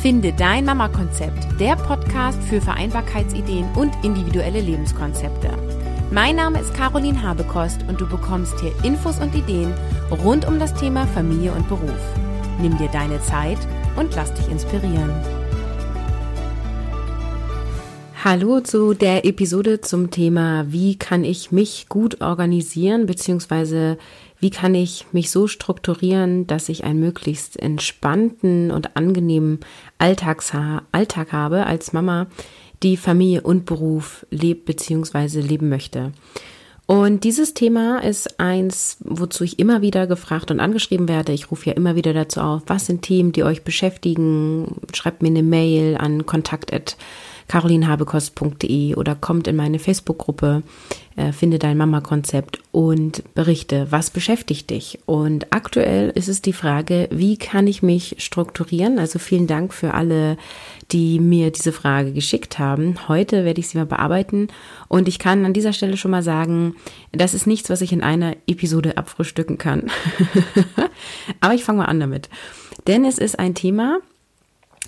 Finde 0.00 0.32
dein 0.32 0.64
Mama-Konzept, 0.64 1.60
der 1.60 1.76
Podcast 1.76 2.42
für 2.44 2.62
Vereinbarkeitsideen 2.62 3.66
und 3.76 3.92
individuelle 4.02 4.62
Lebenskonzepte. 4.62 5.50
Mein 6.10 6.36
Name 6.36 6.58
ist 6.58 6.72
Caroline 6.72 7.22
Habekost 7.22 7.84
und 7.86 8.00
du 8.00 8.08
bekommst 8.08 8.58
hier 8.60 8.72
Infos 8.82 9.18
und 9.18 9.34
Ideen 9.34 9.74
rund 10.24 10.48
um 10.48 10.58
das 10.58 10.72
Thema 10.72 11.06
Familie 11.08 11.52
und 11.52 11.68
Beruf. 11.68 12.00
Nimm 12.62 12.78
dir 12.78 12.88
deine 12.88 13.20
Zeit 13.20 13.58
und 13.96 14.16
lass 14.16 14.32
dich 14.32 14.48
inspirieren. 14.48 15.12
Hallo 18.24 18.60
zu 18.60 18.94
der 18.94 19.26
Episode 19.26 19.82
zum 19.82 20.10
Thema, 20.10 20.64
wie 20.68 20.96
kann 20.96 21.24
ich 21.24 21.52
mich 21.52 21.90
gut 21.90 22.22
organisieren, 22.22 23.04
beziehungsweise 23.04 23.98
wie 24.40 24.50
kann 24.50 24.74
ich 24.74 25.06
mich 25.12 25.30
so 25.30 25.46
strukturieren, 25.46 26.46
dass 26.46 26.68
ich 26.68 26.84
einen 26.84 27.00
möglichst 27.00 27.58
entspannten 27.60 28.70
und 28.70 28.96
angenehmen 28.96 29.60
Alltags 29.98 30.52
Alltag 30.92 31.32
habe 31.32 31.66
als 31.66 31.92
Mama, 31.92 32.26
die 32.82 32.96
Familie 32.96 33.42
und 33.42 33.66
Beruf 33.66 34.26
lebt 34.30 34.64
bzw. 34.64 35.40
leben 35.40 35.68
möchte. 35.68 36.12
Und 36.86 37.22
dieses 37.22 37.54
Thema 37.54 38.02
ist 38.02 38.40
eins, 38.40 38.96
wozu 39.04 39.44
ich 39.44 39.60
immer 39.60 39.80
wieder 39.80 40.08
gefragt 40.08 40.50
und 40.50 40.58
angeschrieben 40.58 41.06
werde. 41.06 41.32
Ich 41.32 41.52
rufe 41.52 41.70
ja 41.70 41.76
immer 41.76 41.94
wieder 41.94 42.12
dazu 42.12 42.40
auf, 42.40 42.62
was 42.66 42.86
sind 42.86 43.02
Themen, 43.02 43.30
die 43.30 43.44
euch 43.44 43.62
beschäftigen? 43.62 44.80
Schreibt 44.92 45.22
mir 45.22 45.28
eine 45.28 45.44
Mail 45.44 45.96
an 45.96 46.26
kontakt@ 46.26 46.96
carolinhabekost.de 47.50 48.94
oder 48.94 49.16
kommt 49.16 49.48
in 49.48 49.56
meine 49.56 49.80
Facebook-Gruppe, 49.80 50.62
äh, 51.16 51.32
finde 51.32 51.58
dein 51.58 51.76
Mama-Konzept 51.76 52.60
und 52.70 53.24
berichte, 53.34 53.88
was 53.90 54.10
beschäftigt 54.10 54.70
dich. 54.70 55.00
Und 55.04 55.52
aktuell 55.52 56.10
ist 56.10 56.28
es 56.28 56.42
die 56.42 56.52
Frage, 56.52 57.08
wie 57.10 57.36
kann 57.36 57.66
ich 57.66 57.82
mich 57.82 58.14
strukturieren? 58.18 59.00
Also 59.00 59.18
vielen 59.18 59.48
Dank 59.48 59.74
für 59.74 59.94
alle, 59.94 60.36
die 60.92 61.18
mir 61.18 61.50
diese 61.50 61.72
Frage 61.72 62.12
geschickt 62.12 62.60
haben. 62.60 63.08
Heute 63.08 63.44
werde 63.44 63.58
ich 63.58 63.66
sie 63.66 63.78
mal 63.78 63.86
bearbeiten 63.86 64.46
und 64.86 65.08
ich 65.08 65.18
kann 65.18 65.44
an 65.44 65.52
dieser 65.52 65.72
Stelle 65.72 65.96
schon 65.96 66.12
mal 66.12 66.22
sagen, 66.22 66.76
das 67.10 67.34
ist 67.34 67.48
nichts, 67.48 67.68
was 67.68 67.80
ich 67.80 67.92
in 67.92 68.04
einer 68.04 68.36
Episode 68.46 68.96
abfrühstücken 68.96 69.58
kann. 69.58 69.90
Aber 71.40 71.54
ich 71.54 71.64
fange 71.64 71.78
mal 71.78 71.86
an 71.86 71.98
damit. 71.98 72.28
Denn 72.86 73.04
es 73.04 73.18
ist 73.18 73.40
ein 73.40 73.56
Thema, 73.56 73.98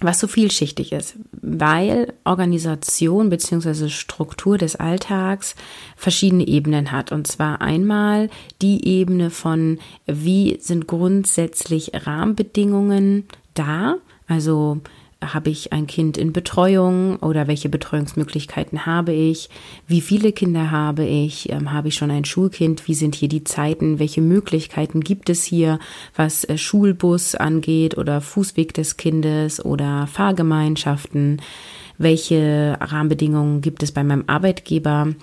was 0.05 0.20
so 0.20 0.27
vielschichtig 0.27 0.92
ist, 0.92 1.17
weil 1.41 2.12
Organisation 2.25 3.31
beziehungsweise 3.31 3.91
Struktur 3.91 4.58
des 4.58 4.77
Alltags 4.77 5.55
verschiedene 5.97 6.47
Ebenen 6.47 6.92
hat. 6.92 7.12
Und 7.12 7.27
zwar 7.27 7.61
einmal 7.61 8.30
die 8.61 8.86
Ebene 8.86 9.30
von, 9.30 9.78
wie 10.06 10.58
sind 10.61 10.86
grundsätzlich 10.86 11.92
Rahmenbedingungen 12.06 13.25
da, 13.55 13.97
also 14.27 14.80
habe 15.23 15.51
ich 15.51 15.73
ein 15.73 15.87
Kind 15.87 16.17
in 16.17 16.33
Betreuung 16.33 17.17
oder 17.17 17.47
welche 17.47 17.69
Betreuungsmöglichkeiten 17.69 18.87
habe 18.87 19.12
ich? 19.12 19.48
Wie 19.87 20.01
viele 20.01 20.33
Kinder 20.33 20.70
habe 20.70 21.05
ich? 21.05 21.51
Ähm, 21.51 21.73
habe 21.73 21.89
ich 21.89 21.95
schon 21.95 22.11
ein 22.11 22.25
Schulkind? 22.25 22.89
Wie 22.89 22.95
sind 22.95 23.14
hier 23.14 23.29
die 23.29 23.45
Zeiten? 23.45 23.98
Welche 23.98 24.20
Möglichkeiten 24.20 25.01
gibt 25.01 25.31
es 25.31 25.45
hier, 25.45 25.79
was 26.17 26.45
äh, 26.45 26.59
Schulbus 26.59 27.34
angeht 27.34 27.97
oder 27.97 28.20
Fußweg 28.20 28.75
des 28.75 28.97
Kindes 28.97 29.64
oder 29.64 30.06
Fahrgemeinschaften? 30.06 31.41
Welche 31.98 32.77
Rahmenbedingungen 32.81 33.61
gibt 33.61 33.83
es 33.83 33.92
bei 33.92 34.03
meinem 34.03 34.25
Arbeitgeber? 34.27 35.14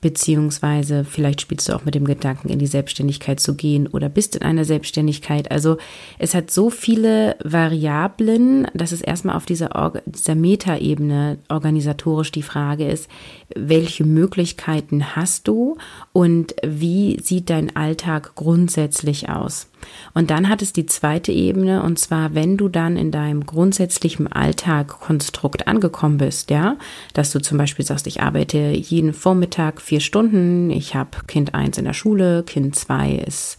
Beziehungsweise 0.00 1.04
vielleicht 1.04 1.40
spielst 1.40 1.68
du 1.68 1.74
auch 1.74 1.84
mit 1.84 1.94
dem 1.94 2.04
Gedanken, 2.04 2.48
in 2.48 2.58
die 2.58 2.66
Selbstständigkeit 2.66 3.40
zu 3.40 3.56
gehen 3.56 3.88
oder 3.88 4.08
bist 4.08 4.36
in 4.36 4.42
einer 4.42 4.64
Selbstständigkeit. 4.64 5.50
Also 5.50 5.76
es 6.18 6.34
hat 6.34 6.50
so 6.50 6.70
viele 6.70 7.36
Variablen, 7.42 8.68
dass 8.74 8.92
es 8.92 9.00
erstmal 9.00 9.36
auf 9.36 9.46
dieser, 9.46 9.92
dieser 10.06 10.36
Metaebene 10.36 11.38
organisatorisch 11.48 12.30
die 12.30 12.42
Frage 12.42 12.88
ist, 12.88 13.08
welche 13.56 14.04
Möglichkeiten 14.04 15.16
hast 15.16 15.48
du 15.48 15.76
und 16.12 16.54
wie 16.64 17.18
sieht 17.20 17.50
dein 17.50 17.74
Alltag 17.74 18.34
grundsätzlich 18.36 19.28
aus? 19.28 19.68
Und 20.14 20.30
dann 20.30 20.48
hat 20.48 20.62
es 20.62 20.72
die 20.72 20.86
zweite 20.86 21.32
Ebene, 21.32 21.82
und 21.82 21.98
zwar, 21.98 22.34
wenn 22.34 22.56
du 22.56 22.68
dann 22.68 22.96
in 22.96 23.10
deinem 23.10 23.46
grundsätzlichen 23.46 24.30
Alltag-Konstrukt 24.30 25.68
angekommen 25.68 26.18
bist, 26.18 26.50
ja, 26.50 26.76
dass 27.14 27.30
du 27.30 27.40
zum 27.40 27.58
Beispiel 27.58 27.84
sagst, 27.84 28.06
ich 28.06 28.22
arbeite 28.22 28.58
jeden 28.58 29.12
Vormittag 29.12 29.80
vier 29.80 30.00
Stunden, 30.00 30.70
ich 30.70 30.94
habe 30.94 31.10
Kind 31.26 31.54
eins 31.54 31.78
in 31.78 31.84
der 31.84 31.92
Schule, 31.92 32.42
Kind 32.42 32.76
zwei 32.76 33.12
ist 33.12 33.58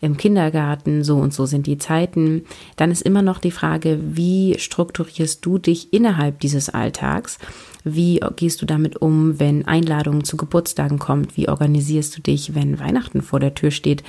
im 0.00 0.16
Kindergarten, 0.16 1.04
so 1.04 1.18
und 1.18 1.34
so 1.34 1.46
sind 1.46 1.66
die 1.66 1.78
Zeiten, 1.78 2.44
dann 2.76 2.90
ist 2.90 3.02
immer 3.02 3.22
noch 3.22 3.38
die 3.38 3.50
Frage, 3.50 3.98
wie 4.02 4.58
strukturierst 4.58 5.44
du 5.44 5.58
dich 5.58 5.92
innerhalb 5.92 6.40
dieses 6.40 6.70
Alltags? 6.70 7.38
Wie 7.84 8.20
gehst 8.36 8.60
du 8.62 8.66
damit 8.66 9.00
um, 9.00 9.38
wenn 9.40 9.66
Einladungen 9.66 10.24
zu 10.24 10.36
Geburtstagen 10.36 10.98
kommt? 10.98 11.36
Wie 11.36 11.48
organisierst 11.48 12.16
du 12.16 12.22
dich, 12.22 12.54
wenn 12.54 12.78
Weihnachten 12.78 13.22
vor 13.22 13.40
der 13.40 13.54
Tür 13.54 13.70
steht? 13.70 14.02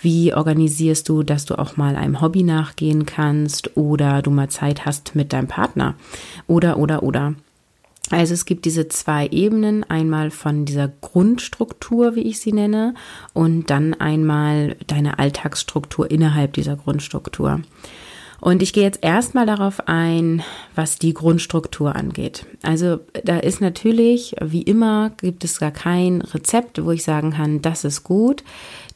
Wie 0.00 0.34
organisierst 0.34 1.08
du, 1.08 1.22
dass 1.22 1.44
du 1.44 1.58
auch 1.58 1.76
mal 1.76 1.96
einem 1.96 2.20
Hobby 2.20 2.42
nachgehen 2.42 3.06
kannst 3.06 3.76
oder 3.76 4.22
du 4.22 4.30
mal 4.30 4.48
Zeit 4.48 4.84
hast 4.84 5.14
mit 5.14 5.32
deinem 5.32 5.48
Partner? 5.48 5.94
Oder, 6.46 6.78
oder, 6.78 7.02
oder. 7.02 7.34
Also 8.10 8.34
es 8.34 8.44
gibt 8.44 8.66
diese 8.66 8.88
zwei 8.88 9.26
Ebenen, 9.28 9.82
einmal 9.84 10.30
von 10.30 10.66
dieser 10.66 10.88
Grundstruktur, 10.88 12.14
wie 12.14 12.22
ich 12.22 12.38
sie 12.38 12.52
nenne, 12.52 12.94
und 13.32 13.70
dann 13.70 13.94
einmal 13.94 14.76
deine 14.86 15.18
Alltagsstruktur 15.18 16.10
innerhalb 16.10 16.52
dieser 16.52 16.76
Grundstruktur. 16.76 17.62
Und 18.44 18.60
ich 18.62 18.74
gehe 18.74 18.82
jetzt 18.82 19.02
erstmal 19.02 19.46
darauf 19.46 19.88
ein, 19.88 20.42
was 20.74 20.98
die 20.98 21.14
Grundstruktur 21.14 21.96
angeht. 21.96 22.44
Also 22.60 23.00
da 23.24 23.38
ist 23.38 23.62
natürlich, 23.62 24.36
wie 24.38 24.60
immer, 24.60 25.12
gibt 25.16 25.44
es 25.44 25.58
gar 25.58 25.70
kein 25.70 26.20
Rezept, 26.20 26.84
wo 26.84 26.90
ich 26.90 27.04
sagen 27.04 27.30
kann, 27.30 27.62
das 27.62 27.84
ist 27.84 28.04
gut, 28.04 28.44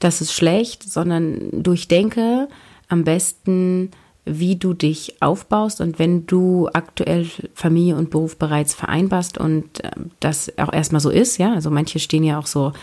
das 0.00 0.20
ist 0.20 0.34
schlecht, 0.34 0.82
sondern 0.82 1.62
durchdenke 1.62 2.48
am 2.90 3.04
besten, 3.04 3.90
wie 4.26 4.56
du 4.56 4.74
dich 4.74 5.22
aufbaust 5.22 5.80
und 5.80 5.98
wenn 5.98 6.26
du 6.26 6.68
aktuell 6.74 7.26
Familie 7.54 7.96
und 7.96 8.10
Beruf 8.10 8.36
bereits 8.36 8.74
vereinbarst 8.74 9.38
und 9.38 9.82
äh, 9.82 9.92
das 10.20 10.52
auch 10.58 10.74
erstmal 10.74 11.00
so 11.00 11.08
ist, 11.08 11.38
ja, 11.38 11.54
also 11.54 11.70
manche 11.70 12.00
stehen 12.00 12.22
ja 12.22 12.38
auch 12.38 12.46
so 12.46 12.74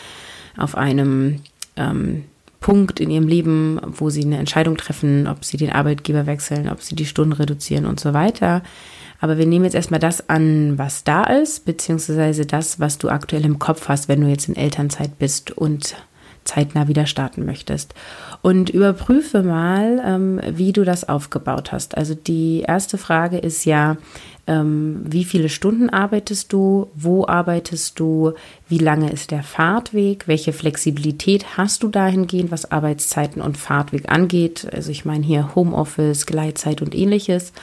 auf 0.57 0.73
einem 0.73 1.41
ähm, 1.75 2.23
Punkt 2.65 2.99
in 2.99 3.11
ihrem 3.11 3.27
Leben, 3.27 3.79
wo 3.85 4.09
sie 4.09 4.23
eine 4.23 4.39
Entscheidung 4.39 4.75
treffen, 4.75 5.27
ob 5.27 5.45
sie 5.45 5.55
den 5.55 5.71
Arbeitgeber 5.71 6.25
wechseln, 6.25 6.67
ob 6.67 6.81
sie 6.81 6.95
die 6.95 7.05
Stunden 7.05 7.33
reduzieren 7.33 7.85
und 7.85 7.99
so 7.99 8.15
weiter. 8.15 8.63
Aber 9.21 9.37
wir 9.37 9.45
nehmen 9.45 9.65
jetzt 9.65 9.75
erstmal 9.75 9.99
das 9.99 10.29
an, 10.29 10.75
was 10.79 11.03
da 11.03 11.25
ist, 11.25 11.65
beziehungsweise 11.65 12.47
das, 12.47 12.79
was 12.79 12.97
du 12.97 13.09
aktuell 13.09 13.45
im 13.45 13.59
Kopf 13.59 13.87
hast, 13.87 14.07
wenn 14.07 14.19
du 14.19 14.27
jetzt 14.27 14.49
in 14.49 14.55
Elternzeit 14.55 15.19
bist 15.19 15.51
und 15.51 15.95
zeitnah 16.45 16.87
wieder 16.87 17.05
starten 17.05 17.45
möchtest. 17.45 17.93
Und 18.41 18.69
überprüfe 18.69 19.43
mal, 19.43 20.01
ähm, 20.05 20.39
wie 20.47 20.71
du 20.71 20.85
das 20.85 21.09
aufgebaut 21.09 21.71
hast. 21.71 21.97
Also 21.97 22.15
die 22.15 22.61
erste 22.61 22.97
Frage 22.97 23.37
ist 23.37 23.65
ja, 23.65 23.97
ähm, 24.47 25.01
wie 25.03 25.25
viele 25.25 25.49
Stunden 25.49 25.89
arbeitest 25.89 26.53
du, 26.53 26.87
wo 26.93 27.27
arbeitest 27.27 27.99
du, 27.99 28.33
wie 28.69 28.77
lange 28.77 29.11
ist 29.11 29.31
der 29.31 29.41
Fahrtweg, 29.41 30.27
welche 30.27 30.53
Flexibilität 30.53 31.57
hast 31.57 31.81
du 31.81 31.87
dahingehend, 31.87 32.51
was 32.51 32.71
Arbeitszeiten 32.71 33.41
und 33.41 33.57
Fahrtweg 33.57 34.11
angeht. 34.11 34.67
Also 34.71 34.91
ich 34.91 35.03
meine 35.03 35.25
hier 35.25 35.55
Homeoffice, 35.55 36.27
Gleitzeit 36.27 36.83
und 36.83 36.93
ähnliches. 36.93 37.53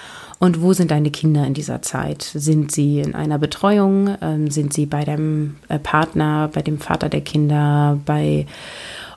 Und 0.43 0.61
wo 0.61 0.73
sind 0.73 0.91
deine 0.91 1.13
Kinder 1.13 1.47
in 1.47 1.55
dieser 1.55 1.83
Zeit? 1.83 2.23
Sind 2.23 2.73
sie 2.73 2.99
in 2.99 3.15
einer 3.15 3.39
Betreuung? 3.39 4.17
Ähm, 4.21 4.51
sind 4.51 4.73
sie 4.73 4.87
bei 4.87 5.05
deinem 5.05 5.55
äh, 5.69 5.79
Partner, 5.79 6.51
bei 6.53 6.63
dem 6.63 6.81
Vater 6.81 7.09
der 7.09 7.21
Kinder, 7.21 8.01
bei 8.05 8.47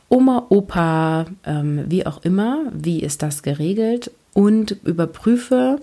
Oma, 0.08 0.46
Opa, 0.50 1.26
ähm, 1.44 1.86
wie 1.88 2.06
auch 2.06 2.24
immer? 2.24 2.66
Wie 2.72 3.00
ist 3.00 3.24
das 3.24 3.42
geregelt? 3.42 4.12
Und 4.34 4.78
überprüfe, 4.84 5.80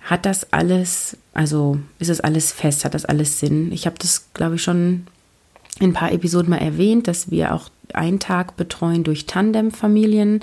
hat 0.00 0.24
das 0.24 0.50
alles, 0.54 1.18
also 1.34 1.78
ist 1.98 2.08
das 2.08 2.22
alles 2.22 2.50
fest, 2.52 2.86
hat 2.86 2.94
das 2.94 3.04
alles 3.04 3.38
Sinn? 3.38 3.72
Ich 3.72 3.84
habe 3.84 3.96
das, 3.98 4.32
glaube 4.32 4.54
ich, 4.54 4.62
schon 4.62 5.06
in 5.78 5.90
ein 5.90 5.92
paar 5.92 6.12
Episoden 6.12 6.48
mal 6.48 6.56
erwähnt, 6.56 7.06
dass 7.06 7.30
wir 7.30 7.52
auch 7.52 7.68
einen 7.92 8.18
Tag 8.18 8.56
betreuen 8.56 9.04
durch 9.04 9.26
Tandemfamilien. 9.26 10.40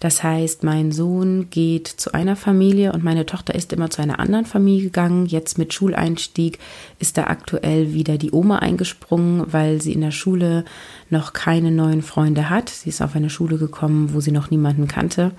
Das 0.00 0.22
heißt, 0.22 0.62
mein 0.62 0.92
Sohn 0.92 1.50
geht 1.50 1.88
zu 1.88 2.12
einer 2.12 2.36
Familie 2.36 2.92
und 2.92 3.02
meine 3.02 3.26
Tochter 3.26 3.54
ist 3.54 3.72
immer 3.72 3.90
zu 3.90 4.02
einer 4.02 4.20
anderen 4.20 4.46
Familie 4.46 4.84
gegangen. 4.84 5.26
Jetzt 5.26 5.58
mit 5.58 5.74
Schuleinstieg 5.74 6.58
ist 6.98 7.18
da 7.18 7.24
aktuell 7.24 7.92
wieder 7.92 8.18
die 8.18 8.32
Oma 8.32 8.58
eingesprungen, 8.58 9.52
weil 9.52 9.82
sie 9.82 9.92
in 9.92 10.00
der 10.00 10.10
Schule 10.10 10.64
noch 11.10 11.32
keine 11.32 11.70
neuen 11.70 12.02
Freunde 12.02 12.50
hat. 12.50 12.68
Sie 12.68 12.90
ist 12.90 13.02
auf 13.02 13.16
eine 13.16 13.30
Schule 13.30 13.58
gekommen, 13.58 14.14
wo 14.14 14.20
sie 14.20 14.32
noch 14.32 14.50
niemanden 14.50 14.86
kannte. 14.88 15.32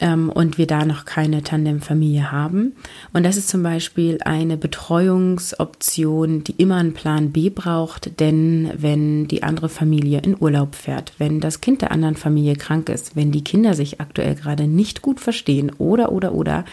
Ähm, 0.00 0.30
und 0.30 0.58
wir 0.58 0.66
da 0.66 0.84
noch 0.84 1.04
keine 1.04 1.42
Tandemfamilie 1.42 2.30
haben. 2.30 2.74
Und 3.12 3.24
das 3.24 3.36
ist 3.36 3.48
zum 3.48 3.62
Beispiel 3.62 4.18
eine 4.24 4.56
Betreuungsoption, 4.56 6.44
die 6.44 6.54
immer 6.56 6.76
einen 6.76 6.94
Plan 6.94 7.32
B 7.32 7.50
braucht, 7.50 8.20
denn 8.20 8.70
wenn 8.76 9.28
die 9.28 9.42
andere 9.42 9.68
Familie 9.68 10.20
in 10.20 10.36
Urlaub 10.38 10.74
fährt, 10.74 11.12
wenn 11.18 11.40
das 11.40 11.60
Kind 11.60 11.82
der 11.82 11.92
anderen 11.92 12.16
Familie 12.16 12.56
krank 12.56 12.88
ist, 12.88 13.16
wenn 13.16 13.32
die 13.32 13.44
Kinder 13.44 13.74
sich 13.74 14.00
aktuell 14.00 14.34
gerade 14.34 14.66
nicht 14.66 15.02
gut 15.02 15.20
verstehen 15.20 15.72
oder 15.78 16.12
oder 16.12 16.32
oder, 16.32 16.64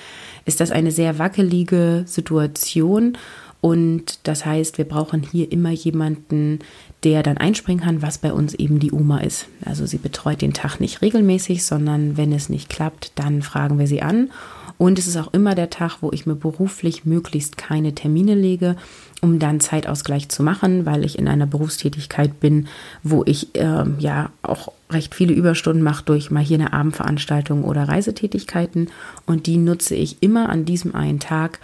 ist 0.46 0.60
das 0.60 0.72
eine 0.72 0.92
sehr 0.92 1.20
wackelige 1.20 2.04
Situation 2.06 3.18
und 3.64 4.28
das 4.28 4.46
heißt, 4.46 4.78
wir 4.78 4.84
brauchen 4.84 5.24
hier 5.24 5.50
immer 5.50 5.70
jemanden, 5.70 6.60
der 7.04 7.24
dann 7.24 7.38
einspringen 7.38 7.84
kann, 7.84 8.02
was 8.02 8.18
bei 8.18 8.34
uns 8.34 8.54
eben 8.54 8.80
die 8.80 8.92
Oma 8.92 9.20
ist. 9.20 9.48
Also 9.66 9.86
sie 9.86 9.98
betreut 9.98 10.42
den 10.42 10.54
Tag 10.54 10.80
nicht 10.80 11.02
regelmäßig, 11.02 11.66
sondern 11.66 12.18
wenn 12.18 12.32
es 12.32 12.50
nicht 12.50 12.70
klappt, 12.70 13.12
dann 13.16 13.42
fragen 13.42 13.80
wir 13.80 13.88
sie 13.88 14.02
an. 14.02 14.32
Und 14.78 14.98
es 14.98 15.08
ist 15.08 15.18
auch 15.18 15.34
immer 15.34 15.56
der 15.56 15.70
Tag, 15.70 15.98
wo 16.02 16.12
ich 16.12 16.26
mir 16.26 16.36
beruflich 16.36 17.06
möglichst 17.06 17.58
keine 17.58 17.94
Termine 17.94 18.34
lege, 18.34 18.76
um 19.22 19.38
dann 19.40 19.60
Zeitausgleich 19.60 20.30
zu 20.30 20.44
machen, 20.44 20.86
weil 20.86 21.06
ich 21.06 21.18
in 21.20 21.28
einer 21.28 21.46
Berufstätigkeit 21.46 22.40
bin, 22.40 22.68
wo 23.04 23.24
ich 23.26 23.56
äh, 23.56 23.86
ja 24.00 24.32
auch 24.42 24.72
recht 24.90 25.14
viele 25.14 25.34
Überstunden 25.34 25.84
mache 25.84 26.04
durch 26.06 26.32
mal 26.32 26.44
hier 26.44 26.58
eine 26.58 26.74
Abendveranstaltung 26.74 27.64
oder 27.64 27.88
Reisetätigkeiten. 27.88 28.90
Und 29.26 29.46
die 29.46 29.58
nutze 29.58 29.96
ich 29.96 30.18
immer 30.22 30.50
an 30.50 30.66
diesem 30.66 30.96
einen 30.96 31.20
Tag 31.20 31.60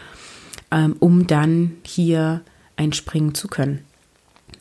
ähm, 0.72 0.96
um 1.00 1.28
dann 1.28 1.78
hier 1.84 2.42
einspringen 2.76 3.34
zu 3.34 3.48
können. 3.48 3.84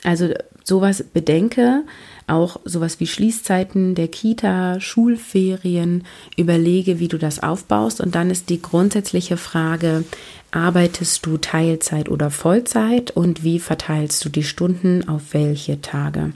Also 0.05 0.33
sowas 0.69 1.03
bedenke, 1.03 1.85
auch 2.29 2.61
sowas 2.65 3.01
wie 3.01 3.07
Schließzeiten 3.07 3.95
der 3.95 4.09
Kita, 4.09 4.81
Schulferien, 4.81 6.05
überlege, 6.37 7.01
wie 7.01 7.09
du 7.09 7.19
das 7.19 7.43
aufbaust. 7.43 8.01
Und 8.01 8.15
dann 8.15 8.31
ist 8.31 8.51
die 8.51 8.63
grundsätzliche 8.63 9.37
Frage, 9.37 10.05
arbeitest 10.51 11.27
du 11.27 11.39
Teilzeit 11.39 12.09
oder 12.09 12.31
Vollzeit 12.31 13.11
und 13.11 13.43
wie 13.43 13.59
verteilst 13.59 14.25
du 14.25 14.29
die 14.29 14.45
Stunden 14.45 15.09
auf 15.09 15.33
welche 15.33 15.81
Tage? 15.81 16.33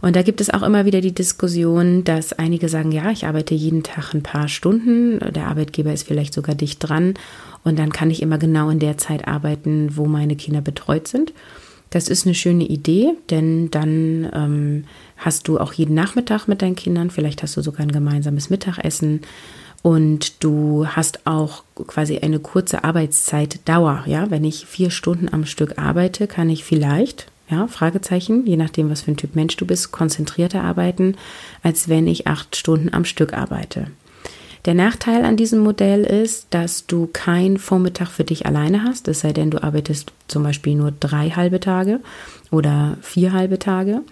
Und 0.00 0.14
da 0.14 0.22
gibt 0.22 0.40
es 0.40 0.50
auch 0.50 0.62
immer 0.62 0.84
wieder 0.84 1.00
die 1.00 1.14
Diskussion, 1.14 2.04
dass 2.04 2.32
einige 2.32 2.68
sagen, 2.68 2.92
ja, 2.92 3.10
ich 3.10 3.26
arbeite 3.26 3.54
jeden 3.54 3.82
Tag 3.82 4.14
ein 4.14 4.22
paar 4.22 4.46
Stunden, 4.46 5.18
der 5.32 5.48
Arbeitgeber 5.48 5.92
ist 5.92 6.06
vielleicht 6.06 6.34
sogar 6.34 6.54
dicht 6.54 6.78
dran 6.78 7.14
und 7.64 7.78
dann 7.78 7.92
kann 7.92 8.10
ich 8.10 8.22
immer 8.22 8.38
genau 8.38 8.68
in 8.70 8.78
der 8.78 8.98
Zeit 8.98 9.26
arbeiten, 9.26 9.96
wo 9.96 10.06
meine 10.06 10.36
Kinder 10.36 10.60
betreut 10.60 11.08
sind. 11.08 11.32
Das 11.96 12.08
ist 12.08 12.26
eine 12.26 12.34
schöne 12.34 12.64
Idee, 12.64 13.14
denn 13.30 13.70
dann 13.70 14.30
ähm, 14.34 14.84
hast 15.16 15.48
du 15.48 15.58
auch 15.58 15.72
jeden 15.72 15.94
Nachmittag 15.94 16.46
mit 16.46 16.60
deinen 16.60 16.76
Kindern, 16.76 17.10
vielleicht 17.10 17.42
hast 17.42 17.56
du 17.56 17.62
sogar 17.62 17.80
ein 17.80 17.90
gemeinsames 17.90 18.50
Mittagessen 18.50 19.22
und 19.80 20.44
du 20.44 20.86
hast 20.86 21.26
auch 21.26 21.64
quasi 21.86 22.18
eine 22.18 22.38
kurze 22.38 22.84
Arbeitszeitdauer. 22.84 24.04
Ja, 24.04 24.30
wenn 24.30 24.44
ich 24.44 24.66
vier 24.66 24.90
Stunden 24.90 25.32
am 25.32 25.46
Stück 25.46 25.78
arbeite, 25.78 26.26
kann 26.26 26.50
ich 26.50 26.64
vielleicht, 26.64 27.28
ja, 27.48 27.66
Fragezeichen, 27.66 28.46
je 28.46 28.58
nachdem, 28.58 28.90
was 28.90 29.00
für 29.00 29.12
ein 29.12 29.16
Typ 29.16 29.34
Mensch 29.34 29.56
du 29.56 29.64
bist, 29.64 29.90
konzentrierter 29.90 30.62
arbeiten, 30.62 31.14
als 31.62 31.88
wenn 31.88 32.06
ich 32.06 32.26
acht 32.26 32.56
Stunden 32.56 32.92
am 32.92 33.06
Stück 33.06 33.32
arbeite. 33.32 33.86
Der 34.66 34.74
Nachteil 34.74 35.24
an 35.24 35.36
diesem 35.36 35.60
Modell 35.60 36.02
ist, 36.02 36.48
dass 36.50 36.86
du 36.86 37.08
keinen 37.12 37.56
Vormittag 37.56 38.08
für 38.08 38.24
dich 38.24 38.46
alleine 38.46 38.82
hast, 38.82 39.06
es 39.06 39.20
sei 39.20 39.32
denn, 39.32 39.50
du 39.50 39.62
arbeitest 39.62 40.12
zum 40.26 40.42
Beispiel 40.42 40.74
nur 40.74 40.90
drei 40.90 41.30
halbe 41.30 41.60
Tage 41.60 42.00
oder 42.50 42.96
vier 43.00 43.32
halbe 43.32 43.60
Tage. 43.60 44.02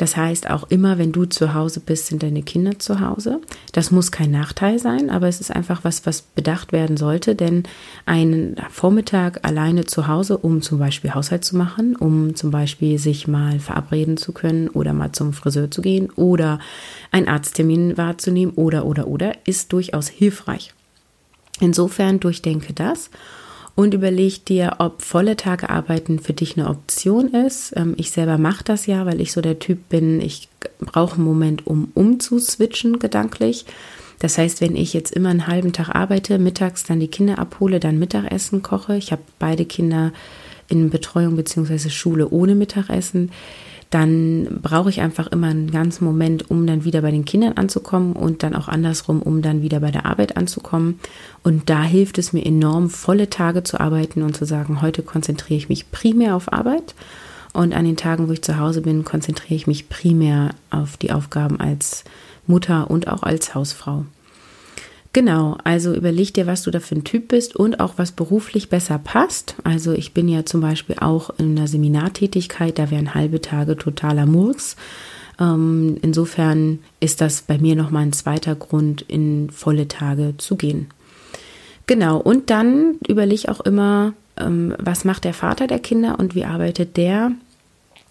Das 0.00 0.16
heißt, 0.16 0.48
auch 0.48 0.64
immer, 0.70 0.96
wenn 0.96 1.12
du 1.12 1.26
zu 1.26 1.52
Hause 1.52 1.78
bist, 1.78 2.06
sind 2.06 2.22
deine 2.22 2.42
Kinder 2.42 2.78
zu 2.78 3.00
Hause. 3.00 3.42
Das 3.72 3.90
muss 3.90 4.10
kein 4.10 4.30
Nachteil 4.30 4.78
sein, 4.78 5.10
aber 5.10 5.28
es 5.28 5.42
ist 5.42 5.50
einfach 5.54 5.84
was, 5.84 6.06
was 6.06 6.22
bedacht 6.22 6.72
werden 6.72 6.96
sollte, 6.96 7.34
denn 7.34 7.64
einen 8.06 8.56
Vormittag 8.70 9.46
alleine 9.46 9.84
zu 9.84 10.08
Hause, 10.08 10.38
um 10.38 10.62
zum 10.62 10.78
Beispiel 10.78 11.12
Haushalt 11.12 11.44
zu 11.44 11.54
machen, 11.54 11.96
um 11.96 12.34
zum 12.34 12.50
Beispiel 12.50 12.98
sich 12.98 13.28
mal 13.28 13.58
verabreden 13.58 14.16
zu 14.16 14.32
können 14.32 14.70
oder 14.70 14.94
mal 14.94 15.12
zum 15.12 15.34
Friseur 15.34 15.70
zu 15.70 15.82
gehen 15.82 16.08
oder 16.16 16.60
einen 17.10 17.28
Arzttermin 17.28 17.98
wahrzunehmen 17.98 18.54
oder, 18.54 18.86
oder, 18.86 19.06
oder, 19.06 19.34
ist 19.44 19.70
durchaus 19.70 20.08
hilfreich. 20.08 20.72
Insofern 21.60 22.20
durchdenke 22.20 22.72
das 22.72 23.10
und 23.80 23.94
überleg 23.94 24.44
dir, 24.44 24.76
ob 24.78 25.00
volle 25.00 25.36
Tage 25.36 25.70
arbeiten 25.70 26.18
für 26.18 26.34
dich 26.34 26.56
eine 26.56 26.68
Option 26.68 27.28
ist. 27.28 27.72
Ähm, 27.76 27.94
ich 27.96 28.10
selber 28.10 28.36
mache 28.36 28.62
das 28.64 28.86
ja, 28.86 29.06
weil 29.06 29.20
ich 29.20 29.32
so 29.32 29.40
der 29.40 29.58
Typ 29.58 29.88
bin, 29.88 30.20
ich 30.20 30.48
brauche 30.80 31.14
einen 31.14 31.24
Moment, 31.24 31.66
um 31.66 31.90
umzuswitchen 31.94 32.98
gedanklich. 32.98 33.64
Das 34.18 34.36
heißt, 34.36 34.60
wenn 34.60 34.76
ich 34.76 34.92
jetzt 34.92 35.12
immer 35.12 35.30
einen 35.30 35.46
halben 35.46 35.72
Tag 35.72 35.94
arbeite, 35.94 36.38
mittags 36.38 36.84
dann 36.84 37.00
die 37.00 37.08
Kinder 37.08 37.38
abhole, 37.38 37.80
dann 37.80 37.98
Mittagessen 37.98 38.62
koche. 38.62 38.96
Ich 38.96 39.12
habe 39.12 39.22
beide 39.38 39.64
Kinder 39.64 40.12
in 40.68 40.90
Betreuung 40.90 41.36
bzw. 41.36 41.88
Schule 41.88 42.28
ohne 42.28 42.54
Mittagessen 42.54 43.30
dann 43.90 44.60
brauche 44.62 44.88
ich 44.88 45.00
einfach 45.00 45.26
immer 45.26 45.48
einen 45.48 45.70
ganzen 45.70 46.04
Moment, 46.04 46.48
um 46.48 46.64
dann 46.66 46.84
wieder 46.84 47.02
bei 47.02 47.10
den 47.10 47.24
Kindern 47.24 47.54
anzukommen 47.54 48.12
und 48.12 48.44
dann 48.44 48.54
auch 48.54 48.68
andersrum, 48.68 49.20
um 49.20 49.42
dann 49.42 49.62
wieder 49.62 49.80
bei 49.80 49.90
der 49.90 50.06
Arbeit 50.06 50.36
anzukommen. 50.36 51.00
Und 51.42 51.68
da 51.68 51.82
hilft 51.82 52.18
es 52.18 52.32
mir 52.32 52.46
enorm, 52.46 52.88
volle 52.88 53.30
Tage 53.30 53.64
zu 53.64 53.80
arbeiten 53.80 54.22
und 54.22 54.36
zu 54.36 54.44
sagen, 54.44 54.80
heute 54.80 55.02
konzentriere 55.02 55.58
ich 55.58 55.68
mich 55.68 55.90
primär 55.90 56.36
auf 56.36 56.52
Arbeit. 56.52 56.94
Und 57.52 57.74
an 57.74 57.84
den 57.84 57.96
Tagen, 57.96 58.28
wo 58.28 58.32
ich 58.32 58.42
zu 58.42 58.60
Hause 58.60 58.80
bin, 58.80 59.04
konzentriere 59.04 59.56
ich 59.56 59.66
mich 59.66 59.88
primär 59.88 60.50
auf 60.70 60.96
die 60.96 61.10
Aufgaben 61.10 61.58
als 61.58 62.04
Mutter 62.46 62.90
und 62.90 63.08
auch 63.08 63.24
als 63.24 63.56
Hausfrau. 63.56 64.04
Genau, 65.12 65.56
also 65.64 65.92
überleg 65.92 66.32
dir, 66.34 66.46
was 66.46 66.62
du 66.62 66.70
da 66.70 66.78
für 66.78 66.94
ein 66.94 67.02
Typ 67.02 67.28
bist 67.28 67.56
und 67.56 67.80
auch 67.80 67.94
was 67.96 68.12
beruflich 68.12 68.68
besser 68.68 68.98
passt. 68.98 69.56
Also 69.64 69.92
ich 69.92 70.14
bin 70.14 70.28
ja 70.28 70.44
zum 70.44 70.60
Beispiel 70.60 70.96
auch 71.00 71.30
in 71.38 71.58
einer 71.58 71.66
Seminartätigkeit, 71.66 72.78
da 72.78 72.92
wären 72.92 73.14
halbe 73.14 73.40
Tage 73.40 73.76
totaler 73.76 74.26
Murks. 74.26 74.76
Ähm, 75.40 75.96
insofern 76.02 76.78
ist 77.00 77.20
das 77.20 77.42
bei 77.42 77.58
mir 77.58 77.74
nochmal 77.74 78.02
ein 78.02 78.12
zweiter 78.12 78.54
Grund, 78.54 79.02
in 79.02 79.50
volle 79.50 79.88
Tage 79.88 80.34
zu 80.38 80.54
gehen. 80.54 80.86
Genau, 81.86 82.18
und 82.18 82.50
dann 82.50 82.98
überleg 83.08 83.48
auch 83.48 83.60
immer, 83.60 84.12
ähm, 84.36 84.76
was 84.78 85.04
macht 85.04 85.24
der 85.24 85.34
Vater 85.34 85.66
der 85.66 85.80
Kinder 85.80 86.20
und 86.20 86.36
wie 86.36 86.44
arbeitet 86.44 86.96
der? 86.96 87.32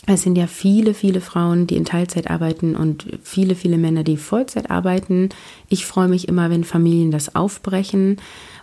Es 0.06 0.24
sind 0.24 0.38
ja 0.38 0.48
viele, 0.48 0.94
viele 0.94 1.22
Frauen, 1.22 1.68
die 1.68 1.76
in 1.76 1.86
Teilzeit 1.86 2.30
arbeiten 2.32 2.76
und 2.76 3.06
viele, 3.22 3.54
viele 3.54 3.78
Männer, 3.78 4.04
die 4.04 4.18
Vollzeit 4.18 4.72
arbeiten. 4.72 5.30
Ich 5.68 5.86
freue 5.86 6.08
mich 6.08 6.28
immer, 6.28 6.50
wenn 6.50 6.64
Familien 6.64 7.12
das 7.12 7.36
aufbrechen 7.36 8.18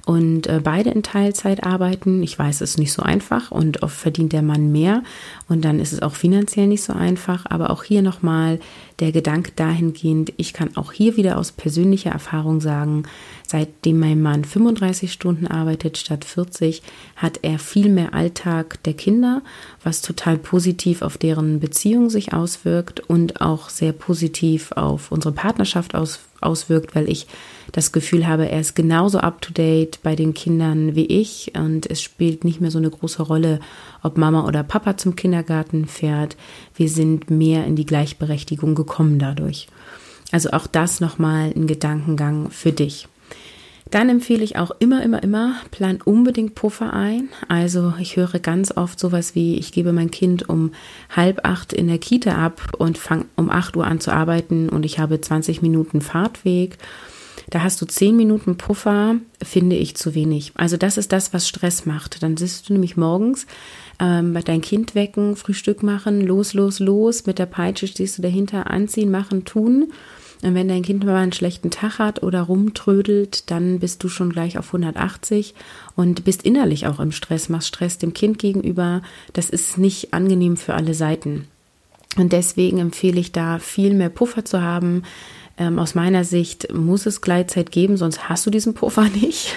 und 0.07 0.47
äh, 0.47 0.61
beide 0.63 0.91
in 0.91 1.03
Teilzeit 1.03 1.65
arbeiten. 1.65 2.23
Ich 2.23 2.39
weiß, 2.39 2.61
es 2.61 2.71
ist 2.71 2.79
nicht 2.79 2.93
so 2.93 3.03
einfach 3.03 3.51
und 3.51 3.83
oft 3.83 3.97
verdient 3.97 4.33
der 4.33 4.41
Mann 4.41 4.71
mehr 4.71 5.03
und 5.49 5.65
dann 5.65 5.81
ist 5.81 5.93
es 5.93 6.01
auch 6.01 6.15
finanziell 6.15 6.69
nicht 6.69 6.85
so 6.85 6.93
einfach. 6.93 7.45
Aber 7.49 7.71
auch 7.71 7.83
hier 7.83 8.03
nochmal 8.03 8.61
der 9.01 9.11
Gedanke 9.11 9.51
dahingehend, 9.57 10.33
ich 10.37 10.53
kann 10.53 10.77
auch 10.77 10.93
hier 10.93 11.17
wieder 11.17 11.37
aus 11.37 11.51
persönlicher 11.51 12.13
Erfahrung 12.13 12.61
sagen, 12.61 13.03
seitdem 13.47 13.99
mein 13.99 14.23
Mann 14.23 14.45
35 14.45 15.13
Stunden 15.13 15.49
arbeitet 15.49 15.99
statt 15.99 16.25
40, 16.25 16.83
hat 17.17 17.41
er 17.43 17.59
viel 17.59 17.89
mehr 17.89 18.15
Alltag 18.15 18.83
der 18.85 18.95
Kinder, 18.95 19.43
was 19.83 20.03
total 20.03 20.39
positiv 20.39 21.03
auf 21.03 21.19
deren 21.19 21.59
Beziehung 21.59 22.11
sich 22.11 22.33
auswirkt 22.33 23.01
und 23.01 23.41
auch 23.41 23.71
sehr 23.71 23.93
positiv 23.93 24.71
auf 24.73 25.11
unsere 25.11 25.35
Partnerschaft 25.35 25.97
aus, 25.97 26.21
auswirkt, 26.47 26.95
weil 26.95 27.09
ich 27.09 27.27
das 27.73 27.93
Gefühl 27.93 28.27
habe, 28.27 28.49
er 28.49 28.61
ist 28.61 28.75
genauso 28.75 29.19
up-to-date 29.19 30.01
bei 30.03 30.17
den 30.17 30.35
Kindern 30.35 30.95
wie 30.95 31.07
ich 31.07 31.53
und 31.55 31.91
es 31.91 32.01
spielt 32.01 32.45
nicht 32.45 32.61
mehr 32.61 32.71
so 32.71 32.79
eine 32.79 32.91
große 32.91 33.23
Rolle, 33.23 33.61
ob 34.03 34.17
Mama 34.17 34.47
oder 34.47 34.63
Papa 34.63 34.97
zum 34.97 35.17
Kindergarten 35.17 35.87
fährt. 35.87 36.37
Wir 36.75 36.89
sind 36.89 37.31
mehr 37.31 37.67
in 37.67 37.77
die 37.77 37.87
Gleichberechtigung 37.87 38.75
gekommen 38.75 39.19
dadurch. 39.19 39.67
Also 40.33 40.51
auch 40.51 40.67
das 40.67 41.01
nochmal 41.01 41.53
ein 41.55 41.67
Gedankengang 41.67 42.51
für 42.51 42.73
dich. 42.73 43.09
Dann 43.91 44.09
empfehle 44.09 44.43
ich 44.43 44.57
auch 44.57 44.73
immer, 44.81 45.03
immer, 45.03 45.23
immer, 45.23 45.57
plan 45.71 46.01
unbedingt 46.05 46.57
Puffer 46.57 46.93
ein. 46.93 47.29
Also 47.49 47.95
ich 48.01 48.17
höre 48.17 48.41
ganz 48.41 48.77
oft 48.77 48.99
sowas 48.99 49.35
wie, 49.37 49.57
ich 49.57 49.71
gebe 49.71 49.93
mein 49.93 50.11
Kind 50.11 50.49
um 50.49 50.73
halb 51.15 51.45
acht 51.45 51.73
in 51.73 51.87
der 51.87 51.99
Kita 51.99 52.33
ab 52.33 52.73
und 52.79 52.99
fange 52.99 53.27
um 53.37 53.49
acht 53.49 53.77
Uhr 53.77 53.87
an 53.87 54.01
zu 54.01 54.13
arbeiten 54.13 54.69
und 54.69 54.85
ich 54.85 54.99
habe 54.99 55.21
20 55.21 55.63
Minuten 55.63 56.01
Fahrtweg. 56.01 56.79
Da 57.51 57.63
hast 57.63 57.81
du 57.81 57.87
zehn 57.87 58.17
Minuten 58.17 58.57
Puffer, 58.57 59.17
finde 59.41 59.77
ich 59.77 59.97
zu 59.97 60.17
wenig. 60.17 60.53
Also 60.57 60.77
das 60.77 60.97
ist 60.97 61.13
das, 61.13 61.33
was 61.33 61.47
Stress 61.47 61.87
macht. 61.87 62.25
Dann 62.25 62.37
sitzt 62.37 62.69
du 62.69 62.73
nämlich 62.73 62.97
morgens 62.97 63.47
ähm, 64.01 64.37
dein 64.45 64.63
Kind 64.63 64.97
wecken, 64.97 65.37
Frühstück 65.37 65.85
machen, 65.85 66.21
los, 66.23 66.55
los, 66.55 66.81
los, 66.81 67.27
mit 67.27 67.39
der 67.39 67.47
Peitsche 67.47 67.87
stehst 67.87 68.19
du 68.19 68.23
dahinter, 68.23 68.69
anziehen, 68.69 69.13
machen, 69.13 69.45
tun. 69.45 69.93
Und 70.43 70.55
wenn 70.55 70.69
dein 70.69 70.83
Kind 70.83 71.05
mal 71.05 71.17
einen 71.17 71.33
schlechten 71.33 71.71
Tag 71.71 71.99
hat 71.99 72.23
oder 72.23 72.43
rumtrödelt, 72.43 73.51
dann 73.51 73.81
bist 73.81 74.05
du 74.05 74.09
schon 74.09 74.31
gleich 74.31 74.59
auf 74.59 74.67
180 74.69 75.55
und 75.95 76.25
bist 76.25 76.43
innerlich 76.43 76.87
auch 76.87 77.01
im 77.01 77.13
Stress, 77.13 77.49
machst 77.49 77.69
Stress 77.69 77.99
dem 77.99 78.13
Kind 78.13 78.39
gegenüber. 78.39 79.03
Das 79.33 79.49
ist 79.49 79.79
nicht 79.79 80.13
angenehm 80.13 80.57
für 80.57 80.75
alle 80.75 80.95
Seiten. 80.95 81.49
Und 82.17 82.33
deswegen 82.33 82.79
empfehle 82.79 83.21
ich 83.21 83.33
da 83.33 83.59
viel 83.59 83.95
mehr 83.95 84.11
Puffer 84.11 84.45
zu 84.45 84.61
haben, 84.63 85.03
Ähm, 85.59 85.79
aus 85.79 85.95
meiner 85.95 86.25
Sicht 86.25 86.73
muss 86.75 87.07
es 87.07 87.23
Gleitzeit 87.23 87.73
geben, 87.73 87.97
sonst 87.97 88.29
hast 88.29 88.45
du 88.45 88.51
diesen 88.51 88.75
Puffer 88.75 89.09
nicht. 89.23 89.57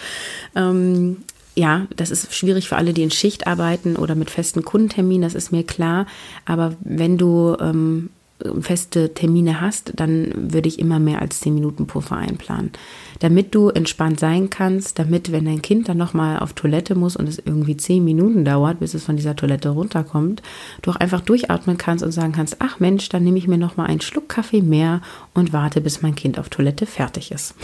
ähm, 0.56 1.18
ja, 1.54 1.86
das 1.96 2.10
ist 2.10 2.34
schwierig 2.34 2.68
für 2.68 2.76
alle, 2.76 2.92
die 2.92 3.02
in 3.02 3.10
Schicht 3.10 3.46
arbeiten 3.46 3.96
oder 3.96 4.14
mit 4.14 4.30
festen 4.30 4.64
Kundenterminen, 4.64 5.22
das 5.22 5.34
ist 5.34 5.52
mir 5.52 5.64
klar. 5.64 6.06
Aber 6.44 6.74
wenn 6.80 7.16
du 7.16 7.56
ähm, 7.60 8.10
feste 8.60 9.14
Termine 9.14 9.60
hast, 9.60 9.92
dann 9.96 10.52
würde 10.52 10.68
ich 10.68 10.78
immer 10.78 10.98
mehr 10.98 11.22
als 11.22 11.40
10 11.40 11.54
Minuten 11.54 11.86
Puffer 11.86 12.16
einplanen. 12.16 12.72
Damit 13.20 13.54
du 13.54 13.70
entspannt 13.70 14.20
sein 14.20 14.50
kannst, 14.50 14.98
damit, 14.98 15.32
wenn 15.32 15.46
dein 15.46 15.62
Kind 15.62 15.88
dann 15.88 15.96
nochmal 15.96 16.38
auf 16.40 16.52
Toilette 16.52 16.94
muss 16.94 17.16
und 17.16 17.28
es 17.28 17.38
irgendwie 17.38 17.76
10 17.76 18.04
Minuten 18.04 18.44
dauert, 18.44 18.80
bis 18.80 18.92
es 18.92 19.04
von 19.04 19.16
dieser 19.16 19.36
Toilette 19.36 19.70
runterkommt, 19.70 20.42
du 20.82 20.90
auch 20.90 20.96
einfach 20.96 21.22
durchatmen 21.22 21.78
kannst 21.78 22.04
und 22.04 22.12
sagen 22.12 22.32
kannst, 22.32 22.56
ach 22.58 22.78
Mensch, 22.78 23.08
dann 23.08 23.24
nehme 23.24 23.38
ich 23.38 23.48
mir 23.48 23.58
nochmal 23.58 23.86
einen 23.86 24.02
Schluck 24.02 24.28
Kaffee 24.28 24.60
mehr 24.60 25.00
und 25.32 25.54
warte, 25.54 25.80
bis 25.80 26.02
mein 26.02 26.14
Kind 26.14 26.38
auf 26.38 26.50
Toilette 26.50 26.84
fertig 26.84 27.32
ist. 27.32 27.54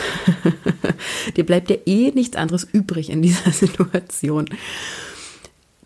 Dir 1.36 1.44
bleibt 1.44 1.68
ja 1.68 1.76
eh 1.84 2.12
nichts 2.12 2.36
anderes 2.36 2.64
übrig 2.64 3.10
in 3.10 3.20
dieser 3.20 3.50
Situation. 3.52 4.46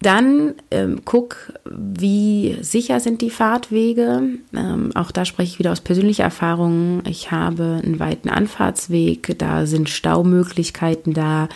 Dann 0.01 0.55
ähm, 0.71 1.01
guck, 1.05 1.55
wie 1.65 2.59
sicher 2.61 3.01
sind 3.01 3.23
die 3.23 3.31
Fahrtwege. 3.31 4.23
Ähm, 4.55 4.91
auch 4.95 5.11
da 5.11 5.25
spreche 5.25 5.53
ich 5.53 5.59
wieder 5.59 5.73
aus 5.73 5.81
persönlicher 5.81 6.25
Erfahrung. 6.25 7.03
Ich 7.07 7.31
habe 7.31 7.81
einen 7.83 7.99
weiten 7.99 8.29
Anfahrtsweg, 8.29 9.39
da 9.39 9.65
sind 9.67 9.89
Staumöglichkeiten 9.89 11.15
da. 11.15 11.49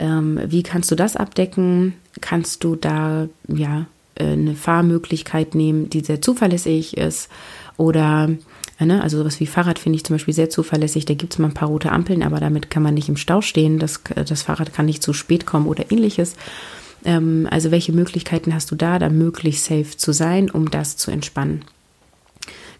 Ähm, 0.00 0.40
wie 0.46 0.64
kannst 0.64 0.90
du 0.90 0.96
das 0.96 1.14
abdecken? 1.14 1.94
Kannst 2.20 2.64
du 2.64 2.74
da 2.74 3.28
ja 3.46 3.86
äh, 4.16 4.32
eine 4.32 4.56
Fahrmöglichkeit 4.56 5.54
nehmen, 5.54 5.90
die 5.90 6.00
sehr 6.00 6.20
zuverlässig 6.20 6.96
ist? 6.96 7.28
Oder 7.76 8.30
äh, 8.30 8.84
Ne? 8.86 9.02
Also 9.02 9.18
sowas 9.18 9.40
wie 9.40 9.46
Fahrrad 9.46 9.78
finde 9.78 9.96
ich 9.96 10.04
zum 10.04 10.14
Beispiel 10.14 10.34
sehr 10.34 10.50
zuverlässig. 10.50 11.04
Da 11.04 11.14
gibt 11.14 11.34
es 11.34 11.38
mal 11.38 11.48
ein 11.48 11.54
paar 11.54 11.68
rote 11.68 11.92
Ampeln, 11.92 12.22
aber 12.22 12.40
damit 12.40 12.70
kann 12.70 12.82
man 12.82 12.94
nicht 12.94 13.08
im 13.08 13.16
Stau 13.16 13.42
stehen. 13.42 13.78
Das, 13.78 14.00
das 14.26 14.42
Fahrrad 14.42 14.72
kann 14.72 14.86
nicht 14.86 15.02
zu 15.02 15.12
spät 15.12 15.46
kommen 15.46 15.66
oder 15.66 15.92
ähnliches. 15.92 16.34
Ähm, 17.04 17.48
also 17.50 17.70
welche 17.70 17.92
Möglichkeiten 17.92 18.54
hast 18.54 18.70
du 18.70 18.76
da, 18.76 18.98
da 18.98 19.08
möglichst 19.08 19.66
safe 19.66 19.96
zu 19.96 20.12
sein, 20.12 20.50
um 20.50 20.70
das 20.70 20.96
zu 20.96 21.10
entspannen? 21.10 21.64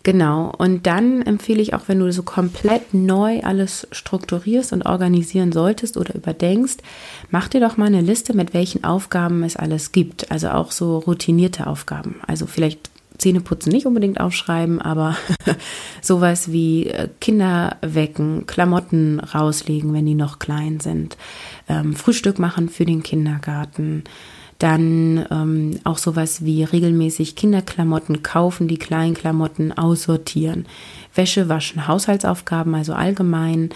Genau, 0.03 0.50
und 0.57 0.87
dann 0.87 1.21
empfehle 1.21 1.61
ich 1.61 1.75
auch, 1.75 1.83
wenn 1.87 1.99
du 1.99 2.11
so 2.11 2.23
komplett 2.23 2.95
neu 2.95 3.41
alles 3.43 3.87
strukturierst 3.93 4.73
und 4.73 4.87
organisieren 4.87 5.53
solltest 5.53 5.99
oder 5.99 6.15
überdenkst, 6.15 6.79
mach 7.31 7.49
dir 7.49 7.61
doch 7.61 7.77
mal 7.77 7.87
eine 7.87 8.00
Liste, 8.00 8.35
mit 8.35 8.55
welchen 8.55 8.83
Aufgaben 8.83 9.43
es 9.43 9.57
alles 9.57 9.93
gibt. 9.93 10.31
Also 10.31 10.50
auch 10.50 10.73
so 10.73 10.99
routinierte 10.99 11.67
Aufgaben. 11.67 12.17
Also 12.27 12.47
vielleicht 12.47 12.91
Zähneputzen 13.21 13.71
nicht 13.71 13.87
unbedingt 13.87 14.19
aufschreiben, 14.19 14.81
aber 14.81 15.17
sowas 16.03 16.50
wie 16.50 16.87
äh, 16.87 17.09
Kinder 17.21 17.77
wecken, 17.83 18.47
Klamotten 18.47 19.21
rauslegen, 19.21 19.93
wenn 19.93 20.07
die 20.07 20.15
noch 20.15 20.39
klein 20.39 20.81
sind, 20.81 21.19
ähm, 21.69 21.95
Frühstück 21.95 22.39
machen 22.39 22.71
für 22.71 22.87
den 22.87 23.03
Kindergarten, 23.03 24.05
dann 24.59 25.27
ähm, 25.31 25.81
auch 25.85 25.99
sowas 25.99 26.45
wie 26.45 26.65
regelmäßig 26.65 27.37
Kinderklamotten 27.37 28.23
kaufen, 28.23 28.69
die 28.69 28.79
kleinen 28.79 29.15
Klamotten 29.15 29.73
aussortieren, 29.73 30.67
Wäsche 31.15 31.49
waschen, 31.49 31.87
Haushaltsaufgaben, 31.87 32.75
also 32.75 32.95
allgemein. 32.95 33.71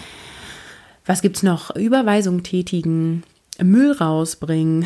Was 1.05 1.21
gibt's 1.21 1.43
noch? 1.43 1.75
Überweisung 1.75 2.41
tätigen, 2.41 3.23
Müll 3.61 3.91
rausbringen, 3.91 4.85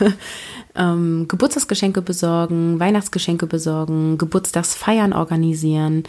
ähm, 0.76 1.26
Geburtstagsgeschenke 1.28 2.02
besorgen, 2.02 2.78
Weihnachtsgeschenke 2.80 3.46
besorgen, 3.46 4.18
Geburtstagsfeiern 4.18 5.12
organisieren, 5.12 6.04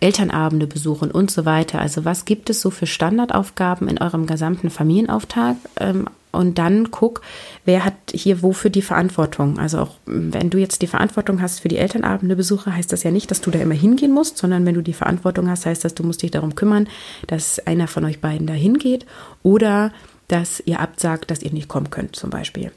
Elternabende 0.00 0.66
besuchen 0.66 1.10
und 1.10 1.30
so 1.30 1.44
weiter. 1.44 1.80
Also 1.80 2.04
was 2.04 2.24
gibt 2.24 2.50
es 2.50 2.60
so 2.60 2.70
für 2.70 2.86
Standardaufgaben 2.86 3.88
in 3.88 3.98
eurem 3.98 4.26
gesamten 4.26 4.70
Familienauftrag? 4.70 5.56
Ähm, 5.78 6.06
und 6.34 6.58
dann 6.58 6.90
guck, 6.90 7.22
wer 7.64 7.84
hat 7.84 7.94
hier 8.12 8.42
wofür 8.42 8.70
die 8.70 8.82
Verantwortung. 8.82 9.58
Also 9.58 9.78
auch 9.78 9.90
wenn 10.04 10.50
du 10.50 10.58
jetzt 10.58 10.82
die 10.82 10.86
Verantwortung 10.86 11.40
hast 11.40 11.60
für 11.60 11.68
die 11.68 11.76
Elternabende 11.76 12.36
Besuche, 12.36 12.74
heißt 12.74 12.92
das 12.92 13.04
ja 13.04 13.10
nicht, 13.10 13.30
dass 13.30 13.40
du 13.40 13.50
da 13.50 13.60
immer 13.60 13.74
hingehen 13.74 14.12
musst, 14.12 14.38
sondern 14.38 14.66
wenn 14.66 14.74
du 14.74 14.82
die 14.82 14.92
Verantwortung 14.92 15.48
hast, 15.48 15.64
heißt 15.64 15.84
das, 15.84 15.94
du 15.94 16.02
musst 16.02 16.22
dich 16.22 16.32
darum 16.32 16.56
kümmern, 16.56 16.88
dass 17.28 17.64
einer 17.66 17.86
von 17.86 18.04
euch 18.04 18.20
beiden 18.20 18.46
da 18.46 18.52
hingeht 18.52 19.06
oder 19.42 19.92
dass 20.28 20.60
ihr 20.66 20.80
absagt, 20.80 21.30
dass 21.30 21.42
ihr 21.42 21.52
nicht 21.52 21.68
kommen 21.68 21.90
könnt 21.90 22.16
zum 22.16 22.30
Beispiel. 22.30 22.72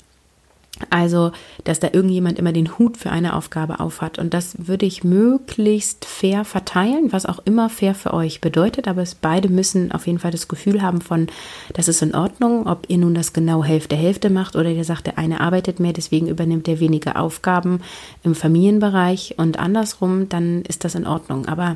Also, 0.90 1.32
dass 1.64 1.80
da 1.80 1.90
irgendjemand 1.92 2.40
immer 2.40 2.54
den 2.54 2.78
Hut 2.78 2.98
für 2.98 3.10
eine 3.10 3.36
Aufgabe 3.36 3.80
aufhat. 3.80 4.20
Und 4.20 4.34
das 4.34 4.68
würde 4.68 4.86
ich 4.86 5.04
möglichst 5.04 6.06
fair 6.06 6.46
verteilen, 6.46 7.12
was 7.12 7.26
auch 7.26 7.40
immer 7.46 7.70
fair 7.70 7.96
für 7.96 8.14
euch 8.14 8.42
bedeutet. 8.42 8.88
Aber 8.88 9.02
es 9.02 9.16
beide 9.16 9.50
müssen 9.50 9.92
auf 9.92 10.08
jeden 10.08 10.20
Fall 10.20 10.32
das 10.32 10.48
Gefühl 10.48 10.82
haben 10.82 11.02
von, 11.02 11.28
das 11.74 11.88
ist 11.88 12.02
in 12.02 12.16
Ordnung, 12.16 12.68
ob 12.68 12.86
ihr 12.88 12.98
nun 12.98 13.14
das 13.14 13.34
genau 13.34 13.64
Hälfte 13.64 13.96
Hälfte 13.96 14.30
macht 14.30 14.56
oder 14.56 14.70
ihr 14.70 14.84
sagt, 14.84 15.08
der 15.08 15.18
eine 15.18 15.42
arbeitet 15.42 15.80
mehr, 15.80 15.94
deswegen 15.94 16.28
übernimmt 16.28 16.68
er 16.68 16.80
weniger 16.80 17.20
Aufgaben 17.20 17.82
im 18.24 18.36
Familienbereich 18.36 19.36
und 19.38 19.60
andersrum, 19.60 20.30
dann 20.30 20.62
ist 20.64 20.84
das 20.84 20.96
in 20.96 21.08
Ordnung. 21.08 21.48
Aber 21.48 21.76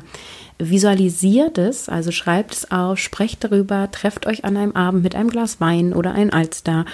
visualisiert 0.58 1.58
es, 1.58 1.88
also 1.88 2.10
schreibt 2.12 2.54
es 2.54 2.70
auf, 2.70 2.98
sprecht 2.98 3.44
darüber, 3.44 3.90
trefft 3.90 4.26
euch 4.26 4.44
an 4.44 4.56
einem 4.56 4.72
Abend 4.72 5.02
mit 5.02 5.14
einem 5.14 5.30
Glas 5.30 5.60
Wein 5.60 5.92
oder 5.92 6.12
ein 6.12 6.32
Alster 6.32 6.84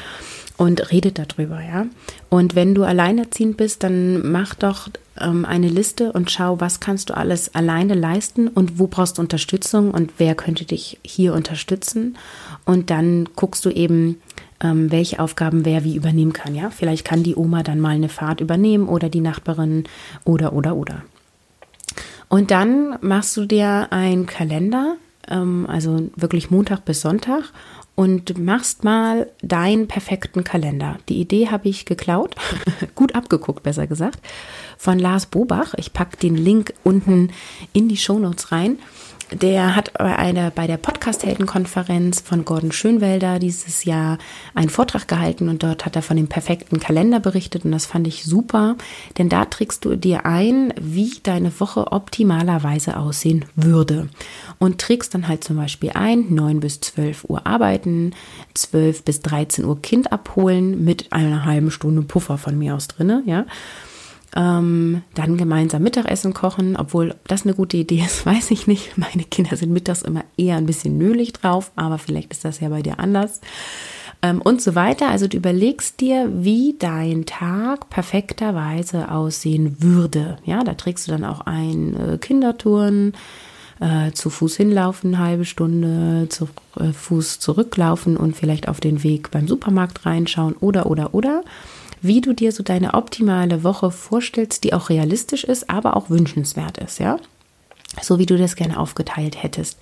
und 0.59 0.91
redet 0.91 1.19
darüber, 1.19 1.63
ja. 1.63 1.87
Und 2.29 2.55
wenn 2.55 2.75
du 2.75 2.83
alleinerziehend 2.83 3.57
bist, 3.57 3.85
dann 3.85 4.31
mach 4.31 4.55
doch 4.55 4.89
ähm, 5.19 5.45
eine 5.45 5.69
Liste 5.69 6.13
und 6.13 6.31
schau, 6.31 6.61
was 6.61 6.81
kannst 6.81 7.09
du 7.09 7.17
alles 7.17 7.55
alleine 7.55 7.95
leisten 7.95 8.49
und 8.49 8.79
wo 8.79 8.89
brauchst 8.89 9.17
du 9.17 9.23
Unterstützung 9.23 9.93
und 9.93 10.15
wer 10.19 10.35
könnte 10.35 10.65
dich 10.65 10.99
hier 11.05 11.33
unterstützen. 11.33 12.19
Und 12.65 12.91
dann 12.91 13.29
guckst 13.37 13.65
du 13.65 13.71
eben, 13.71 14.21
ähm, 14.61 14.91
welche 14.91 15.21
Aufgaben 15.21 15.65
wer 15.65 15.85
wie 15.85 15.95
übernehmen 15.95 16.33
kann, 16.33 16.57
ja. 16.57 16.71
Vielleicht 16.71 17.05
kann 17.05 17.23
die 17.23 17.37
Oma 17.37 17.63
dann 17.63 17.81
mal 17.81 17.95
eine 17.95 18.09
Fahrt 18.09 18.41
übernehmen 18.41 18.89
oder 18.89 19.09
die 19.09 19.21
Nachbarin 19.21 19.85
oder 20.25 20.53
oder 20.53 20.75
oder. 20.75 21.03
Und 22.29 22.51
dann 22.51 22.99
machst 23.01 23.37
du 23.37 23.47
dir 23.47 23.89
einen 23.91 24.27
Kalender, 24.27 24.97
ähm, 25.29 25.67
also 25.69 26.11
wirklich 26.17 26.51
Montag 26.51 26.85
bis 26.85 27.01
Sonntag 27.01 27.45
und 27.99 28.39
machst 28.39 28.85
mal 28.85 29.29
deinen 29.43 29.89
perfekten 29.89 30.45
Kalender. 30.45 30.99
Die 31.09 31.21
Idee 31.21 31.49
habe 31.49 31.69
ich 31.69 31.85
geklaut, 31.85 32.37
gut 32.95 33.17
abgeguckt, 33.17 33.65
besser 33.65 33.89
gesagt, 33.89 34.21
von 34.77 35.01
Lars 35.01 35.27
Bobach. 35.27 35.75
Ich 35.77 35.93
packe 35.93 36.17
den 36.17 36.37
Link 36.37 36.75
unten 36.85 37.33
in 37.73 37.89
die 37.89 37.97
Shownotes 37.97 38.53
rein. 38.53 38.79
Der 39.31 39.77
hat 39.77 39.93
bei, 39.93 40.17
einer, 40.17 40.51
bei 40.51 40.67
der 40.67 40.79
Podcast-Heldenkonferenz 40.79 42.23
von 42.23 42.47
Gordon 42.47 42.73
Schönwelder 42.73 43.39
dieses 43.39 43.85
Jahr 43.85 44.17
einen 44.55 44.71
Vortrag 44.71 45.07
gehalten 45.07 45.51
und 45.51 45.63
dort 45.63 45.85
hat 45.85 45.97
er 45.97 46.03
von 46.03 46.17
dem 46.17 46.29
perfekten 46.29 46.81
Kalender 46.81 47.21
berichtet 47.21 47.67
und 47.67 47.73
das 47.73 47.85
fand 47.85 48.07
ich 48.07 48.25
super, 48.25 48.77
denn 49.19 49.29
da 49.29 49.45
trägst 49.45 49.85
du 49.85 49.97
dir 49.97 50.25
ein, 50.25 50.73
wie 50.81 51.13
deine 51.23 51.61
Woche 51.61 51.93
optimalerweise 51.93 52.97
aussehen 52.97 53.45
würde 53.55 54.09
und 54.59 54.81
trägst 54.81 55.13
dann 55.13 55.29
halt 55.29 55.45
zum 55.45 55.57
Beispiel 55.57 55.91
ein, 55.93 56.33
9 56.35 56.61
bis 56.61 56.81
12 56.81 57.25
Uhr 57.25 57.47
arbeiten, 57.47 58.15
12 58.55 59.03
bis 59.03 59.21
13 59.21 59.67
Uhr 59.67 59.83
Kind 59.83 60.11
abholen 60.11 60.85
mit 60.85 61.13
einer 61.13 61.45
halben 61.45 61.71
Stunde 61.71 62.01
Puffer 62.01 62.39
von 62.39 62.59
mir 62.59 62.75
aus 62.75 62.89
drinne, 62.89 63.23
ja. 63.27 63.45
Ähm, 64.37 65.03
dann 65.15 65.39
gemeinsam 65.39 65.83
Mittagessen 65.83 66.35
kochen, 66.35 66.77
obwohl 66.77 67.15
das 67.27 67.45
eine 67.45 67.55
gute 67.55 67.79
Idee 67.79 68.03
ist, 68.05 68.27
weiß 68.27 68.51
ich 68.51 68.67
nicht. 68.67 68.99
Meine 68.99 69.25
Kinder 69.25 69.57
sind 69.57 69.73
mittags 69.73 70.03
immer 70.03 70.25
eher 70.37 70.57
ein 70.57 70.67
bisschen 70.67 70.99
nölig 70.99 71.33
drauf, 71.33 71.73
aber 71.77 71.99
vielleicht 71.99 72.33
ist 72.33 72.45
das 72.45 72.61
ja 72.61 72.69
bei 72.69 72.83
dir 72.83 72.99
anders. 72.99 73.41
Ähm, 74.21 74.43
und 74.43 74.61
so 74.61 74.75
weiter. 74.75 75.09
Also 75.09 75.29
du 75.29 75.37
überlegst 75.37 76.01
dir, 76.01 76.29
wie 76.33 76.77
dein 76.79 77.25
Tag 77.25 77.89
perfekterweise 77.89 79.11
aussehen 79.11 79.77
würde. 79.79 80.39
Ja, 80.45 80.65
da 80.65 80.75
trägst 80.75 81.07
du 81.07 81.13
dann 81.13 81.25
auch 81.25 81.43
ein 81.43 81.97
äh, 81.97 82.19
Kindertouren, 82.19 83.15
äh, 83.81 84.11
zu 84.13 84.29
Fuß 84.29 84.57
hinlaufen, 84.57 85.15
eine 85.15 85.25
halbe 85.25 85.45
Stunde, 85.45 86.29
zu 86.29 86.49
äh, 86.79 86.93
Fuß 86.93 87.39
zurücklaufen 87.39 88.17
und 88.17 88.37
vielleicht 88.37 88.69
auf 88.69 88.81
den 88.81 89.03
Weg 89.05 89.31
beim 89.31 89.47
Supermarkt 89.47 90.05
reinschauen 90.05 90.55
oder, 90.55 90.87
oder, 90.87 91.15
oder 91.15 91.45
wie 92.01 92.21
du 92.21 92.33
dir 92.33 92.53
so 92.53 92.63
deine 92.63 92.95
optimale 92.95 93.65
Woche 93.65 93.91
vorstellst, 93.91 94.65
die 94.65 94.73
auch 94.73 94.89
realistisch 94.91 95.45
ist, 95.45 95.71
aber 95.71 95.97
auch 95.97 96.11
wünschenswert 96.11 96.79
ist, 96.79 96.99
ja? 96.99 97.19
So 98.03 98.19
wie 98.19 98.27
du 98.27 98.37
das 98.37 98.57
gerne 98.57 98.79
aufgeteilt 98.79 99.43
hättest. 99.43 99.79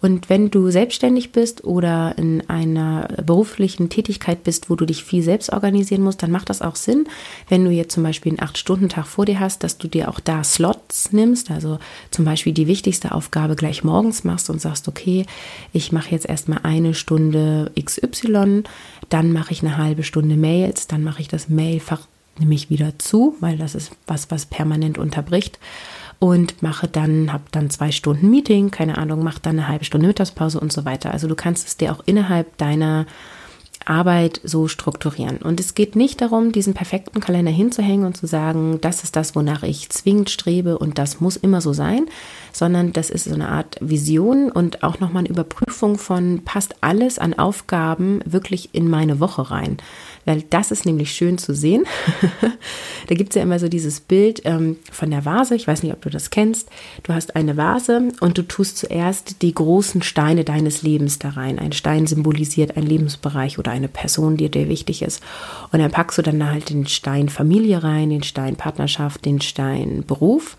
Und 0.00 0.28
wenn 0.28 0.50
du 0.50 0.70
selbstständig 0.70 1.32
bist 1.32 1.64
oder 1.64 2.14
in 2.18 2.48
einer 2.48 3.08
beruflichen 3.24 3.88
Tätigkeit 3.88 4.44
bist, 4.44 4.68
wo 4.70 4.76
du 4.76 4.86
dich 4.86 5.04
viel 5.04 5.22
selbst 5.22 5.52
organisieren 5.52 6.02
musst, 6.02 6.22
dann 6.22 6.30
macht 6.30 6.50
das 6.50 6.62
auch 6.62 6.76
Sinn, 6.76 7.08
wenn 7.48 7.64
du 7.64 7.70
jetzt 7.70 7.94
zum 7.94 8.02
Beispiel 8.02 8.32
einen 8.32 8.42
acht 8.42 8.58
stunden 8.58 8.88
tag 8.88 9.06
vor 9.06 9.24
dir 9.24 9.40
hast, 9.40 9.62
dass 9.62 9.78
du 9.78 9.88
dir 9.88 10.08
auch 10.08 10.20
da 10.20 10.44
Slots 10.44 11.12
nimmst, 11.12 11.50
also 11.50 11.78
zum 12.10 12.24
Beispiel 12.24 12.52
die 12.52 12.66
wichtigste 12.66 13.12
Aufgabe 13.12 13.56
gleich 13.56 13.84
morgens 13.84 14.24
machst 14.24 14.50
und 14.50 14.60
sagst, 14.60 14.88
okay, 14.88 15.26
ich 15.72 15.92
mache 15.92 16.10
jetzt 16.10 16.28
erstmal 16.28 16.60
eine 16.62 16.94
Stunde 16.94 17.72
XY, 17.80 18.64
dann 19.08 19.32
mache 19.32 19.52
ich 19.52 19.62
eine 19.62 19.76
halbe 19.76 20.02
Stunde 20.02 20.36
Mails, 20.36 20.86
dann 20.86 21.02
mache 21.02 21.22
ich 21.22 21.28
das 21.28 21.48
Mailfach 21.48 22.06
nämlich 22.38 22.70
wieder 22.70 22.98
zu, 22.98 23.34
weil 23.40 23.56
das 23.56 23.74
ist 23.74 23.92
was, 24.06 24.30
was 24.30 24.46
permanent 24.46 24.98
unterbricht. 24.98 25.58
Und 26.18 26.62
mache 26.62 26.88
dann, 26.88 27.32
habe 27.32 27.44
dann 27.50 27.70
zwei 27.70 27.90
Stunden 27.90 28.30
Meeting, 28.30 28.70
keine 28.70 28.98
Ahnung, 28.98 29.22
mache 29.22 29.40
dann 29.42 29.58
eine 29.58 29.68
halbe 29.68 29.84
Stunde 29.84 30.06
Mittagspause 30.06 30.58
und 30.58 30.72
so 30.72 30.84
weiter. 30.84 31.12
Also 31.12 31.28
du 31.28 31.34
kannst 31.34 31.66
es 31.66 31.76
dir 31.76 31.92
auch 31.92 32.02
innerhalb 32.06 32.56
deiner 32.56 33.06
Arbeit 33.84 34.40
so 34.42 34.66
strukturieren. 34.68 35.38
Und 35.38 35.60
es 35.60 35.74
geht 35.74 35.94
nicht 35.94 36.20
darum, 36.20 36.50
diesen 36.50 36.74
perfekten 36.74 37.20
Kalender 37.20 37.52
hinzuhängen 37.52 38.04
und 38.04 38.16
zu 38.16 38.26
sagen, 38.26 38.80
das 38.80 39.04
ist 39.04 39.14
das, 39.14 39.36
wonach 39.36 39.62
ich 39.62 39.90
zwingend 39.90 40.28
strebe 40.28 40.78
und 40.78 40.98
das 40.98 41.20
muss 41.20 41.36
immer 41.36 41.60
so 41.60 41.72
sein, 41.72 42.06
sondern 42.52 42.92
das 42.92 43.10
ist 43.10 43.24
so 43.24 43.34
eine 43.34 43.48
Art 43.48 43.76
Vision 43.80 44.50
und 44.50 44.82
auch 44.82 44.98
nochmal 44.98 45.20
eine 45.20 45.28
Überprüfung 45.28 45.98
von, 45.98 46.42
passt 46.44 46.76
alles 46.80 47.18
an 47.18 47.38
Aufgaben 47.38 48.20
wirklich 48.24 48.74
in 48.74 48.90
meine 48.90 49.20
Woche 49.20 49.50
rein 49.50 49.76
weil 50.26 50.42
das 50.50 50.70
ist 50.70 50.84
nämlich 50.84 51.12
schön 51.12 51.38
zu 51.38 51.54
sehen. 51.54 51.84
da 53.08 53.14
gibt 53.14 53.30
es 53.30 53.36
ja 53.36 53.42
immer 53.42 53.58
so 53.58 53.68
dieses 53.68 54.00
Bild 54.00 54.42
ähm, 54.44 54.76
von 54.92 55.10
der 55.10 55.24
Vase, 55.24 55.54
ich 55.54 55.66
weiß 55.66 55.82
nicht, 55.82 55.92
ob 55.92 56.02
du 56.02 56.10
das 56.10 56.30
kennst. 56.30 56.68
Du 57.04 57.14
hast 57.14 57.36
eine 57.36 57.56
Vase 57.56 58.08
und 58.20 58.36
du 58.36 58.42
tust 58.42 58.76
zuerst 58.76 59.40
die 59.40 59.54
großen 59.54 60.02
Steine 60.02 60.44
deines 60.44 60.82
Lebens 60.82 61.18
da 61.18 61.30
rein. 61.30 61.58
Ein 61.58 61.72
Stein 61.72 62.06
symbolisiert 62.06 62.76
einen 62.76 62.86
Lebensbereich 62.86 63.58
oder 63.58 63.70
eine 63.70 63.88
Person, 63.88 64.36
die 64.36 64.50
dir 64.50 64.68
wichtig 64.68 65.00
ist. 65.00 65.22
Und 65.72 65.78
dann 65.78 65.92
packst 65.92 66.18
du 66.18 66.22
dann 66.22 66.44
halt 66.44 66.70
den 66.70 66.86
Stein 66.86 67.28
Familie 67.28 67.82
rein, 67.82 68.10
den 68.10 68.24
Stein 68.24 68.56
Partnerschaft, 68.56 69.24
den 69.24 69.40
Stein 69.40 70.04
Beruf. 70.06 70.56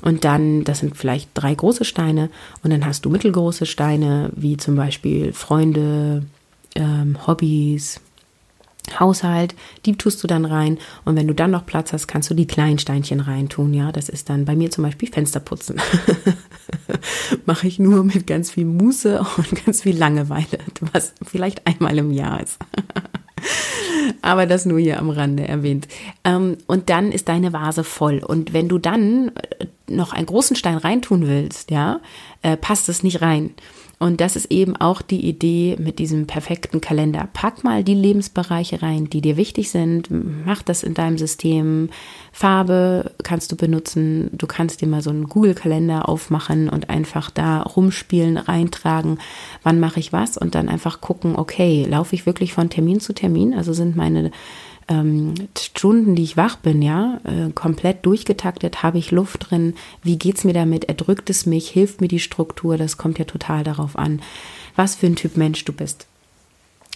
Und 0.00 0.24
dann, 0.24 0.62
das 0.62 0.78
sind 0.78 0.96
vielleicht 0.96 1.30
drei 1.34 1.54
große 1.54 1.84
Steine. 1.84 2.30
Und 2.62 2.70
dann 2.70 2.86
hast 2.86 3.04
du 3.04 3.10
mittelgroße 3.10 3.66
Steine, 3.66 4.30
wie 4.36 4.56
zum 4.56 4.76
Beispiel 4.76 5.32
Freunde, 5.32 6.24
ähm, 6.76 7.26
Hobbys, 7.26 8.00
Haushalt, 9.00 9.54
die 9.86 9.96
tust 9.96 10.22
du 10.22 10.26
dann 10.26 10.44
rein 10.44 10.78
und 11.04 11.16
wenn 11.16 11.26
du 11.26 11.34
dann 11.34 11.50
noch 11.50 11.66
Platz 11.66 11.92
hast, 11.92 12.06
kannst 12.06 12.30
du 12.30 12.34
die 12.34 12.46
kleinen 12.46 12.78
Steinchen 12.78 13.20
reintun, 13.20 13.74
ja, 13.74 13.92
das 13.92 14.08
ist 14.08 14.28
dann 14.28 14.44
bei 14.44 14.56
mir 14.56 14.70
zum 14.70 14.84
Beispiel 14.84 15.10
Fensterputzen. 15.10 15.80
Mache 17.46 17.66
ich 17.68 17.78
nur 17.78 18.04
mit 18.04 18.26
ganz 18.26 18.50
viel 18.50 18.64
Muße 18.64 19.24
und 19.36 19.64
ganz 19.66 19.82
viel 19.82 19.96
Langeweile, 19.96 20.58
was 20.92 21.12
vielleicht 21.22 21.66
einmal 21.66 21.96
im 21.98 22.10
Jahr 22.10 22.40
ist. 22.40 22.58
Aber 24.22 24.46
das 24.46 24.66
nur 24.66 24.78
hier 24.78 24.98
am 24.98 25.10
Rande 25.10 25.46
erwähnt. 25.46 25.88
Ähm, 26.24 26.56
und 26.66 26.90
dann 26.90 27.12
ist 27.12 27.28
deine 27.28 27.52
Vase 27.52 27.84
voll. 27.84 28.18
Und 28.18 28.52
wenn 28.52 28.68
du 28.68 28.78
dann 28.78 29.28
äh, 29.28 29.66
noch 29.88 30.12
einen 30.12 30.26
großen 30.26 30.56
Stein 30.56 30.76
reintun 30.76 31.26
willst, 31.26 31.70
ja, 31.70 32.00
äh, 32.42 32.56
passt 32.56 32.88
es 32.88 33.02
nicht 33.02 33.22
rein. 33.22 33.50
Und 33.98 34.20
das 34.20 34.36
ist 34.36 34.52
eben 34.52 34.76
auch 34.76 35.02
die 35.02 35.26
Idee 35.26 35.76
mit 35.78 35.98
diesem 35.98 36.26
perfekten 36.26 36.80
Kalender. 36.80 37.28
Pack 37.32 37.64
mal 37.64 37.82
die 37.82 37.94
Lebensbereiche 37.94 38.80
rein, 38.80 39.10
die 39.10 39.20
dir 39.20 39.36
wichtig 39.36 39.70
sind. 39.70 40.08
Mach 40.10 40.62
das 40.62 40.84
in 40.84 40.94
deinem 40.94 41.18
System. 41.18 41.90
Farbe 42.32 43.10
kannst 43.24 43.50
du 43.50 43.56
benutzen. 43.56 44.30
Du 44.32 44.46
kannst 44.46 44.80
dir 44.80 44.86
mal 44.86 45.02
so 45.02 45.10
einen 45.10 45.28
Google-Kalender 45.28 46.08
aufmachen 46.08 46.68
und 46.68 46.90
einfach 46.90 47.30
da 47.30 47.62
rumspielen, 47.62 48.36
reintragen. 48.36 49.18
Wann 49.64 49.80
mache 49.80 49.98
ich 49.98 50.12
was? 50.12 50.38
Und 50.38 50.54
dann 50.54 50.68
einfach 50.68 51.00
gucken, 51.00 51.34
okay, 51.34 51.84
laufe 51.88 52.14
ich 52.14 52.24
wirklich 52.24 52.52
von 52.52 52.70
Termin 52.70 53.00
zu 53.00 53.12
Termin? 53.12 53.52
Also 53.52 53.72
sind 53.72 53.96
meine 53.96 54.30
ähm, 54.88 55.34
Stunden, 55.58 56.14
die 56.14 56.22
ich 56.22 56.36
wach 56.36 56.56
bin, 56.56 56.82
ja, 56.82 57.20
äh, 57.24 57.50
komplett 57.52 58.04
durchgetaktet, 58.06 58.82
habe 58.82 58.98
ich 58.98 59.10
Luft 59.10 59.50
drin, 59.50 59.74
wie 60.02 60.18
geht's 60.18 60.44
mir 60.44 60.54
damit, 60.54 60.84
erdrückt 60.84 61.30
es 61.30 61.46
mich, 61.46 61.68
hilft 61.68 62.00
mir 62.00 62.08
die 62.08 62.20
Struktur, 62.20 62.76
das 62.76 62.96
kommt 62.96 63.18
ja 63.18 63.24
total 63.24 63.64
darauf 63.64 63.96
an, 63.96 64.22
was 64.76 64.94
für 64.94 65.06
ein 65.06 65.16
Typ 65.16 65.36
Mensch 65.36 65.64
du 65.64 65.72
bist. 65.72 66.06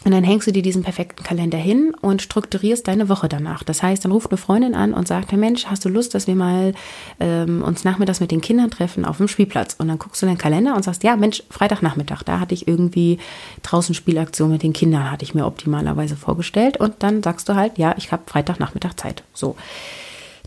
Und 0.04 0.12
dann 0.12 0.24
hängst 0.24 0.46
du 0.46 0.52
dir 0.52 0.62
diesen 0.62 0.82
perfekten 0.82 1.22
Kalender 1.22 1.58
hin 1.58 1.94
und 2.00 2.22
strukturierst 2.22 2.88
deine 2.88 3.08
Woche 3.08 3.28
danach. 3.28 3.62
Das 3.62 3.82
heißt, 3.82 4.04
dann 4.04 4.12
ruft 4.12 4.30
eine 4.30 4.36
Freundin 4.36 4.74
an 4.74 4.94
und 4.94 5.06
sagt, 5.06 5.30
hey 5.30 5.38
Mensch, 5.38 5.66
hast 5.66 5.84
du 5.84 5.88
Lust, 5.88 6.14
dass 6.14 6.26
wir 6.26 6.34
mal 6.34 6.74
ähm, 7.20 7.62
uns 7.62 7.84
nachmittags 7.84 8.20
mit 8.20 8.30
den 8.30 8.40
Kindern 8.40 8.70
treffen 8.70 9.04
auf 9.04 9.18
dem 9.18 9.28
Spielplatz? 9.28 9.76
Und 9.78 9.88
dann 9.88 9.98
guckst 9.98 10.20
du 10.22 10.26
deinen 10.26 10.38
Kalender 10.38 10.74
und 10.74 10.82
sagst, 10.82 11.04
ja 11.04 11.16
Mensch, 11.16 11.42
Freitagnachmittag, 11.50 12.22
da 12.24 12.40
hatte 12.40 12.54
ich 12.54 12.66
irgendwie 12.66 13.18
draußen 13.62 13.94
Spielaktion 13.94 14.50
mit 14.50 14.62
den 14.62 14.72
Kindern, 14.72 15.10
hatte 15.10 15.24
ich 15.24 15.34
mir 15.34 15.46
optimalerweise 15.46 16.16
vorgestellt. 16.16 16.78
Und 16.78 16.94
dann 16.98 17.22
sagst 17.22 17.48
du 17.48 17.54
halt, 17.54 17.78
ja, 17.78 17.94
ich 17.96 18.10
habe 18.10 18.22
Freitagnachmittag 18.26 18.94
Zeit. 18.94 19.22
So 19.34 19.56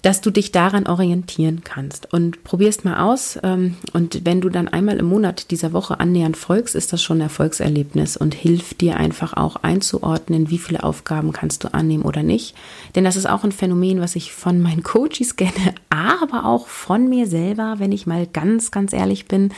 dass 0.06 0.22
du 0.22 0.30
dich 0.30 0.52
daran 0.52 0.86
orientieren 0.86 1.62
kannst. 1.64 2.14
Und 2.14 2.44
probierst 2.44 2.86
mal 2.86 3.00
aus. 3.00 3.40
Ähm, 3.42 3.76
und 3.92 4.24
wenn 4.24 4.40
du 4.40 4.50
dann 4.50 4.68
einmal 4.68 4.98
im 4.98 5.08
Monat 5.08 5.50
dieser 5.50 5.74
Woche 5.74 6.00
annähernd 6.00 6.38
folgst, 6.38 6.76
ist 6.76 6.94
das 6.94 7.02
schon 7.02 7.18
ein 7.18 7.22
Erfolgserlebnis 7.22 8.16
und 8.16 8.36
hilft 8.36 8.82
dir 8.82 8.98
einfach 8.98 9.34
auch 9.34 9.56
einzuordnen, 9.64 10.52
wie 10.52 10.60
viele 10.60 10.84
Aufgaben 10.84 11.34
kannst 11.34 11.64
du 11.64 11.74
annehmen 11.74 12.04
oder 12.04 12.22
nicht. 12.22 12.54
Denn 12.94 13.04
das 13.04 13.16
ist 13.16 13.28
auch 13.28 13.44
ein 13.44 13.52
Phänomen, 13.52 14.00
was 14.00 14.16
ich 14.16 14.32
von 14.32 14.62
meinen 14.62 14.84
Coaches 14.84 15.38
kenne, 15.38 15.74
aber 15.90 16.46
auch 16.46 16.68
von 16.68 17.10
mir 17.10 17.26
selber, 17.26 17.78
wenn 17.80 17.92
ich 17.92 18.06
mal 18.06 18.28
ganz, 18.28 18.70
ganz 18.70 18.94
ehrlich 18.94 19.28
bin 19.28 19.54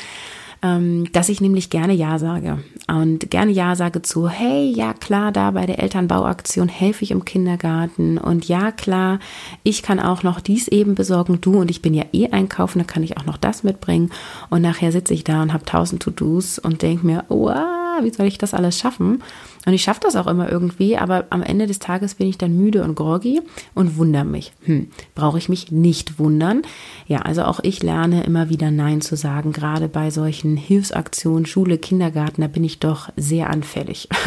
dass 0.62 1.30
ich 1.30 1.40
nämlich 1.40 1.70
gerne 1.70 1.94
Ja 1.94 2.18
sage. 2.20 2.60
Und 2.88 3.30
gerne 3.30 3.52
Ja 3.52 3.76
sage 3.76 4.02
zu, 4.02 4.28
hey, 4.28 4.72
ja 4.72 4.94
klar, 4.94 5.32
da 5.32 5.52
bei 5.52 5.66
der 5.66 5.80
Elternbauaktion 5.80 6.68
helfe 6.68 7.04
ich 7.04 7.12
im 7.12 7.26
Kindergarten. 7.26 8.18
Und 8.18 8.48
ja 8.48 8.72
klar, 8.72 9.20
ich 9.64 9.84
kann 9.84 10.00
auch 10.00 10.24
noch 10.24 10.40
dies 10.40 10.68
eben 10.68 10.96
besorgen, 10.96 11.40
du 11.42 11.60
und 11.60 11.70
ich 11.70 11.82
bin 11.82 11.94
ja 11.94 12.06
eh 12.14 12.30
einkaufen, 12.30 12.80
da 12.80 12.86
kann 12.86 13.04
ich 13.04 13.18
auch 13.18 13.26
noch 13.26 13.38
das 13.38 13.64
mitbringen. 13.64 14.12
Und 14.50 14.62
nachher 14.62 14.92
sitze 14.92 15.14
ich 15.14 15.24
da 15.24 15.42
und 15.42 15.54
habe 15.54 15.66
tausend 15.66 16.02
To-Dos 16.02 16.60
und 16.60 16.82
denke 16.82 17.06
mir, 17.06 17.26
wow, 17.28 18.02
wie 18.02 18.12
soll 18.12 18.26
ich 18.26 18.38
das 18.38 18.54
alles 18.54 18.80
schaffen? 18.80 19.22
Und 19.68 19.74
ich 19.74 19.84
schaffe 19.84 20.00
das 20.02 20.16
auch 20.16 20.28
immer 20.28 20.50
irgendwie, 20.50 20.98
aber 20.98 21.26
am 21.30 21.44
Ende 21.44 21.68
des 21.68 21.80
Tages 21.80 22.16
bin 22.16 22.30
ich 22.30 22.38
dann 22.38 22.56
müde 22.56 22.86
und 22.86 22.96
groggy 22.96 23.42
und 23.76 23.98
wundere 23.98 24.24
mich. 24.24 24.54
Hm, 24.64 24.88
brauche 25.14 25.38
ich 25.38 25.50
mich 25.50 25.74
nicht 25.74 26.20
wundern? 26.20 26.62
Ja, 27.06 27.24
also 27.24 27.44
auch 27.44 27.60
ich 27.62 27.84
lerne 27.84 28.24
immer 28.24 28.48
wieder 28.48 28.72
Nein 28.72 29.02
zu 29.02 29.18
sagen, 29.18 29.52
gerade 29.52 29.90
bei 29.90 30.10
solchen 30.10 30.56
Hilfsaktionen, 30.56 31.46
Schule, 31.46 31.78
Kindergarten, 31.80 32.40
da 32.40 32.48
bin 32.48 32.64
ich 32.64 32.80
doch 32.80 33.10
sehr 33.18 33.50
anfällig. 33.50 34.08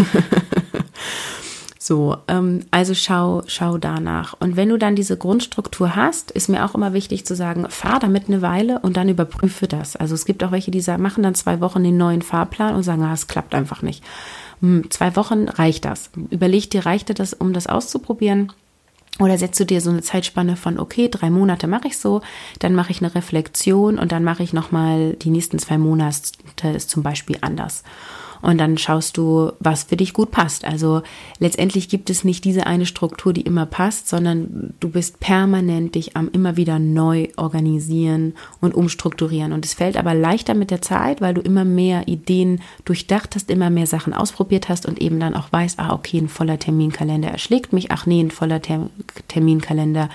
So, 1.83 2.19
ähm, 2.29 2.67
also 2.71 2.95
schau, 2.95 3.43
schau 3.47 3.79
danach. 3.79 4.37
Und 4.39 4.55
wenn 4.55 4.69
du 4.69 4.77
dann 4.77 4.95
diese 4.95 5.17
Grundstruktur 5.17 5.97
hast, 5.97 6.31
ist 6.31 6.49
mir 6.49 6.65
auch 6.65 6.77
immer 6.77 6.93
wichtig 6.93 7.27
zu 7.27 7.35
sagen, 7.35 7.67
fahr 7.69 7.99
damit 7.99 8.29
eine 8.29 8.43
Weile 8.43 8.79
und 8.81 8.97
dann 8.97 9.09
überprüfe 9.09 9.67
das. 9.67 9.97
Also 9.97 10.15
es 10.15 10.25
gibt 10.25 10.45
auch 10.45 10.53
welche, 10.53 10.71
die 10.71 10.83
sagen, 10.83 11.03
machen 11.03 11.25
dann 11.25 11.35
zwei 11.35 11.61
Wochen 11.61 11.83
den 11.83 11.97
neuen 11.97 12.23
Fahrplan 12.23 12.77
und 12.77 12.85
sagen, 12.85 13.03
ah, 13.03 13.15
es 13.15 13.27
klappt 13.27 13.57
einfach 13.57 13.81
nicht. 13.83 14.05
Hm, 14.61 14.91
zwei 14.91 15.17
Wochen 15.17 15.49
reicht 15.49 15.85
das. 15.85 16.11
Überleg 16.31 16.71
dir, 16.71 16.87
reicht 16.87 17.09
dir 17.09 17.15
das, 17.15 17.35
um 17.35 17.53
das 17.53 17.67
auszuprobieren? 17.67 18.53
Oder 19.19 19.37
setzt 19.37 19.61
du 19.61 19.67
dir 19.67 19.81
so 19.81 19.91
eine 19.91 20.03
Zeitspanne 20.03 20.57
von, 20.57 20.79
okay, 20.79 21.09
drei 21.11 21.29
Monate 21.31 21.67
mache 21.67 21.89
ich 21.89 21.99
so, 21.99 22.23
dann 22.59 22.75
mache 22.75 22.91
ich 22.91 23.03
eine 23.03 23.15
Reflexion 23.15 23.99
und 23.99 24.13
dann 24.13 24.25
mache 24.25 24.43
ich 24.43 24.53
nochmal 24.53 25.15
die 25.15 25.31
nächsten 25.31 25.59
zwei 25.59 25.79
Monate 25.79 26.69
ist 26.75 26.89
zum 26.89 27.03
Beispiel 27.03 27.37
anders 27.41 27.83
und 28.43 28.59
dann 28.59 28.79
schaust 28.79 29.17
du, 29.17 29.53
was 29.61 29.85
für 29.85 29.97
dich 29.97 30.13
gut 30.13 30.31
passt. 30.31 30.65
Also 30.65 31.03
letztendlich 31.39 31.89
gibt 31.89 32.11
es 32.11 32.25
nicht 32.25 32.45
diese 32.45 32.67
eine 32.67 32.87
Struktur, 32.87 33.33
die 33.33 33.43
immer 33.43 33.67
passt, 33.67 34.09
sondern 34.09 34.75
du 34.81 34.91
bist 34.91 35.21
permanent 35.21 35.95
dich 35.95 36.17
am 36.17 36.29
immer 36.33 36.57
wieder 36.57 36.79
neu 36.79 37.29
organisieren 37.37 38.35
und 38.61 38.75
umstrukturieren. 38.75 39.53
Und 39.53 39.65
es 39.65 39.75
fällt 39.75 39.97
aber 39.97 40.15
leichter 40.15 40.55
mit 40.55 40.71
der 40.71 40.83
Zeit, 40.83 41.21
weil 41.21 41.35
du 41.35 41.41
immer 41.41 41.65
mehr 41.65 42.09
Ideen 42.09 42.61
durchdacht 42.85 43.35
hast, 43.35 43.51
immer 43.51 43.71
mehr 43.71 43.87
Sachen 43.87 44.15
ausprobiert 44.15 44.69
hast 44.69 44.87
und 44.87 45.01
eben 45.01 45.21
dann 45.21 45.35
auch 45.35 45.53
weißt, 45.53 45.79
ah, 45.79 45.93
okay, 45.93 46.19
ein 46.19 46.29
voller 46.29 46.59
Terminkalender 46.59 47.29
erschlägt 47.29 47.73
mich, 47.73 47.91
ach 47.91 48.07
nee, 48.07 48.21
ein 48.21 48.31
voller 48.31 48.63
Ter 48.63 48.89
Terminkalender 49.29 50.09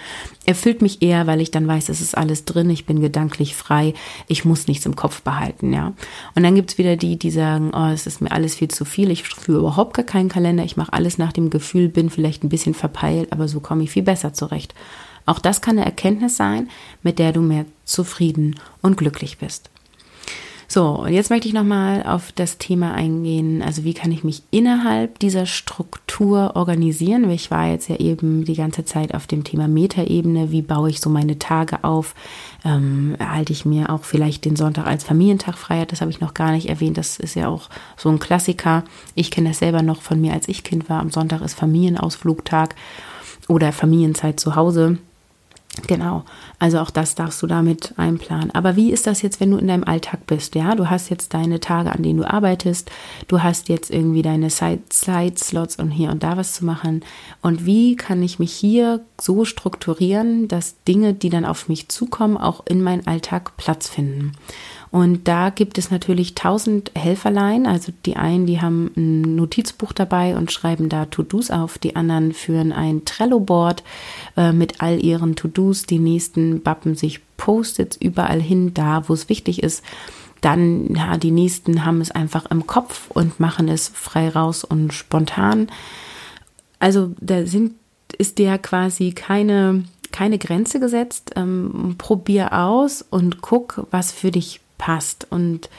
erfüllt 0.46 0.82
mich 0.82 1.02
eher, 1.02 1.28
weil 1.28 1.42
ich 1.42 1.52
dann 1.52 1.68
weiß, 1.68 1.90
es 1.90 2.02
ist 2.02 2.18
alles 2.18 2.46
drin, 2.46 2.70
ich 2.70 2.86
bin 2.86 3.02
gedanklich 3.02 3.56
frei, 3.56 3.94
ich 4.28 4.46
muss 4.46 4.68
nichts 4.68 4.86
im 4.86 4.96
Kopf 4.96 5.22
behalten, 5.22 5.74
ja. 5.74 5.94
Und 6.36 6.44
dann 6.44 6.56
gibt's 6.56 6.78
wieder 6.78 6.96
die, 6.96 7.18
die 7.18 7.32
sagen, 7.32 7.72
oh, 7.74 7.88
es 7.88 8.08
ist 8.08 8.15
mir 8.22 8.32
alles 8.32 8.56
viel 8.56 8.68
zu 8.70 8.86
viel, 8.86 9.12
ich 9.12 9.24
führe 9.24 9.60
überhaupt 9.60 9.94
gar 9.96 10.06
keinen 10.06 10.30
Kalender, 10.30 10.64
ich 10.64 10.78
mache 10.78 10.94
alles 10.94 11.18
nach 11.18 11.34
dem 11.34 11.50
Gefühl, 11.50 11.90
bin 11.90 12.10
vielleicht 12.10 12.44
ein 12.44 12.50
bisschen 12.50 12.74
verpeilt, 12.74 13.32
aber 13.32 13.48
so 13.48 13.60
komme 13.60 13.84
ich 13.84 13.92
viel 13.92 14.04
besser 14.04 14.34
zurecht. 14.34 14.74
Auch 15.26 15.40
das 15.40 15.62
kann 15.62 15.78
eine 15.78 15.86
Erkenntnis 15.86 16.38
sein, 16.38 16.70
mit 17.02 17.20
der 17.20 17.32
du 17.32 17.42
mehr 17.42 17.66
zufrieden 17.84 18.56
und 18.82 18.98
glücklich 18.98 19.38
bist. 19.38 19.70
So, 20.68 20.90
und 20.90 21.14
jetzt 21.14 21.30
möchte 21.30 21.48
ich 21.48 21.54
nochmal 21.54 22.04
auf 22.04 22.32
das 22.32 22.58
Thema 22.58 22.94
eingehen. 22.94 23.62
Also, 23.62 23.84
wie 23.84 23.94
kann 23.94 24.12
ich 24.12 24.24
mich 24.24 24.44
innerhalb 24.52 25.20
dieser 25.20 25.46
Struktur 25.46 26.56
organisieren? 26.56 27.30
Ich 27.30 27.52
war 27.52 27.68
jetzt 27.68 27.88
ja 27.88 27.98
eben 27.98 28.46
die 28.46 28.56
ganze 28.56 28.84
Zeit 28.86 29.14
auf 29.14 29.28
dem 29.28 29.44
Thema 29.44 29.68
Metaebene. 29.68 30.52
Wie 30.52 30.62
baue 30.62 30.90
ich 30.90 31.02
so 31.02 31.10
meine 31.10 31.38
Tage 31.38 31.84
auf? 31.84 32.16
Ähm, 32.64 33.16
erhalte 33.20 33.54
ich 33.54 33.66
mir 33.66 33.90
auch 33.90 34.04
vielleicht 34.04 34.46
den 34.46 34.56
Sonntag 34.56 34.88
als 34.88 35.04
Familientag 35.04 35.58
frei? 35.58 35.86
Das 35.86 36.02
habe 36.02 36.12
ich 36.12 36.20
noch 36.20 36.34
gar 36.34 36.52
nicht 36.52 36.68
erwähnt. 36.68 36.98
Das 36.98 37.20
ist 37.20 37.36
ja 37.36 37.48
auch 37.48 37.70
so 37.96 38.10
ein 38.10 38.20
Klassiker. 38.20 38.84
Ich 39.14 39.32
kenne 39.32 39.50
das 39.50 39.60
selber 39.60 39.82
noch 39.82 40.02
von 40.02 40.20
mir, 40.20 40.34
als 40.34 40.48
ich 40.48 40.64
Kind 40.64 40.90
war. 40.90 41.00
Am 41.00 41.12
Sonntag 41.12 41.42
ist 41.42 41.54
Familienausflugtag 41.54 42.76
oder 43.48 43.72
Familienzeit 43.72 44.40
zu 44.40 44.56
Hause. 44.56 44.98
Genau, 45.88 46.24
also 46.58 46.80
auch 46.80 46.90
das 46.90 47.16
darfst 47.16 47.42
du 47.42 47.48
damit 47.48 47.94
einplanen. 47.98 48.52
Aber 48.52 48.76
wie 48.76 48.92
ist 48.92 49.08
das 49.08 49.22
jetzt, 49.22 49.40
wenn 49.40 49.52
du 49.52 49.58
in 49.58 49.68
deinem 49.68 49.84
Alltag 49.84 50.26
bist? 50.26 50.56
Ja, 50.56 50.74
du 50.76 50.90
hast 50.90 51.10
jetzt 51.10 51.34
deine 51.34 51.60
Tage, 51.60 51.92
an 51.92 52.02
denen 52.02 52.20
du 52.20 52.30
arbeitest, 52.30 52.90
du 53.28 53.44
hast 53.44 53.70
jetzt 53.70 53.92
irgendwie 53.92 54.22
deine 54.22 54.50
Side-Slots 54.50 55.76
und 55.78 55.92
hier 55.92 56.12
und 56.12 56.24
da 56.24 56.38
was 56.38 56.54
zu 56.54 56.66
machen. 56.66 57.04
Und 57.42 57.66
wie 57.66 57.96
kann 57.96 58.24
ich 58.24 58.40
mich 58.40 58.54
hier 58.54 59.02
so 59.20 59.46
strukturieren, 59.46 60.48
dass 60.48 60.82
Dinge, 60.88 61.14
die 61.14 61.30
dann 61.30 61.46
auf 61.46 61.68
mich 61.68 61.90
zukommen, 61.90 62.38
auch 62.38 62.66
in 62.66 62.82
meinen 62.82 63.06
Alltag 63.06 63.58
Platz 63.58 63.90
finden? 63.90 64.32
Und 64.96 65.28
da 65.28 65.50
gibt 65.50 65.78
es 65.78 65.92
natürlich 65.92 66.36
tausend 66.36 66.90
Helferlein. 66.96 67.68
Also 67.68 67.92
die 68.06 68.16
einen, 68.16 68.46
die 68.46 68.62
haben 68.62 68.92
ein 68.96 69.36
Notizbuch 69.36 69.92
dabei 69.92 70.38
und 70.38 70.54
schreiben 70.54 70.88
da 70.88 71.04
To-Dos 71.04 71.52
auf. 71.52 71.78
Die 71.78 71.98
anderen 71.98 72.32
führen 72.32 72.72
ein 72.72 73.04
Trello-Board 73.04 73.84
äh, 74.38 74.54
mit 74.54 74.80
all 74.80 75.04
ihren 75.04 75.36
To-Dos. 75.36 75.86
Die 75.86 76.00
nächsten 76.00 76.62
bappen 76.62 76.96
sich 76.96 77.20
Post-its 77.36 77.98
überall 77.98 78.42
hin, 78.42 78.74
da 78.74 79.10
wo 79.10 79.14
es 79.14 79.28
wichtig 79.28 79.62
ist. 79.64 79.84
Dann, 80.40 80.96
ja, 80.96 81.18
die 81.18 81.32
nächsten 81.32 81.84
haben 81.84 82.00
es 82.00 82.12
einfach 82.12 82.46
im 82.46 82.66
Kopf 82.66 83.12
und 83.12 83.38
machen 83.38 83.68
es 83.68 83.90
frei 83.90 84.30
raus 84.30 84.64
und 84.64 84.94
spontan. 84.94 85.68
Also 86.80 87.12
da 87.20 87.46
sind, 87.46 87.74
ist 88.18 88.40
der 88.40 88.58
quasi 88.60 89.12
keine, 89.12 89.84
keine 90.14 90.38
Grenze 90.38 90.80
gesetzt. 90.80 91.32
Ähm, 91.36 91.96
probier 91.98 92.54
aus 92.54 93.02
und 93.02 93.42
guck, 93.42 93.88
was 93.92 94.14
für 94.14 94.32
dich 94.32 94.62
passt. 94.78 95.28
Und 95.30 95.70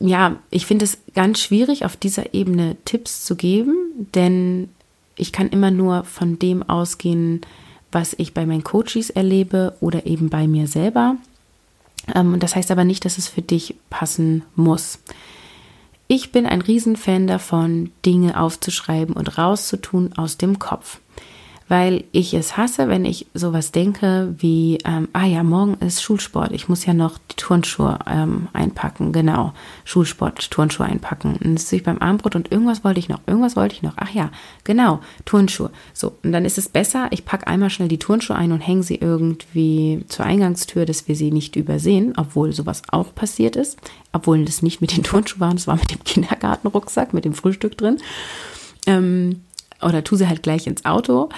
ja, 0.00 0.36
ich 0.50 0.66
finde 0.66 0.84
es 0.84 0.98
ganz 1.14 1.40
schwierig, 1.40 1.84
auf 1.84 1.96
dieser 1.96 2.34
Ebene 2.34 2.76
Tipps 2.84 3.24
zu 3.24 3.36
geben, 3.36 4.08
denn 4.14 4.68
ich 5.16 5.32
kann 5.32 5.48
immer 5.48 5.70
nur 5.70 6.04
von 6.04 6.38
dem 6.38 6.62
ausgehen, 6.62 7.40
was 7.90 8.14
ich 8.18 8.34
bei 8.34 8.46
meinen 8.46 8.64
Coaches 8.64 9.10
erlebe 9.10 9.76
oder 9.80 10.06
eben 10.06 10.30
bei 10.30 10.46
mir 10.46 10.66
selber. 10.66 11.16
Ähm, 12.14 12.34
und 12.34 12.42
das 12.42 12.54
heißt 12.54 12.70
aber 12.70 12.84
nicht, 12.84 13.04
dass 13.04 13.18
es 13.18 13.28
für 13.28 13.42
dich 13.42 13.74
passen 13.90 14.44
muss. 14.54 14.98
Ich 16.06 16.32
bin 16.32 16.46
ein 16.46 16.62
Riesenfan 16.62 17.26
davon, 17.26 17.90
Dinge 18.06 18.40
aufzuschreiben 18.40 19.14
und 19.14 19.36
rauszutun 19.36 20.12
aus 20.16 20.38
dem 20.38 20.58
Kopf 20.58 21.00
weil 21.68 22.04
ich 22.12 22.32
es 22.32 22.56
hasse, 22.56 22.88
wenn 22.88 23.04
ich 23.04 23.26
sowas 23.34 23.72
denke 23.72 24.34
wie, 24.38 24.78
ähm, 24.84 25.08
ah 25.12 25.26
ja, 25.26 25.42
morgen 25.42 25.74
ist 25.74 26.02
Schulsport, 26.02 26.52
ich 26.52 26.68
muss 26.68 26.86
ja 26.86 26.94
noch 26.94 27.18
die 27.30 27.36
Turnschuhe 27.36 27.98
ähm, 28.06 28.48
einpacken, 28.54 29.12
genau, 29.12 29.52
Schulsport, 29.84 30.50
Turnschuhe 30.50 30.86
einpacken. 30.86 31.38
Und 31.44 31.56
das 31.56 31.68
sehe 31.68 31.78
ich 31.78 31.84
beim 31.84 32.00
Armbrot 32.00 32.36
und 32.36 32.50
irgendwas 32.50 32.84
wollte 32.84 33.00
ich 33.00 33.08
noch, 33.10 33.20
irgendwas 33.26 33.54
wollte 33.54 33.74
ich 33.74 33.82
noch, 33.82 33.94
ach 33.96 34.10
ja, 34.10 34.30
genau, 34.64 35.00
Turnschuhe. 35.26 35.70
So, 35.92 36.14
und 36.22 36.32
dann 36.32 36.46
ist 36.46 36.56
es 36.56 36.70
besser, 36.70 37.08
ich 37.10 37.26
packe 37.26 37.46
einmal 37.46 37.70
schnell 37.70 37.88
die 37.88 37.98
Turnschuhe 37.98 38.36
ein 38.36 38.52
und 38.52 38.60
hänge 38.60 38.82
sie 38.82 38.96
irgendwie 38.96 40.04
zur 40.08 40.24
Eingangstür, 40.24 40.86
dass 40.86 41.06
wir 41.06 41.16
sie 41.16 41.30
nicht 41.30 41.54
übersehen, 41.56 42.14
obwohl 42.16 42.52
sowas 42.52 42.82
auch 42.90 43.14
passiert 43.14 43.56
ist, 43.56 43.78
obwohl 44.12 44.44
das 44.44 44.62
nicht 44.62 44.80
mit 44.80 44.96
den 44.96 45.04
Turnschuhen 45.04 45.40
war, 45.40 45.52
das 45.52 45.66
war 45.66 45.76
mit 45.76 45.90
dem 45.90 46.02
Kindergartenrucksack, 46.02 47.12
mit 47.12 47.26
dem 47.26 47.34
Frühstück 47.34 47.76
drin. 47.76 47.98
Ähm, 48.86 49.42
oder 49.82 50.02
tu 50.02 50.16
sie 50.16 50.28
halt 50.28 50.42
gleich 50.42 50.66
ins 50.66 50.84
Auto. 50.84 51.28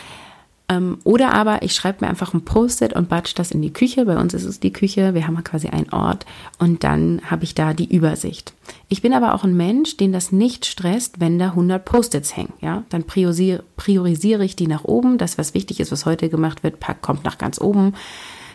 Ähm, 0.70 0.98
oder 1.02 1.34
aber 1.34 1.62
ich 1.62 1.74
schreibe 1.74 2.04
mir 2.04 2.08
einfach 2.08 2.32
ein 2.32 2.44
Post-it 2.44 2.92
und 2.92 3.08
batsch 3.08 3.34
das 3.34 3.50
in 3.50 3.60
die 3.60 3.72
Küche. 3.72 4.04
Bei 4.04 4.16
uns 4.16 4.34
ist 4.34 4.44
es 4.44 4.60
die 4.60 4.72
Küche. 4.72 5.14
Wir 5.14 5.26
haben 5.26 5.42
quasi 5.42 5.68
einen 5.68 5.92
Ort 5.92 6.26
und 6.58 6.84
dann 6.84 7.20
habe 7.28 7.42
ich 7.42 7.56
da 7.56 7.74
die 7.74 7.92
Übersicht. 7.92 8.52
Ich 8.88 9.02
bin 9.02 9.12
aber 9.12 9.34
auch 9.34 9.42
ein 9.42 9.56
Mensch, 9.56 9.96
den 9.96 10.12
das 10.12 10.30
nicht 10.30 10.66
stresst, 10.66 11.18
wenn 11.18 11.40
da 11.40 11.46
100 11.48 11.84
Post-its 11.84 12.36
hängen. 12.36 12.52
Ja, 12.60 12.84
dann 12.88 13.02
priorisiere, 13.02 13.64
priorisiere 13.76 14.44
ich 14.44 14.54
die 14.54 14.68
nach 14.68 14.84
oben. 14.84 15.18
Das, 15.18 15.38
was 15.38 15.54
wichtig 15.54 15.80
ist, 15.80 15.90
was 15.90 16.06
heute 16.06 16.28
gemacht 16.28 16.62
wird, 16.62 16.76
kommt 17.02 17.24
nach 17.24 17.38
ganz 17.38 17.60
oben. 17.60 17.94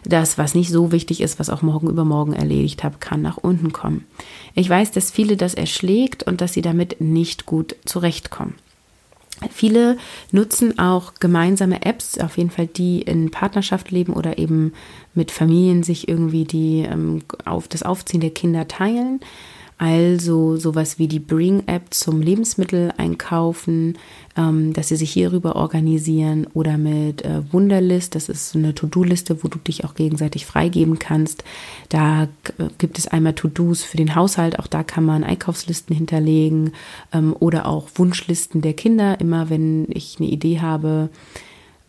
Das, 0.05 0.37
was 0.37 0.55
nicht 0.55 0.69
so 0.69 0.93
wichtig 0.93 1.19
ist, 1.19 1.39
was 1.39 1.49
auch 1.49 1.63
morgen 1.63 1.89
übermorgen 1.89 2.33
erledigt 2.33 2.83
habe, 2.83 2.97
kann 2.99 3.23
nach 3.23 3.37
unten 3.37 3.73
kommen. 3.73 4.05
Ich 4.53 4.69
weiß, 4.69 4.91
dass 4.91 5.11
viele 5.11 5.35
das 5.35 5.55
erschlägt 5.55 6.23
und 6.23 6.39
dass 6.41 6.53
sie 6.53 6.61
damit 6.61 7.01
nicht 7.01 7.45
gut 7.45 7.75
zurechtkommen. 7.85 8.53
Viele 9.51 9.97
nutzen 10.31 10.79
auch 10.79 11.13
gemeinsame 11.19 11.85
Apps, 11.85 12.17
auf 12.17 12.37
jeden 12.37 12.51
Fall 12.51 12.67
die 12.67 13.01
in 13.01 13.31
Partnerschaft 13.31 13.91
leben 13.91 14.13
oder 14.13 14.37
eben 14.37 14.73
mit 15.13 15.31
Familien 15.31 15.83
sich 15.83 16.07
irgendwie 16.07 16.45
die 16.45 16.85
ähm, 16.89 17.21
auf 17.43 17.67
das 17.67 17.83
Aufziehen 17.83 18.21
der 18.21 18.29
Kinder 18.29 18.67
teilen. 18.67 19.19
Also 19.77 20.55
sowas 20.55 20.99
wie 20.99 21.09
die 21.09 21.19
Bring-App 21.19 21.93
zum 21.93 22.21
Lebensmittel 22.21 22.93
einkaufen, 22.95 23.97
ähm, 24.37 24.71
dass 24.71 24.87
sie 24.87 24.95
sich 24.95 25.11
hierüber 25.11 25.57
organisieren 25.57 26.47
oder 26.53 26.77
mit 26.77 27.25
äh, 27.25 27.41
Wunderlist, 27.51 28.15
das 28.15 28.29
ist 28.29 28.55
eine 28.55 28.73
To-Do-Liste, 28.73 29.43
wo 29.43 29.49
du 29.49 29.59
dich 29.59 29.83
auch 29.83 29.93
gegenseitig 29.93 30.45
freigeben 30.45 30.97
kannst. 30.97 31.43
Da 31.89 32.23
äh, 32.23 32.27
gibt 32.77 32.97
es 32.97 33.07
einmal 33.09 33.33
To-Dos 33.33 33.83
für 33.83 33.97
den 33.97 34.15
Haushalt, 34.15 34.59
auch 34.59 34.67
da 34.67 34.83
kann 34.83 35.03
man 35.03 35.25
Einkaufslisten 35.25 35.93
hinterlegen 35.93 36.71
ähm, 37.11 37.35
oder 37.37 37.65
auch 37.65 37.89
Wunschlisten 37.95 38.61
der 38.61 38.73
Kinder. 38.73 39.19
Immer 39.19 39.49
wenn 39.49 39.87
ich 39.89 40.15
eine 40.19 40.29
Idee 40.29 40.61
habe, 40.61 41.09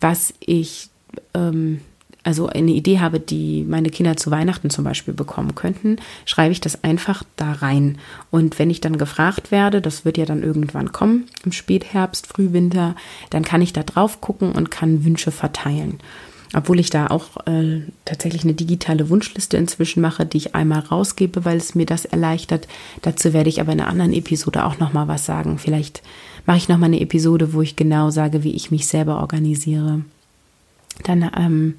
was 0.00 0.34
ich 0.40 0.88
ähm, 1.34 1.80
also 2.26 2.48
eine 2.48 2.72
Idee 2.72 2.98
habe, 2.98 3.20
die 3.20 3.64
meine 3.68 3.88
Kinder 3.88 4.16
zu 4.16 4.30
Weihnachten 4.30 4.68
zum 4.68 4.84
Beispiel 4.84 5.14
bekommen 5.14 5.54
könnten, 5.54 5.96
schreibe 6.24 6.52
ich 6.52 6.60
das 6.60 6.82
einfach 6.82 7.22
da 7.36 7.52
rein. 7.52 7.98
Und 8.32 8.58
wenn 8.58 8.68
ich 8.68 8.80
dann 8.80 8.98
gefragt 8.98 9.52
werde, 9.52 9.80
das 9.80 10.04
wird 10.04 10.18
ja 10.18 10.24
dann 10.24 10.42
irgendwann 10.42 10.90
kommen, 10.90 11.26
im 11.44 11.52
Spätherbst, 11.52 12.26
Frühwinter, 12.26 12.96
dann 13.30 13.44
kann 13.44 13.62
ich 13.62 13.72
da 13.72 13.84
drauf 13.84 14.20
gucken 14.20 14.52
und 14.52 14.72
kann 14.72 15.04
Wünsche 15.04 15.30
verteilen. 15.30 16.00
Obwohl 16.52 16.80
ich 16.80 16.90
da 16.90 17.08
auch 17.08 17.46
äh, 17.46 17.82
tatsächlich 18.04 18.44
eine 18.44 18.54
digitale 18.54 19.08
Wunschliste 19.08 19.56
inzwischen 19.56 20.00
mache, 20.00 20.26
die 20.26 20.38
ich 20.38 20.54
einmal 20.54 20.80
rausgebe, 20.80 21.44
weil 21.44 21.56
es 21.56 21.74
mir 21.74 21.86
das 21.86 22.04
erleichtert. 22.04 22.66
Dazu 23.02 23.32
werde 23.32 23.48
ich 23.48 23.60
aber 23.60 23.72
in 23.72 23.80
einer 23.80 23.90
anderen 23.90 24.12
Episode 24.12 24.64
auch 24.64 24.78
nochmal 24.78 25.06
was 25.06 25.26
sagen. 25.26 25.58
Vielleicht 25.58 26.02
mache 26.44 26.56
ich 26.58 26.68
nochmal 26.68 26.88
eine 26.88 27.00
Episode, 27.00 27.52
wo 27.52 27.62
ich 27.62 27.76
genau 27.76 28.10
sage, 28.10 28.42
wie 28.42 28.52
ich 28.52 28.70
mich 28.70 28.86
selber 28.86 29.20
organisiere. 29.20 30.00
Dann 31.04 31.30
ähm, 31.36 31.74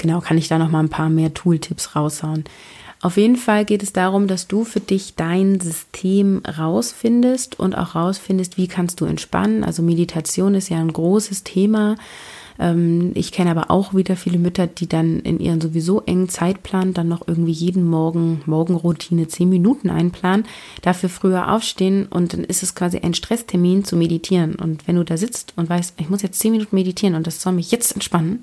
genau 0.00 0.20
kann 0.20 0.38
ich 0.38 0.48
da 0.48 0.58
noch 0.58 0.70
mal 0.70 0.80
ein 0.80 0.88
paar 0.88 1.08
mehr 1.08 1.32
Tooltips 1.32 1.94
raushauen. 1.94 2.44
Auf 3.02 3.16
jeden 3.16 3.36
Fall 3.36 3.64
geht 3.64 3.82
es 3.82 3.94
darum, 3.94 4.26
dass 4.26 4.46
du 4.46 4.64
für 4.64 4.80
dich 4.80 5.14
dein 5.14 5.58
System 5.58 6.42
rausfindest 6.44 7.58
und 7.58 7.76
auch 7.76 7.94
rausfindest, 7.94 8.58
wie 8.58 8.68
kannst 8.68 9.00
du 9.00 9.06
entspannen. 9.06 9.64
Also 9.64 9.82
Meditation 9.82 10.54
ist 10.54 10.68
ja 10.68 10.78
ein 10.78 10.92
großes 10.92 11.42
Thema. 11.42 11.96
Ähm, 12.58 13.12
ich 13.14 13.32
kenne 13.32 13.50
aber 13.50 13.70
auch 13.70 13.94
wieder 13.94 14.16
viele 14.16 14.38
Mütter, 14.38 14.66
die 14.66 14.86
dann 14.86 15.20
in 15.20 15.40
ihren 15.40 15.62
sowieso 15.62 16.02
engen 16.02 16.28
Zeitplan 16.28 16.92
dann 16.92 17.08
noch 17.08 17.26
irgendwie 17.26 17.52
jeden 17.52 17.84
Morgen 17.84 18.42
Morgenroutine 18.44 19.28
zehn 19.28 19.48
Minuten 19.48 19.88
einplanen, 19.88 20.44
dafür 20.82 21.08
früher 21.08 21.50
aufstehen 21.52 22.06
und 22.06 22.34
dann 22.34 22.44
ist 22.44 22.62
es 22.62 22.74
quasi 22.74 22.98
ein 22.98 23.14
Stresstermin 23.14 23.84
zu 23.84 23.96
meditieren. 23.96 24.56
Und 24.56 24.86
wenn 24.86 24.96
du 24.96 25.04
da 25.04 25.16
sitzt 25.16 25.54
und 25.56 25.70
weißt, 25.70 25.94
ich 25.98 26.10
muss 26.10 26.20
jetzt 26.20 26.38
zehn 26.38 26.52
Minuten 26.52 26.76
meditieren 26.76 27.14
und 27.14 27.26
das 27.26 27.40
soll 27.40 27.54
mich 27.54 27.70
jetzt 27.70 27.92
entspannen, 27.92 28.42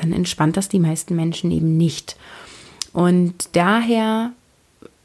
dann 0.00 0.12
entspannt 0.12 0.56
das 0.56 0.68
die 0.68 0.80
meisten 0.80 1.16
Menschen 1.16 1.50
eben 1.50 1.76
nicht. 1.76 2.16
Und 2.92 3.48
daher 3.52 4.32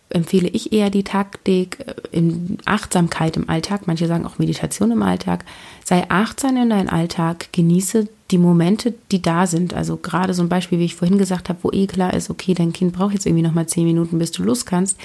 empfehle 0.09 0.47
ich 0.47 0.73
eher 0.73 0.89
die 0.89 1.03
Taktik 1.03 1.79
äh, 1.79 1.93
in 2.11 2.57
Achtsamkeit 2.65 3.37
im 3.37 3.49
Alltag. 3.49 3.81
Manche 3.85 4.07
sagen 4.07 4.25
auch 4.25 4.39
Meditation 4.39 4.91
im 4.91 5.03
Alltag. 5.03 5.45
Sei 5.85 6.05
achtsam 6.09 6.57
in 6.57 6.69
deinem 6.69 6.89
Alltag, 6.89 7.49
genieße 7.51 8.07
die 8.31 8.37
Momente, 8.37 8.93
die 9.11 9.21
da 9.21 9.47
sind. 9.47 9.73
Also 9.73 9.97
gerade 9.97 10.33
so 10.33 10.43
ein 10.43 10.49
Beispiel, 10.49 10.79
wie 10.79 10.85
ich 10.85 10.95
vorhin 10.95 11.17
gesagt 11.17 11.49
habe, 11.49 11.59
wo 11.63 11.71
eh 11.71 11.87
klar 11.87 12.13
ist, 12.13 12.29
okay, 12.29 12.53
dein 12.53 12.73
Kind 12.73 12.93
braucht 12.93 13.13
jetzt 13.13 13.25
irgendwie 13.25 13.43
nochmal 13.43 13.67
zehn 13.67 13.85
Minuten, 13.85 14.19
bis 14.19 14.31
du 14.31 14.43
los 14.43 14.65
kannst, 14.65 14.97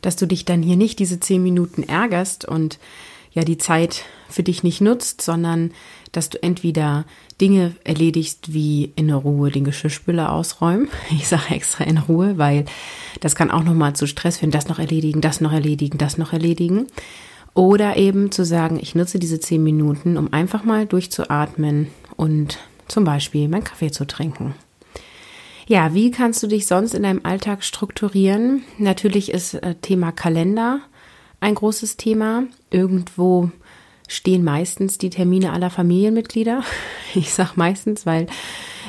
dass 0.00 0.16
du 0.16 0.26
dich 0.26 0.44
dann 0.44 0.62
hier 0.62 0.76
nicht 0.76 0.98
diese 0.98 1.20
zehn 1.20 1.42
Minuten 1.42 1.82
ärgerst 1.82 2.44
und 2.44 2.78
ja 3.32 3.44
die 3.44 3.58
Zeit 3.58 4.04
für 4.28 4.42
dich 4.42 4.62
nicht 4.62 4.80
nutzt, 4.80 5.20
sondern 5.20 5.72
dass 6.12 6.28
du 6.28 6.42
entweder 6.42 7.04
Dinge 7.40 7.74
erledigst, 7.84 8.52
wie 8.52 8.92
in 8.96 9.10
Ruhe 9.10 9.50
den 9.50 9.64
Geschirrspüler 9.64 10.32
ausräumen. 10.32 10.88
Ich 11.10 11.28
sage 11.28 11.54
extra 11.54 11.84
in 11.84 11.98
Ruhe, 11.98 12.38
weil 12.38 12.66
das 13.20 13.34
kann 13.34 13.50
auch 13.50 13.64
nochmal 13.64 13.94
zu 13.94 14.06
Stress 14.06 14.38
führen. 14.38 14.50
Das 14.50 14.68
noch 14.68 14.78
erledigen, 14.78 15.20
das 15.20 15.40
noch 15.40 15.52
erledigen, 15.52 15.98
das 15.98 16.18
noch 16.18 16.32
erledigen. 16.32 16.86
Oder 17.54 17.96
eben 17.96 18.30
zu 18.30 18.44
sagen, 18.44 18.78
ich 18.80 18.94
nutze 18.94 19.18
diese 19.18 19.40
zehn 19.40 19.62
Minuten, 19.62 20.16
um 20.16 20.32
einfach 20.32 20.64
mal 20.64 20.86
durchzuatmen 20.86 21.88
und 22.16 22.58
zum 22.88 23.04
Beispiel 23.04 23.48
meinen 23.48 23.64
Kaffee 23.64 23.90
zu 23.90 24.06
trinken. 24.06 24.54
Ja, 25.66 25.94
wie 25.94 26.10
kannst 26.10 26.42
du 26.42 26.46
dich 26.46 26.66
sonst 26.66 26.94
in 26.94 27.02
deinem 27.02 27.24
Alltag 27.24 27.62
strukturieren? 27.62 28.64
Natürlich 28.78 29.30
ist 29.30 29.54
äh, 29.54 29.74
Thema 29.76 30.12
Kalender 30.12 30.80
ein 31.42 31.54
großes 31.56 31.96
Thema. 31.96 32.44
Irgendwo 32.70 33.50
stehen 34.08 34.44
meistens 34.44 34.98
die 34.98 35.10
Termine 35.10 35.52
aller 35.52 35.70
Familienmitglieder. 35.70 36.62
Ich 37.14 37.34
sage 37.34 37.50
meistens, 37.56 38.06
weil 38.06 38.26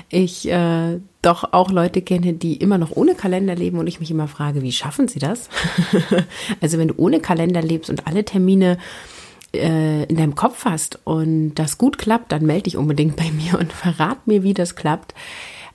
ich 0.08 0.48
äh, 0.50 1.02
doch 1.22 1.52
auch 1.52 1.72
Leute 1.72 2.02
kenne, 2.02 2.32
die 2.32 2.56
immer 2.56 2.78
noch 2.78 2.92
ohne 2.96 3.16
Kalender 3.16 3.54
leben 3.54 3.80
und 3.80 3.88
ich 3.88 4.00
mich 4.00 4.12
immer 4.12 4.30
frage, 4.30 4.62
wie 4.62 4.72
schaffen 4.72 5.10
sie 5.10 5.20
das? 5.20 5.50
also 6.62 6.78
wenn 6.78 6.88
du 6.88 6.94
ohne 6.96 7.20
Kalender 7.20 7.62
lebst 7.62 7.90
und 7.90 8.08
alle 8.08 8.24
Termine 8.24 8.78
äh, 9.54 10.04
in 10.06 10.16
deinem 10.16 10.36
Kopf 10.36 10.64
hast 10.64 11.00
und 11.04 11.56
das 11.56 11.78
gut 11.78 11.98
klappt, 11.98 12.32
dann 12.32 12.46
melde 12.46 12.64
dich 12.64 12.78
unbedingt 12.78 13.18
bei 13.18 13.30
mir 13.30 13.60
und 13.60 13.74
verrat 13.74 14.26
mir, 14.26 14.44
wie 14.44 14.54
das 14.54 14.78
klappt. 14.78 15.14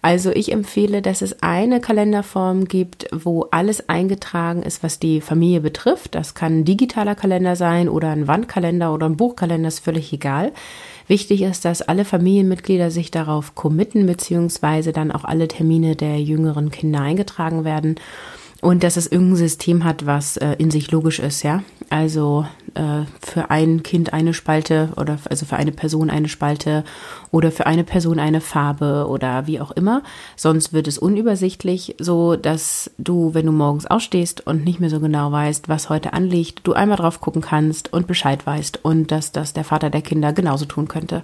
Also 0.01 0.31
ich 0.31 0.53
empfehle, 0.53 1.03
dass 1.03 1.23
es 1.23 1.43
eine 1.43 1.81
Kalenderform 1.81 2.67
gibt, 2.67 3.09
wo 3.11 3.47
alles 3.51 3.89
eingetragen 3.89 4.63
ist, 4.63 4.83
was 4.85 5.01
die 5.01 5.21
Familie 5.21 5.61
betrifft. 5.61 6.15
Das 6.15 6.35
kann 6.35 6.61
ein 6.61 6.65
digitaler 6.65 7.17
Kalender 7.17 7.57
sein 7.57 7.89
oder 7.89 8.11
ein 8.11 8.29
Wandkalender 8.29 8.95
oder 8.95 9.07
ein 9.07 9.17
Buchkalender, 9.17 9.69
ist 9.69 9.81
völlig 9.81 10.13
egal. 10.13 10.53
Wichtig 11.09 11.43
ist, 11.43 11.65
dass 11.65 11.83
alle 11.83 12.05
Familienmitglieder 12.05 12.91
sich 12.91 13.11
darauf 13.11 13.55
committen, 13.55 14.07
beziehungsweise 14.07 14.93
dann 14.93 15.11
auch 15.11 15.25
alle 15.25 15.49
Termine 15.49 15.97
der 15.97 16.21
jüngeren 16.21 16.71
Kinder 16.71 17.01
eingetragen 17.01 17.65
werden 17.65 17.97
und 18.61 18.83
dass 18.83 18.97
es 18.97 19.07
irgendein 19.07 19.37
System 19.37 19.85
hat, 19.85 20.05
was 20.05 20.37
äh, 20.37 20.55
in 20.59 20.71
sich 20.71 20.91
logisch 20.91 21.21
ist, 21.21 21.45
ja. 21.45 21.63
Also 21.91 22.45
äh, 22.75 23.05
für 23.21 23.51
ein 23.51 23.85
Kind 23.85 24.13
eine 24.13 24.35
Spalte 24.35 24.91
oder 24.97 25.19
also 25.31 25.47
für 25.47 25.57
eine 25.57 25.71
Person 25.71 26.11
eine 26.11 26.29
Spalte 26.29 26.83
oder 27.31 27.53
für 27.53 27.67
eine 27.67 27.85
Person 27.85 28.19
eine 28.19 28.41
Farbe 28.41 29.07
oder 29.09 29.47
wie 29.47 29.61
auch 29.61 29.71
immer. 29.71 30.03
Sonst 30.35 30.73
wird 30.73 30.89
es 30.89 30.99
unübersichtlich, 30.99 31.95
so 32.01 32.35
dass 32.35 32.91
du, 32.99 33.33
wenn 33.33 33.47
du 33.47 33.53
morgens 33.53 33.87
aufstehst 33.87 34.45
und 34.45 34.65
nicht 34.65 34.81
mehr 34.81 34.91
so 34.91 34.99
genau 34.99 35.31
weißt, 35.31 35.69
was 35.69 35.89
heute 35.89 36.13
anliegt, 36.13 36.67
du 36.67 36.73
einmal 36.73 36.99
drauf 36.99 37.21
gucken 37.21 37.43
kannst 37.43 37.93
und 37.93 38.09
Bescheid 38.09 38.45
weißt 38.45 38.85
und 38.85 39.13
dass 39.13 39.31
das 39.31 39.53
der 39.53 39.65
Vater 39.65 39.89
der 39.89 40.03
Kinder 40.03 40.33
genauso 40.33 40.65
tun 40.65 40.89
könnte. 40.89 41.23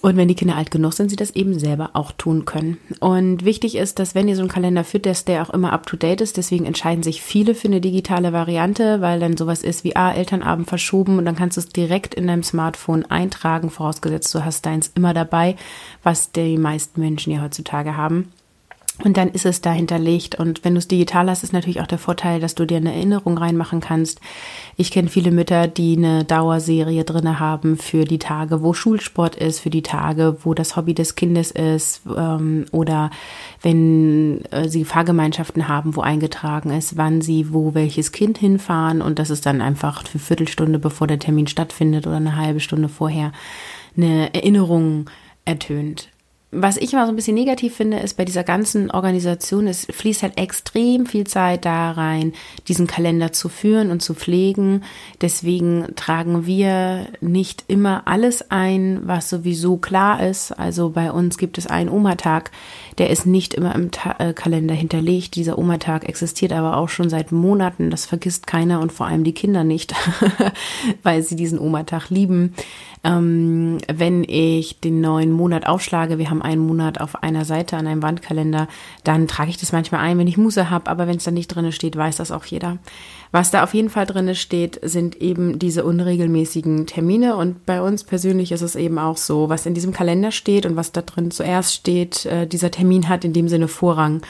Und 0.00 0.16
wenn 0.16 0.28
die 0.28 0.34
Kinder 0.34 0.56
alt 0.56 0.70
genug 0.70 0.94
sind, 0.94 1.10
sie 1.10 1.16
das 1.16 1.32
eben 1.32 1.58
selber 1.58 1.90
auch 1.92 2.12
tun 2.12 2.44
können. 2.44 2.78
Und 2.98 3.44
wichtig 3.44 3.76
ist, 3.76 3.98
dass 3.98 4.14
wenn 4.14 4.26
ihr 4.26 4.36
so 4.36 4.42
einen 4.42 4.50
Kalender 4.50 4.84
führt, 4.84 5.06
dass 5.06 5.24
der 5.24 5.42
auch 5.42 5.50
immer 5.50 5.72
up-to-date 5.72 6.22
ist. 6.22 6.36
Deswegen 6.36 6.64
entscheiden 6.64 7.02
sich 7.02 7.22
viele 7.22 7.54
für 7.54 7.68
eine 7.68 7.80
digitale 7.80 8.32
Variante, 8.32 9.00
weil 9.00 9.20
dann 9.20 9.36
sowas 9.36 9.62
ist 9.62 9.84
wie, 9.84 9.94
ah, 9.94 10.12
Elternabend 10.12 10.68
verschoben 10.68 11.18
und 11.18 11.24
dann 11.24 11.36
kannst 11.36 11.56
du 11.56 11.60
es 11.60 11.68
direkt 11.68 12.14
in 12.14 12.26
deinem 12.26 12.42
Smartphone 12.42 13.04
eintragen, 13.04 13.70
vorausgesetzt 13.70 14.34
du 14.34 14.44
hast 14.44 14.66
deins 14.66 14.90
immer 14.94 15.14
dabei, 15.14 15.56
was 16.02 16.32
die 16.32 16.56
meisten 16.56 17.00
Menschen 17.00 17.32
ja 17.32 17.42
heutzutage 17.42 17.96
haben. 17.96 18.32
Und 19.02 19.16
dann 19.16 19.30
ist 19.30 19.46
es 19.46 19.62
da 19.62 19.72
hinterlegt. 19.72 20.34
Und 20.34 20.64
wenn 20.64 20.74
du 20.74 20.78
es 20.78 20.86
digital 20.86 21.30
hast, 21.30 21.42
ist 21.42 21.54
natürlich 21.54 21.80
auch 21.80 21.86
der 21.86 21.98
Vorteil, 21.98 22.40
dass 22.40 22.54
du 22.54 22.66
dir 22.66 22.76
eine 22.76 22.92
Erinnerung 22.92 23.38
reinmachen 23.38 23.80
kannst. 23.80 24.20
Ich 24.76 24.90
kenne 24.90 25.08
viele 25.08 25.30
Mütter, 25.30 25.66
die 25.66 25.96
eine 25.96 26.24
Dauerserie 26.24 27.04
drinne 27.04 27.40
haben 27.40 27.78
für 27.78 28.04
die 28.04 28.18
Tage, 28.18 28.62
wo 28.62 28.74
Schulsport 28.74 29.34
ist, 29.36 29.60
für 29.60 29.70
die 29.70 29.82
Tage, 29.82 30.36
wo 30.42 30.52
das 30.52 30.76
Hobby 30.76 30.92
des 30.92 31.14
Kindes 31.14 31.50
ist, 31.50 32.02
ähm, 32.14 32.66
oder 32.70 33.10
wenn 33.62 34.44
äh, 34.50 34.68
sie 34.68 34.84
Fahrgemeinschaften 34.84 35.68
haben, 35.68 35.96
wo 35.96 36.02
eingetragen 36.02 36.70
ist, 36.70 36.98
wann 36.98 37.22
sie 37.22 37.52
wo 37.52 37.74
welches 37.74 38.12
Kind 38.12 38.36
hinfahren. 38.36 39.00
Und 39.00 39.18
das 39.18 39.30
ist 39.30 39.46
dann 39.46 39.62
einfach 39.62 40.06
für 40.06 40.18
Viertelstunde, 40.18 40.78
bevor 40.78 41.06
der 41.06 41.18
Termin 41.18 41.46
stattfindet 41.46 42.06
oder 42.06 42.16
eine 42.16 42.36
halbe 42.36 42.60
Stunde 42.60 42.90
vorher 42.90 43.32
eine 43.96 44.32
Erinnerung 44.34 45.06
ertönt 45.44 46.11
was 46.54 46.76
ich 46.76 46.92
immer 46.92 47.06
so 47.06 47.12
ein 47.12 47.16
bisschen 47.16 47.34
negativ 47.34 47.74
finde, 47.74 47.98
ist 48.00 48.18
bei 48.18 48.26
dieser 48.26 48.44
ganzen 48.44 48.90
Organisation, 48.90 49.66
es 49.66 49.86
fließt 49.90 50.22
halt 50.22 50.36
extrem 50.36 51.06
viel 51.06 51.26
Zeit 51.26 51.64
da 51.64 51.92
rein, 51.92 52.34
diesen 52.68 52.86
Kalender 52.86 53.32
zu 53.32 53.48
führen 53.48 53.90
und 53.90 54.02
zu 54.02 54.12
pflegen. 54.12 54.84
Deswegen 55.22 55.86
tragen 55.96 56.44
wir 56.44 57.06
nicht 57.22 57.64
immer 57.68 58.02
alles 58.06 58.50
ein, 58.50 59.00
was 59.04 59.30
sowieso 59.30 59.78
klar 59.78 60.22
ist. 60.22 60.52
Also 60.52 60.90
bei 60.90 61.10
uns 61.10 61.38
gibt 61.38 61.56
es 61.56 61.66
einen 61.66 61.88
Oma-Tag, 61.88 62.50
der 62.98 63.10
ist 63.10 63.26
nicht 63.26 63.54
immer 63.54 63.74
im 63.74 63.90
Ta 63.90 64.16
äh, 64.18 64.32
Kalender 64.32 64.74
hinterlegt. 64.74 65.34
Dieser 65.36 65.58
Oma-Tag 65.58 66.08
existiert 66.08 66.52
aber 66.52 66.76
auch 66.76 66.88
schon 66.88 67.08
seit 67.08 67.32
Monaten. 67.32 67.90
Das 67.90 68.06
vergisst 68.06 68.46
keiner 68.46 68.80
und 68.80 68.92
vor 68.92 69.06
allem 69.06 69.24
die 69.24 69.34
Kinder 69.34 69.64
nicht, 69.64 69.94
weil 71.02 71.22
sie 71.22 71.36
diesen 71.36 71.58
Oma-Tag 71.58 72.10
lieben. 72.10 72.54
Ähm, 73.04 73.78
wenn 73.92 74.22
ich 74.22 74.78
den 74.80 75.00
neuen 75.00 75.32
Monat 75.32 75.66
aufschlage, 75.66 76.18
wir 76.18 76.30
haben 76.30 76.42
einen 76.42 76.64
Monat 76.64 77.00
auf 77.00 77.22
einer 77.22 77.44
Seite 77.44 77.76
an 77.76 77.86
einem 77.86 78.02
Wandkalender, 78.02 78.68
dann 79.02 79.26
trage 79.26 79.50
ich 79.50 79.56
das 79.56 79.72
manchmal 79.72 80.02
ein, 80.02 80.18
wenn 80.18 80.28
ich 80.28 80.36
Muße 80.36 80.70
habe, 80.70 80.88
aber 80.88 81.08
wenn 81.08 81.16
es 81.16 81.24
da 81.24 81.32
nicht 81.32 81.48
drin 81.48 81.72
steht, 81.72 81.96
weiß 81.96 82.16
das 82.16 82.30
auch 82.30 82.44
jeder. 82.44 82.78
Was 83.32 83.50
da 83.50 83.64
auf 83.64 83.72
jeden 83.72 83.88
Fall 83.88 84.04
drin 84.06 84.34
steht, 84.34 84.78
sind 84.82 85.16
eben 85.20 85.58
diese 85.58 85.84
unregelmäßigen 85.84 86.86
Termine 86.86 87.36
und 87.36 87.64
bei 87.64 87.80
uns 87.80 88.04
persönlich 88.04 88.52
ist 88.52 88.60
es 88.60 88.76
eben 88.76 88.98
auch 88.98 89.16
so, 89.16 89.48
was 89.48 89.64
in 89.64 89.72
diesem 89.72 89.92
Kalender 89.92 90.30
steht 90.30 90.66
und 90.66 90.76
was 90.76 90.92
da 90.92 91.00
drin 91.00 91.30
zuerst 91.30 91.74
steht, 91.74 92.26
äh, 92.26 92.46
dieser 92.46 92.70
Termin 92.70 92.81
hat 93.08 93.24
in 93.24 93.32
dem 93.32 93.48
Sinne 93.48 93.68
Vorrang. 93.68 94.22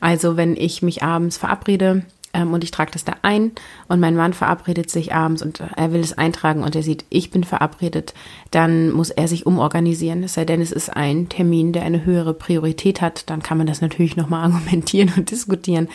Also 0.00 0.36
wenn 0.36 0.56
ich 0.56 0.82
mich 0.82 1.02
abends 1.02 1.36
verabrede, 1.36 2.02
ähm, 2.34 2.52
und 2.52 2.64
ich 2.64 2.70
trage 2.70 2.90
das 2.92 3.04
da 3.04 3.14
ein 3.22 3.52
und 3.88 4.00
mein 4.00 4.16
Mann 4.16 4.32
verabredet 4.32 4.90
sich 4.90 5.14
abends 5.14 5.42
und 5.42 5.60
er 5.76 5.92
will 5.92 6.00
es 6.00 6.16
eintragen 6.16 6.62
und 6.62 6.74
er 6.74 6.82
sieht, 6.82 7.04
ich 7.10 7.30
bin 7.30 7.44
verabredet, 7.44 8.14
dann 8.50 8.90
muss 8.90 9.10
er 9.10 9.28
sich 9.28 9.46
umorganisieren. 9.46 10.24
Es 10.24 10.34
sei 10.34 10.44
denn, 10.44 10.60
es 10.60 10.72
ist 10.72 10.88
ein 10.88 11.28
Termin, 11.28 11.72
der 11.72 11.82
eine 11.82 12.04
höhere 12.04 12.34
Priorität 12.34 13.00
hat, 13.00 13.28
dann 13.28 13.42
kann 13.42 13.58
man 13.58 13.66
das 13.66 13.80
natürlich 13.80 14.16
nochmal 14.16 14.44
argumentieren 14.50 15.12
und 15.16 15.30
diskutieren. 15.30 15.88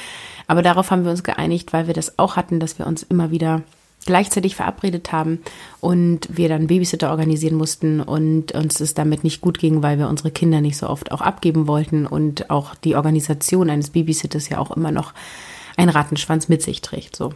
Aber 0.47 0.61
darauf 0.61 0.91
haben 0.91 1.03
wir 1.03 1.11
uns 1.11 1.23
geeinigt, 1.23 1.73
weil 1.73 1.87
wir 1.87 1.93
das 1.93 2.19
auch 2.19 2.35
hatten, 2.35 2.59
dass 2.59 2.79
wir 2.79 2.87
uns 2.87 3.03
immer 3.03 3.31
wieder 3.31 3.63
gleichzeitig 4.07 4.55
verabredet 4.55 5.11
haben 5.11 5.43
und 5.79 6.27
wir 6.31 6.49
dann 6.49 6.65
Babysitter 6.65 7.11
organisieren 7.11 7.55
mussten 7.55 8.01
und 8.01 8.53
uns 8.53 8.79
es 8.79 8.95
damit 8.95 9.23
nicht 9.23 9.41
gut 9.41 9.59
ging, 9.59 9.83
weil 9.83 9.99
wir 9.99 10.09
unsere 10.09 10.31
Kinder 10.31 10.61
nicht 10.61 10.77
so 10.77 10.89
oft 10.89 11.11
auch 11.11 11.21
abgeben 11.21 11.67
wollten 11.67 12.07
und 12.07 12.49
auch 12.49 12.73
die 12.73 12.95
Organisation 12.95 13.69
eines 13.69 13.91
Babysitters 13.91 14.49
ja 14.49 14.57
auch 14.57 14.71
immer 14.71 14.91
noch 14.91 15.13
ein 15.75 15.89
Rattenschwanz 15.89 16.49
mit 16.49 16.63
sich 16.63 16.81
trägt. 16.81 17.15
So. 17.15 17.33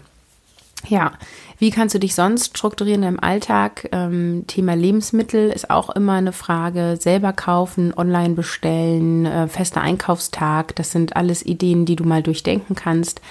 Ja, 0.88 1.13
wie 1.60 1.69
kannst 1.69 1.93
du 1.93 1.99
dich 1.99 2.15
sonst 2.15 2.57
strukturieren 2.57 3.03
im 3.03 3.19
Alltag? 3.19 3.88
Ähm, 3.91 4.45
Thema 4.47 4.75
Lebensmittel 4.75 5.51
ist 5.51 5.69
auch 5.69 5.91
immer 5.91 6.13
eine 6.13 6.34
Frage. 6.34 6.97
Selber 6.99 7.34
kaufen, 7.34 7.93
online 7.95 8.34
bestellen, 8.34 9.25
äh, 9.25 9.47
fester 9.47 9.81
Einkaufstag, 9.81 10.75
das 10.75 10.91
sind 10.91 11.15
alles 11.15 11.45
Ideen, 11.45 11.86
die 11.86 11.95
du 11.95 12.03
mal 12.03 12.23
durchdenken 12.23 12.75
kannst. 12.75 13.21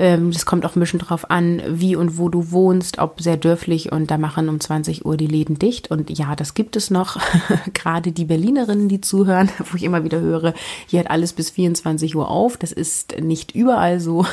Ähm, 0.00 0.32
das 0.32 0.46
kommt 0.46 0.64
auch 0.64 0.76
ein 0.76 0.80
bisschen 0.80 0.98
drauf 0.98 1.30
an, 1.30 1.60
wie 1.68 1.94
und 1.94 2.16
wo 2.16 2.30
du 2.30 2.50
wohnst, 2.52 2.98
ob 2.98 3.20
sehr 3.20 3.36
dörflich 3.36 3.92
und 3.92 4.10
da 4.10 4.16
machen 4.16 4.48
um 4.48 4.58
20 4.58 5.04
Uhr 5.04 5.18
die 5.18 5.26
Läden 5.26 5.58
dicht. 5.58 5.90
Und 5.90 6.08
ja, 6.08 6.34
das 6.34 6.54
gibt 6.54 6.74
es 6.74 6.90
noch. 6.90 7.20
Gerade 7.74 8.10
die 8.10 8.24
Berlinerinnen, 8.24 8.88
die 8.88 9.02
zuhören, 9.02 9.50
wo 9.58 9.76
ich 9.76 9.82
immer 9.82 10.02
wieder 10.02 10.18
höre, 10.20 10.54
hier 10.86 11.00
hat 11.00 11.10
alles 11.10 11.34
bis 11.34 11.50
24 11.50 12.16
Uhr 12.16 12.30
auf. 12.30 12.56
Das 12.56 12.72
ist 12.72 13.20
nicht 13.20 13.54
überall 13.54 14.00
so. 14.00 14.24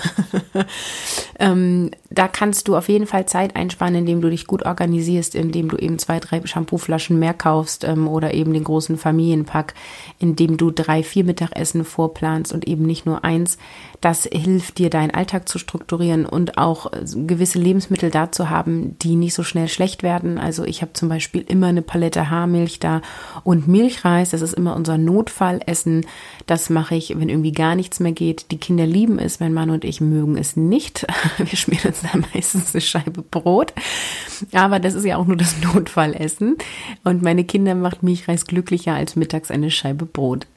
ähm, 1.39 1.91
da 2.09 2.29
kannst 2.29 2.69
du 2.69 2.77
auf 2.77 2.87
jeden 2.87 3.05
Fall 3.05 3.25
Zeit 3.25 3.57
einsparen, 3.57 3.95
indem 3.95 4.21
du 4.21 4.29
dich 4.29 4.47
gut 4.47 4.65
organisierst, 4.65 5.35
indem 5.35 5.67
du 5.67 5.75
eben 5.75 5.99
zwei, 5.99 6.21
drei 6.21 6.41
Shampooflaschen 6.45 7.19
mehr 7.19 7.33
kaufst 7.33 7.83
ähm, 7.83 8.07
oder 8.07 8.33
eben 8.33 8.53
den 8.53 8.63
großen 8.63 8.97
Familienpack, 8.97 9.73
indem 10.17 10.55
du 10.55 10.71
drei, 10.71 11.03
vier 11.03 11.25
Mittagessen 11.25 11.83
vorplanst 11.83 12.53
und 12.53 12.65
eben 12.65 12.85
nicht 12.85 13.05
nur 13.05 13.25
eins. 13.25 13.57
Das 13.99 14.23
hilft 14.31 14.77
dir, 14.77 14.89
deinen 14.89 15.11
Alltag 15.11 15.49
zu 15.49 15.56
strukturieren 15.57 16.25
und 16.25 16.57
auch 16.57 16.91
äh, 16.91 17.03
gewisse 17.25 17.59
Lebensmittel 17.59 18.09
da 18.11 18.31
zu 18.31 18.49
haben, 18.49 18.97
die 18.99 19.15
nicht 19.15 19.33
so 19.33 19.43
schnell 19.43 19.67
schlecht 19.67 20.03
werden. 20.03 20.37
Also 20.37 20.63
ich 20.63 20.81
habe 20.81 20.93
zum 20.93 21.09
Beispiel 21.09 21.41
immer 21.47 21.67
eine 21.67 21.81
Palette 21.81 22.29
Haarmilch 22.29 22.79
da 22.79 23.01
und 23.43 23.67
Milchreis. 23.67 24.31
Das 24.31 24.41
ist 24.41 24.53
immer 24.53 24.75
unser 24.75 24.97
Notfallessen. 24.97 26.05
Das 26.45 26.69
mache 26.69 26.95
ich, 26.95 27.17
wenn 27.17 27.29
irgendwie 27.29 27.51
gar 27.51 27.75
nichts 27.75 27.99
mehr 27.99 28.11
geht. 28.11 28.51
Die 28.51 28.57
Kinder 28.57 28.85
lieben 28.85 29.19
es, 29.19 29.39
mein 29.39 29.53
Mann 29.53 29.69
und 29.69 29.83
ich 29.83 30.01
mögen 30.01 30.37
es 30.37 30.55
nicht. 30.55 31.05
Wir 31.37 31.57
schmieren 31.57 31.89
uns 31.89 32.01
da 32.01 32.17
meistens 32.33 32.73
eine 32.73 32.81
Scheibe 32.81 33.21
Brot. 33.21 33.73
Aber 34.53 34.79
das 34.79 34.93
ist 34.93 35.05
ja 35.05 35.17
auch 35.17 35.25
nur 35.25 35.37
das 35.37 35.55
Notfallessen. 35.61 36.57
Und 37.03 37.21
meine 37.21 37.43
Kinder 37.43 37.75
macht 37.75 38.03
Milchreis 38.03 38.45
glücklicher 38.45 38.93
als 38.93 39.15
mittags 39.15 39.51
eine 39.51 39.71
Scheibe 39.71 40.05
Brot 40.05 40.47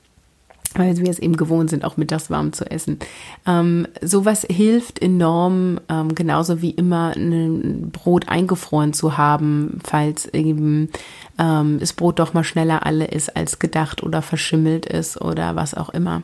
weil 0.74 0.96
wir 0.96 1.10
es 1.10 1.18
eben 1.18 1.36
gewohnt 1.36 1.70
sind, 1.70 1.84
auch 1.84 1.96
mittags 1.96 2.30
warm 2.30 2.52
zu 2.52 2.70
essen. 2.70 2.98
Ähm, 3.46 3.86
sowas 4.02 4.46
hilft 4.48 5.02
enorm, 5.02 5.80
ähm, 5.88 6.14
genauso 6.14 6.62
wie 6.62 6.70
immer 6.70 7.12
ein 7.16 7.90
Brot 7.90 8.28
eingefroren 8.28 8.92
zu 8.92 9.18
haben, 9.18 9.80
falls 9.84 10.26
eben 10.26 10.90
ähm, 11.38 11.78
das 11.80 11.92
Brot 11.92 12.18
doch 12.18 12.34
mal 12.34 12.44
schneller 12.44 12.86
alle 12.86 13.06
ist 13.06 13.36
als 13.36 13.58
gedacht 13.58 14.02
oder 14.02 14.22
verschimmelt 14.22 14.86
ist 14.86 15.20
oder 15.20 15.56
was 15.56 15.74
auch 15.74 15.90
immer. 15.90 16.22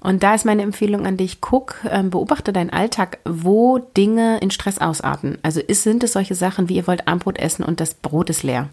Und 0.00 0.22
da 0.22 0.34
ist 0.34 0.44
meine 0.44 0.62
Empfehlung 0.62 1.06
an 1.06 1.16
dich, 1.16 1.40
guck, 1.40 1.76
ähm, 1.90 2.10
beobachte 2.10 2.52
deinen 2.52 2.70
Alltag, 2.70 3.18
wo 3.24 3.78
Dinge 3.78 4.38
in 4.38 4.50
Stress 4.50 4.78
ausarten. 4.78 5.38
Also 5.42 5.60
ist, 5.60 5.82
sind 5.82 6.04
es 6.04 6.12
solche 6.12 6.36
Sachen, 6.36 6.68
wie 6.68 6.76
ihr 6.76 6.86
wollt 6.86 7.08
Armbrot 7.08 7.38
essen 7.38 7.64
und 7.64 7.80
das 7.80 7.94
Brot 7.94 8.30
ist 8.30 8.44
leer. 8.44 8.68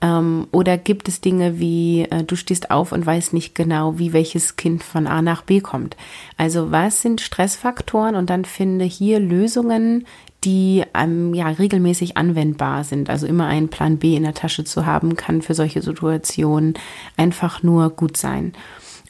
Ähm, 0.00 0.46
oder 0.52 0.78
gibt 0.78 1.08
es 1.08 1.20
Dinge 1.20 1.58
wie, 1.58 2.02
äh, 2.02 2.22
du 2.22 2.36
stehst 2.36 2.70
auf 2.70 2.92
und 2.92 3.04
weißt 3.04 3.32
nicht 3.32 3.54
genau, 3.54 3.98
wie 3.98 4.12
welches 4.12 4.56
Kind 4.56 4.82
von 4.84 5.06
A 5.06 5.22
nach 5.22 5.42
B 5.42 5.60
kommt. 5.60 5.96
Also 6.36 6.70
was 6.70 7.02
sind 7.02 7.20
Stressfaktoren 7.20 8.14
und 8.14 8.30
dann 8.30 8.44
finde 8.44 8.84
hier 8.84 9.18
Lösungen, 9.18 10.06
die 10.44 10.84
ähm, 10.94 11.34
ja 11.34 11.48
regelmäßig 11.48 12.16
anwendbar 12.16 12.84
sind. 12.84 13.10
Also 13.10 13.26
immer 13.26 13.46
einen 13.46 13.68
Plan 13.68 13.98
B 13.98 14.14
in 14.14 14.22
der 14.22 14.34
Tasche 14.34 14.64
zu 14.64 14.86
haben, 14.86 15.16
kann 15.16 15.42
für 15.42 15.54
solche 15.54 15.82
Situationen 15.82 16.74
einfach 17.16 17.64
nur 17.64 17.90
gut 17.90 18.16
sein. 18.16 18.52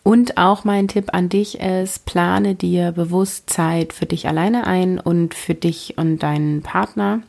Und 0.03 0.39
auch 0.39 0.65
mein 0.65 0.89
Tipp 0.89 1.11
an 1.13 1.29
dich 1.29 1.61
ist, 1.61 2.07
plane 2.07 2.55
dir 2.55 2.93
bewusst 2.93 3.51
Zeit 3.51 3.93
für 3.93 4.07
dich 4.07 4.27
alleine 4.27 4.67
ein 4.67 4.99
und 4.99 5.35
für 5.35 5.55
dich 5.55 5.99
und 5.99 6.23
deinen 6.23 6.63
Partner 6.63 7.21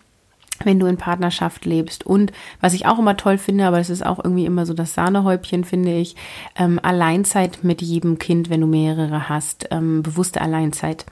wenn 0.66 0.80
du 0.80 0.88
in 0.88 0.98
Partnerschaft 0.98 1.66
lebst. 1.66 2.06
Und 2.06 2.32
was 2.62 2.74
ich 2.74 2.86
auch 2.86 3.00
immer 3.00 3.18
toll 3.18 3.38
finde, 3.38 3.66
aber 3.66 3.78
das 3.78 3.90
ist 3.90 4.06
auch 4.06 4.24
irgendwie 4.24 4.46
immer 4.46 4.66
so 4.66 4.74
das 4.74 4.94
Sahnehäubchen, 4.94 5.64
finde 5.64 5.96
ich, 5.96 6.16
ähm, 6.56 6.80
Alleinzeit 6.82 7.64
mit 7.64 7.82
jedem 7.82 8.20
Kind, 8.20 8.50
wenn 8.50 8.62
du 8.62 8.68
mehrere 8.68 9.30
hast, 9.30 9.68
ähm, 9.72 10.04
bewusste 10.04 10.42
Alleinzeit. 10.42 11.06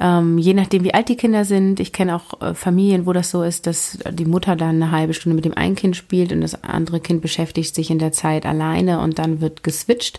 Ähm, 0.00 0.38
je 0.38 0.54
nachdem, 0.54 0.84
wie 0.84 0.94
alt 0.94 1.08
die 1.08 1.16
Kinder 1.16 1.44
sind. 1.44 1.78
Ich 1.78 1.92
kenne 1.92 2.16
auch 2.16 2.40
äh, 2.40 2.54
Familien, 2.54 3.06
wo 3.06 3.12
das 3.12 3.30
so 3.30 3.42
ist, 3.42 3.66
dass 3.66 3.98
die 4.10 4.24
Mutter 4.24 4.56
dann 4.56 4.82
eine 4.82 4.90
halbe 4.90 5.14
Stunde 5.14 5.36
mit 5.36 5.44
dem 5.44 5.56
einen 5.56 5.76
Kind 5.76 5.96
spielt 5.96 6.32
und 6.32 6.40
das 6.40 6.64
andere 6.64 7.00
Kind 7.00 7.20
beschäftigt 7.22 7.74
sich 7.74 7.90
in 7.90 7.98
der 7.98 8.12
Zeit 8.12 8.46
alleine 8.46 9.00
und 9.00 9.18
dann 9.18 9.40
wird 9.40 9.62
geswitcht. 9.62 10.18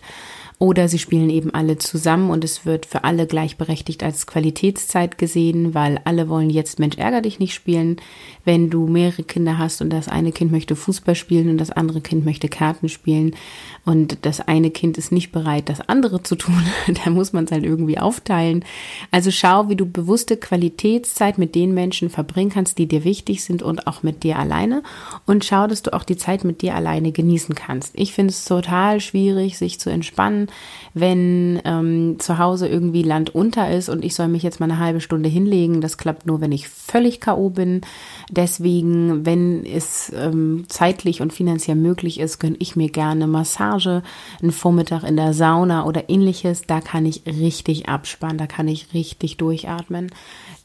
Oder 0.64 0.88
sie 0.88 0.98
spielen 0.98 1.30
eben 1.30 1.54
alle 1.54 1.78
zusammen 1.78 2.30
und 2.30 2.46
es 2.46 2.66
wird 2.66 2.86
für 2.86 3.04
alle 3.04 3.28
gleichberechtigt 3.28 4.02
als 4.02 4.28
Qualitätszeit 4.28 5.18
gesehen, 5.18 5.74
weil 5.74 6.00
alle 6.06 6.30
wollen 6.30 6.50
jetzt 6.50 6.80
Mensch 6.80 6.98
ärger 6.98 7.20
dich 7.20 7.38
nicht 7.38 7.54
spielen. 7.54 7.98
Wenn 8.46 8.70
du 8.70 8.88
mehrere 8.88 9.24
Kinder 9.24 9.58
hast 9.58 9.82
und 9.82 9.90
das 9.90 10.08
eine 10.08 10.32
Kind 10.32 10.54
möchte 10.54 10.78
Fußball 10.78 11.16
spielen 11.16 11.50
und 11.50 11.58
das 11.58 11.70
andere 11.70 12.00
Kind 12.00 12.24
möchte 12.24 12.48
Karten 12.48 12.88
spielen 12.88 13.36
und 13.84 14.20
das 14.22 14.40
eine 14.40 14.72
Kind 14.72 14.98
ist 14.98 15.12
nicht 15.12 15.34
bereit, 15.34 15.68
das 15.68 15.82
andere 15.82 16.24
zu 16.24 16.38
tun, 16.38 16.64
dann 17.04 17.14
muss 17.14 17.34
man 17.34 17.44
es 17.44 17.52
halt 17.52 17.66
irgendwie 17.66 18.00
aufteilen. 18.00 18.64
Also 19.12 19.32
schau, 19.32 19.68
wie 19.68 19.76
du 19.76 19.86
bewusste 19.86 20.38
Qualitätszeit 20.38 21.38
mit 21.38 21.56
den 21.56 21.74
Menschen 21.74 22.10
verbringen 22.10 22.52
kannst, 22.52 22.78
die 22.78 22.88
dir 22.88 23.04
wichtig 23.04 23.44
sind 23.44 23.64
und 23.64 23.86
auch 23.86 24.02
mit 24.02 24.24
dir 24.24 24.40
alleine 24.40 24.82
und 25.26 25.44
schau, 25.44 25.68
dass 25.68 25.84
du 25.84 25.92
auch 25.92 26.06
die 26.06 26.16
Zeit 26.16 26.46
mit 26.46 26.62
dir 26.62 26.74
alleine 26.74 27.12
genießen 27.12 27.54
kannst. 27.54 28.00
Ich 28.00 28.14
finde 28.14 28.32
es 28.32 28.46
total 28.46 29.02
schwierig, 29.02 29.58
sich 29.58 29.78
zu 29.78 29.90
entspannen, 29.90 30.48
wenn 30.94 31.62
ähm, 31.66 32.18
zu 32.20 32.38
Hause 32.38 32.68
irgendwie 32.68 33.04
Land 33.04 33.34
unter 33.34 33.72
ist 33.72 33.90
und 33.90 34.06
ich 34.06 34.16
soll 34.16 34.28
mich 34.28 34.44
jetzt 34.44 34.60
mal 34.60 34.70
eine 34.70 34.80
halbe 34.80 35.02
Stunde 35.02 35.30
hinlegen. 35.30 35.82
Das 35.82 35.98
klappt 35.98 36.26
nur, 36.26 36.40
wenn 36.42 36.52
ich 36.52 36.70
völlig 36.70 37.20
K.O. 37.20 37.50
bin. 37.50 37.82
Deswegen, 38.30 39.26
wenn 39.26 39.66
es 39.66 40.12
ähm, 40.16 40.66
zeitlich 40.68 41.22
und 41.22 41.34
finanziell 41.34 41.78
möglich 41.78 42.20
ist, 42.20 42.40
gönne 42.40 42.58
ich 42.60 42.76
mir 42.76 42.90
gerne 42.90 43.28
Massage, 43.28 44.04
einen 44.42 44.52
Vormittag 44.52 45.04
in 45.04 45.16
der 45.16 45.34
Sauna 45.34 45.86
oder 45.86 46.10
ähnliches. 46.10 46.62
Da 46.68 46.82
kann 46.82 47.06
ich 47.06 47.24
richtig 47.26 47.90
abspannen, 47.90 48.38
da 48.38 48.48
kann 48.48 48.68
ich 48.68 48.94
richtig 48.94 49.38
durchatmen. 49.38 50.12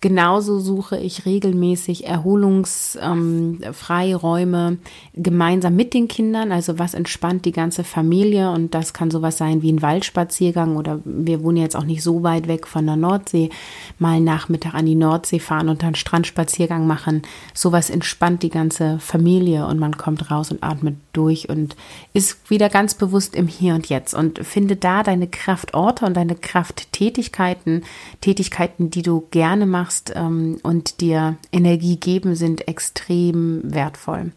Genauso 0.01 0.61
suche 0.61 0.97
ich 0.97 1.27
regelmäßig 1.27 2.07
Erholungsfreiräume 2.07 4.69
ähm, 4.69 4.79
gemeinsam 5.15 5.75
mit 5.75 5.93
den 5.93 6.07
Kindern. 6.07 6.53
Also 6.53 6.79
was 6.79 6.95
entspannt 6.95 7.45
die 7.45 7.51
ganze 7.51 7.83
Familie 7.83 8.53
und 8.53 8.75
das 8.75 8.93
kann 8.93 9.11
sowas 9.11 9.39
sein 9.39 9.61
wie 9.61 9.73
ein 9.73 9.83
Waldspaziergang 9.83 10.77
oder 10.77 11.01
wir 11.05 11.43
wohnen 11.43 11.57
jetzt 11.57 11.75
auch 11.75 11.83
nicht 11.83 12.05
so 12.05 12.23
weit 12.23 12.47
weg 12.47 12.69
von 12.69 12.87
der 12.87 12.95
Nordsee. 12.95 13.51
Mal 13.99 14.21
Nachmittag 14.21 14.75
an 14.75 14.87
die 14.87 14.95
Nordsee 14.95 15.41
fahren 15.41 15.69
und 15.69 15.83
dann 15.83 15.97
Strandspaziergang 15.97 16.87
machen. 16.87 17.23
Sowas 17.53 17.91
entspannt 17.91 18.45
die 18.45 18.51
ganze 18.51 19.01
Familie 19.01 19.67
und 19.67 19.81
man 19.81 19.97
kommt 19.97 20.31
raus 20.31 20.53
und 20.53 20.63
atmet 20.63 20.95
durch 21.13 21.49
und 21.49 21.75
ist 22.13 22.49
wieder 22.49 22.69
ganz 22.69 22.95
bewusst 22.95 23.35
im 23.35 23.49
Hier 23.49 23.75
und 23.75 23.89
Jetzt 23.89 24.15
und 24.15 24.47
finde 24.47 24.77
da 24.77 25.03
deine 25.03 25.27
Kraftorte 25.27 26.07
und 26.07 26.17
deine 26.17 26.37
Krafttätigkeiten, 26.37 27.83
Tätigkeiten, 28.21 28.91
die 28.91 29.03
du 29.03 29.27
gerne 29.33 29.67
machst 29.67 29.88
ähm, 30.15 30.59
und 30.63 31.01
dir 31.01 31.37
Energie 31.53 31.97
geben, 31.97 32.35
sind 32.35 32.69
extrem 32.69 33.61
wertvoll. 33.65 34.33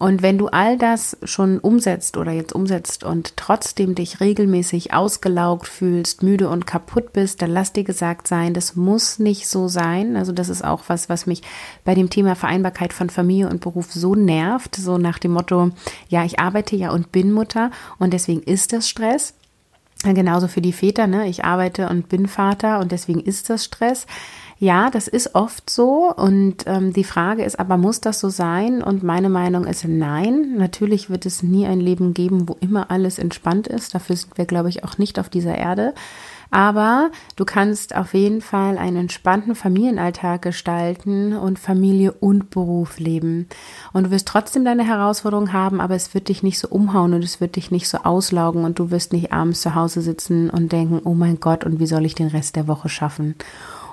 Und 0.00 0.22
wenn 0.22 0.38
du 0.38 0.46
all 0.46 0.78
das 0.78 1.18
schon 1.24 1.58
umsetzt 1.58 2.16
oder 2.16 2.32
jetzt 2.32 2.54
umsetzt 2.54 3.04
und 3.04 3.36
trotzdem 3.36 3.94
dich 3.94 4.18
regelmäßig 4.20 4.94
ausgelaugt 4.94 5.68
fühlst, 5.68 6.22
müde 6.22 6.48
und 6.48 6.66
kaputt 6.66 7.12
bist, 7.12 7.42
dann 7.42 7.50
lass 7.50 7.74
dir 7.74 7.84
gesagt 7.84 8.26
sein, 8.26 8.54
das 8.54 8.76
muss 8.76 9.18
nicht 9.18 9.46
so 9.46 9.68
sein. 9.68 10.16
Also 10.16 10.32
das 10.32 10.48
ist 10.48 10.64
auch 10.64 10.84
was, 10.86 11.10
was 11.10 11.26
mich 11.26 11.42
bei 11.84 11.94
dem 11.94 12.08
Thema 12.08 12.34
Vereinbarkeit 12.34 12.94
von 12.94 13.10
Familie 13.10 13.50
und 13.50 13.60
Beruf 13.60 13.92
so 13.92 14.14
nervt, 14.14 14.74
so 14.74 14.96
nach 14.96 15.18
dem 15.18 15.32
Motto, 15.32 15.70
ja, 16.08 16.24
ich 16.24 16.40
arbeite 16.40 16.76
ja 16.76 16.92
und 16.92 17.12
bin 17.12 17.30
Mutter 17.30 17.70
und 17.98 18.14
deswegen 18.14 18.42
ist 18.42 18.72
das 18.72 18.88
Stress. 18.88 19.34
Genauso 20.02 20.48
für 20.48 20.62
die 20.62 20.72
Väter, 20.72 21.06
ne? 21.06 21.28
Ich 21.28 21.44
arbeite 21.44 21.90
und 21.90 22.08
bin 22.08 22.26
Vater 22.26 22.80
und 22.80 22.90
deswegen 22.90 23.20
ist 23.20 23.50
das 23.50 23.66
Stress. 23.66 24.06
Ja, 24.62 24.90
das 24.90 25.08
ist 25.08 25.34
oft 25.34 25.70
so 25.70 26.12
und 26.14 26.64
ähm, 26.66 26.92
die 26.92 27.02
Frage 27.02 27.44
ist 27.44 27.58
aber, 27.58 27.78
muss 27.78 28.02
das 28.02 28.20
so 28.20 28.28
sein? 28.28 28.82
Und 28.82 29.02
meine 29.02 29.30
Meinung 29.30 29.64
ist 29.64 29.88
nein. 29.88 30.54
Natürlich 30.58 31.08
wird 31.08 31.24
es 31.24 31.42
nie 31.42 31.66
ein 31.66 31.80
Leben 31.80 32.12
geben, 32.12 32.46
wo 32.46 32.58
immer 32.60 32.90
alles 32.90 33.18
entspannt 33.18 33.68
ist. 33.68 33.94
Dafür 33.94 34.16
sind 34.16 34.36
wir, 34.36 34.44
glaube 34.44 34.68
ich, 34.68 34.84
auch 34.84 34.98
nicht 34.98 35.18
auf 35.18 35.30
dieser 35.30 35.56
Erde. 35.56 35.94
Aber 36.50 37.10
du 37.36 37.46
kannst 37.46 37.96
auf 37.96 38.12
jeden 38.12 38.42
Fall 38.42 38.76
einen 38.76 38.98
entspannten 38.98 39.54
Familienalltag 39.54 40.42
gestalten 40.42 41.34
und 41.34 41.58
Familie 41.58 42.12
und 42.12 42.50
Beruf 42.50 42.98
leben. 42.98 43.48
Und 43.94 44.04
du 44.04 44.10
wirst 44.10 44.28
trotzdem 44.28 44.66
deine 44.66 44.84
Herausforderungen 44.84 45.54
haben, 45.54 45.80
aber 45.80 45.94
es 45.94 46.12
wird 46.12 46.28
dich 46.28 46.42
nicht 46.42 46.58
so 46.58 46.68
umhauen 46.68 47.14
und 47.14 47.24
es 47.24 47.40
wird 47.40 47.56
dich 47.56 47.70
nicht 47.70 47.88
so 47.88 47.98
auslaugen 47.98 48.64
und 48.64 48.78
du 48.78 48.90
wirst 48.90 49.14
nicht 49.14 49.32
abends 49.32 49.62
zu 49.62 49.74
Hause 49.74 50.02
sitzen 50.02 50.50
und 50.50 50.70
denken, 50.70 51.00
oh 51.02 51.14
mein 51.14 51.40
Gott, 51.40 51.64
und 51.64 51.80
wie 51.80 51.86
soll 51.86 52.04
ich 52.04 52.14
den 52.14 52.28
Rest 52.28 52.56
der 52.56 52.68
Woche 52.68 52.90
schaffen? 52.90 53.36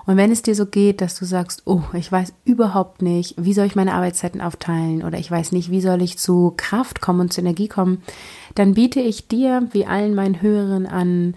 Und 0.08 0.18
wenn 0.18 0.32
es 0.32 0.42
dir 0.42 0.56
so 0.56 0.66
geht, 0.66 1.02
dass 1.02 1.20
du 1.20 1.26
sagst, 1.26 1.64
oh, 1.66 1.84
ich 1.94 2.12
weiß 2.12 2.34
überhaupt 2.46 3.02
nicht, 3.02 3.36
wie 3.38 3.54
soll 3.54 3.68
ich 3.68 3.76
meine 3.76 3.94
Arbeitszeiten 3.94 4.42
aufteilen 4.42 5.04
oder 5.04 5.20
ich 5.20 5.30
weiß 5.30 5.52
nicht, 5.52 5.70
wie 5.70 5.82
soll 5.82 6.02
ich 6.02 6.18
zu 6.18 6.54
Kraft 6.58 7.02
kommen 7.02 7.20
und 7.20 7.34
zu 7.34 7.42
Energie 7.42 7.68
kommen, 7.68 8.02
dann 8.56 8.74
biete 8.74 9.02
ich 9.02 9.28
dir, 9.28 9.68
wie 9.74 9.86
allen 9.86 10.16
meinen 10.16 10.42
Hörern 10.42 10.88
an, 10.88 11.36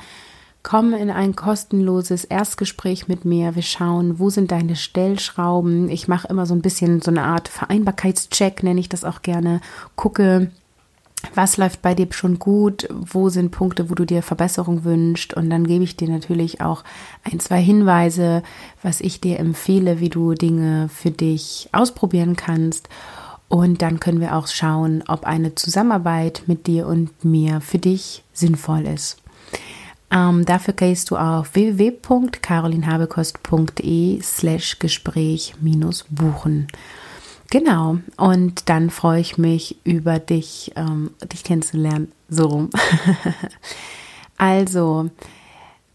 Komm 0.62 0.92
in 0.92 1.10
ein 1.10 1.36
kostenloses 1.36 2.24
Erstgespräch 2.24 3.08
mit 3.08 3.24
mir. 3.24 3.54
Wir 3.54 3.62
schauen, 3.62 4.18
wo 4.18 4.28
sind 4.28 4.50
deine 4.50 4.76
Stellschrauben. 4.76 5.88
Ich 5.88 6.06
mache 6.06 6.28
immer 6.28 6.44
so 6.44 6.54
ein 6.54 6.60
bisschen 6.60 7.00
so 7.00 7.10
eine 7.10 7.22
Art 7.22 7.48
Vereinbarkeitscheck, 7.48 8.62
nenne 8.62 8.78
ich 8.78 8.90
das 8.90 9.04
auch 9.04 9.22
gerne. 9.22 9.62
Gucke, 9.96 10.50
was 11.34 11.56
läuft 11.56 11.82
bei 11.82 11.94
dir 11.94 12.06
schon 12.10 12.38
gut, 12.38 12.86
wo 12.90 13.28
sind 13.28 13.50
Punkte, 13.50 13.90
wo 13.90 13.94
du 13.94 14.04
dir 14.04 14.22
Verbesserung 14.22 14.84
wünschst 14.84 15.34
und 15.34 15.50
dann 15.50 15.66
gebe 15.66 15.82
ich 15.84 15.96
dir 15.96 16.08
natürlich 16.08 16.60
auch 16.60 16.84
ein, 17.24 17.40
zwei 17.40 17.60
Hinweise, 17.60 18.44
was 18.82 19.00
ich 19.00 19.20
dir 19.20 19.38
empfehle, 19.38 20.00
wie 20.00 20.08
du 20.08 20.34
Dinge 20.34 20.88
für 20.88 21.10
dich 21.10 21.68
ausprobieren 21.72 22.36
kannst 22.36 22.88
und 23.48 23.82
dann 23.82 23.98
können 24.00 24.20
wir 24.20 24.36
auch 24.36 24.46
schauen, 24.46 25.02
ob 25.08 25.24
eine 25.24 25.56
Zusammenarbeit 25.56 26.44
mit 26.46 26.68
dir 26.68 26.86
und 26.86 27.24
mir 27.24 27.60
für 27.60 27.78
dich 27.78 28.22
sinnvoll 28.32 28.86
ist. 28.86 29.16
Ähm, 30.12 30.44
dafür 30.44 30.74
gehst 30.74 31.10
du 31.10 31.16
auf 31.16 31.54
www.carolinhabekost.de 31.54 34.22
slash 34.22 34.78
Gespräch 34.78 35.54
buchen. 36.10 36.68
Genau, 37.50 37.98
und 38.16 38.68
dann 38.68 38.90
freue 38.90 39.20
ich 39.20 39.36
mich 39.36 39.76
über 39.82 40.20
dich, 40.20 40.70
ähm, 40.76 41.10
dich 41.32 41.42
kennenzulernen, 41.42 42.12
so 42.28 42.46
rum. 42.46 42.70
also, 44.38 45.10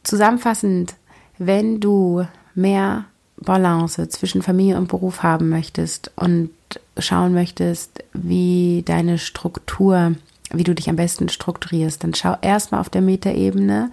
zusammenfassend, 0.04 0.96
wenn 1.38 1.80
du 1.80 2.28
mehr 2.56 3.06
Balance 3.38 4.10
zwischen 4.10 4.42
Familie 4.42 4.78
und 4.78 4.90
Beruf 4.90 5.24
haben 5.24 5.48
möchtest 5.48 6.12
und 6.18 6.50
schauen 6.98 7.34
möchtest, 7.34 8.04
wie 8.14 8.84
deine 8.86 9.18
Struktur, 9.18 10.16
wie 10.52 10.64
du 10.66 10.76
dich 10.76 10.90
am 10.90 10.98
besten 10.98 11.30
strukturierst, 11.30 12.04
dann 12.04 12.14
schau 12.14 12.36
erstmal 12.42 12.82
auf 12.82 12.90
der 12.90 13.02
Metaebene, 13.02 13.92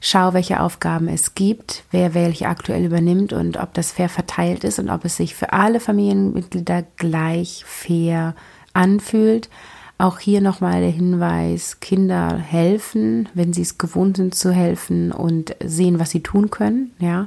Schau, 0.00 0.32
welche 0.32 0.60
Aufgaben 0.60 1.08
es 1.08 1.34
gibt, 1.34 1.84
wer 1.90 2.14
welche 2.14 2.48
aktuell 2.48 2.84
übernimmt 2.84 3.32
und 3.32 3.56
ob 3.56 3.74
das 3.74 3.92
fair 3.92 4.08
verteilt 4.08 4.64
ist 4.64 4.78
und 4.78 4.90
ob 4.90 5.04
es 5.04 5.16
sich 5.16 5.34
für 5.34 5.52
alle 5.52 5.80
Familienmitglieder 5.80 6.84
gleich 6.96 7.64
fair 7.66 8.34
anfühlt. 8.74 9.48
Auch 10.00 10.20
hier 10.20 10.40
nochmal 10.40 10.80
der 10.80 10.90
Hinweis, 10.90 11.80
Kinder 11.80 12.38
helfen, 12.38 13.28
wenn 13.34 13.52
sie 13.52 13.62
es 13.62 13.78
gewohnt 13.78 14.16
sind 14.16 14.36
zu 14.36 14.52
helfen 14.52 15.10
und 15.10 15.56
sehen, 15.64 15.98
was 15.98 16.10
sie 16.10 16.22
tun 16.22 16.50
können. 16.50 16.92
Ja, 17.00 17.26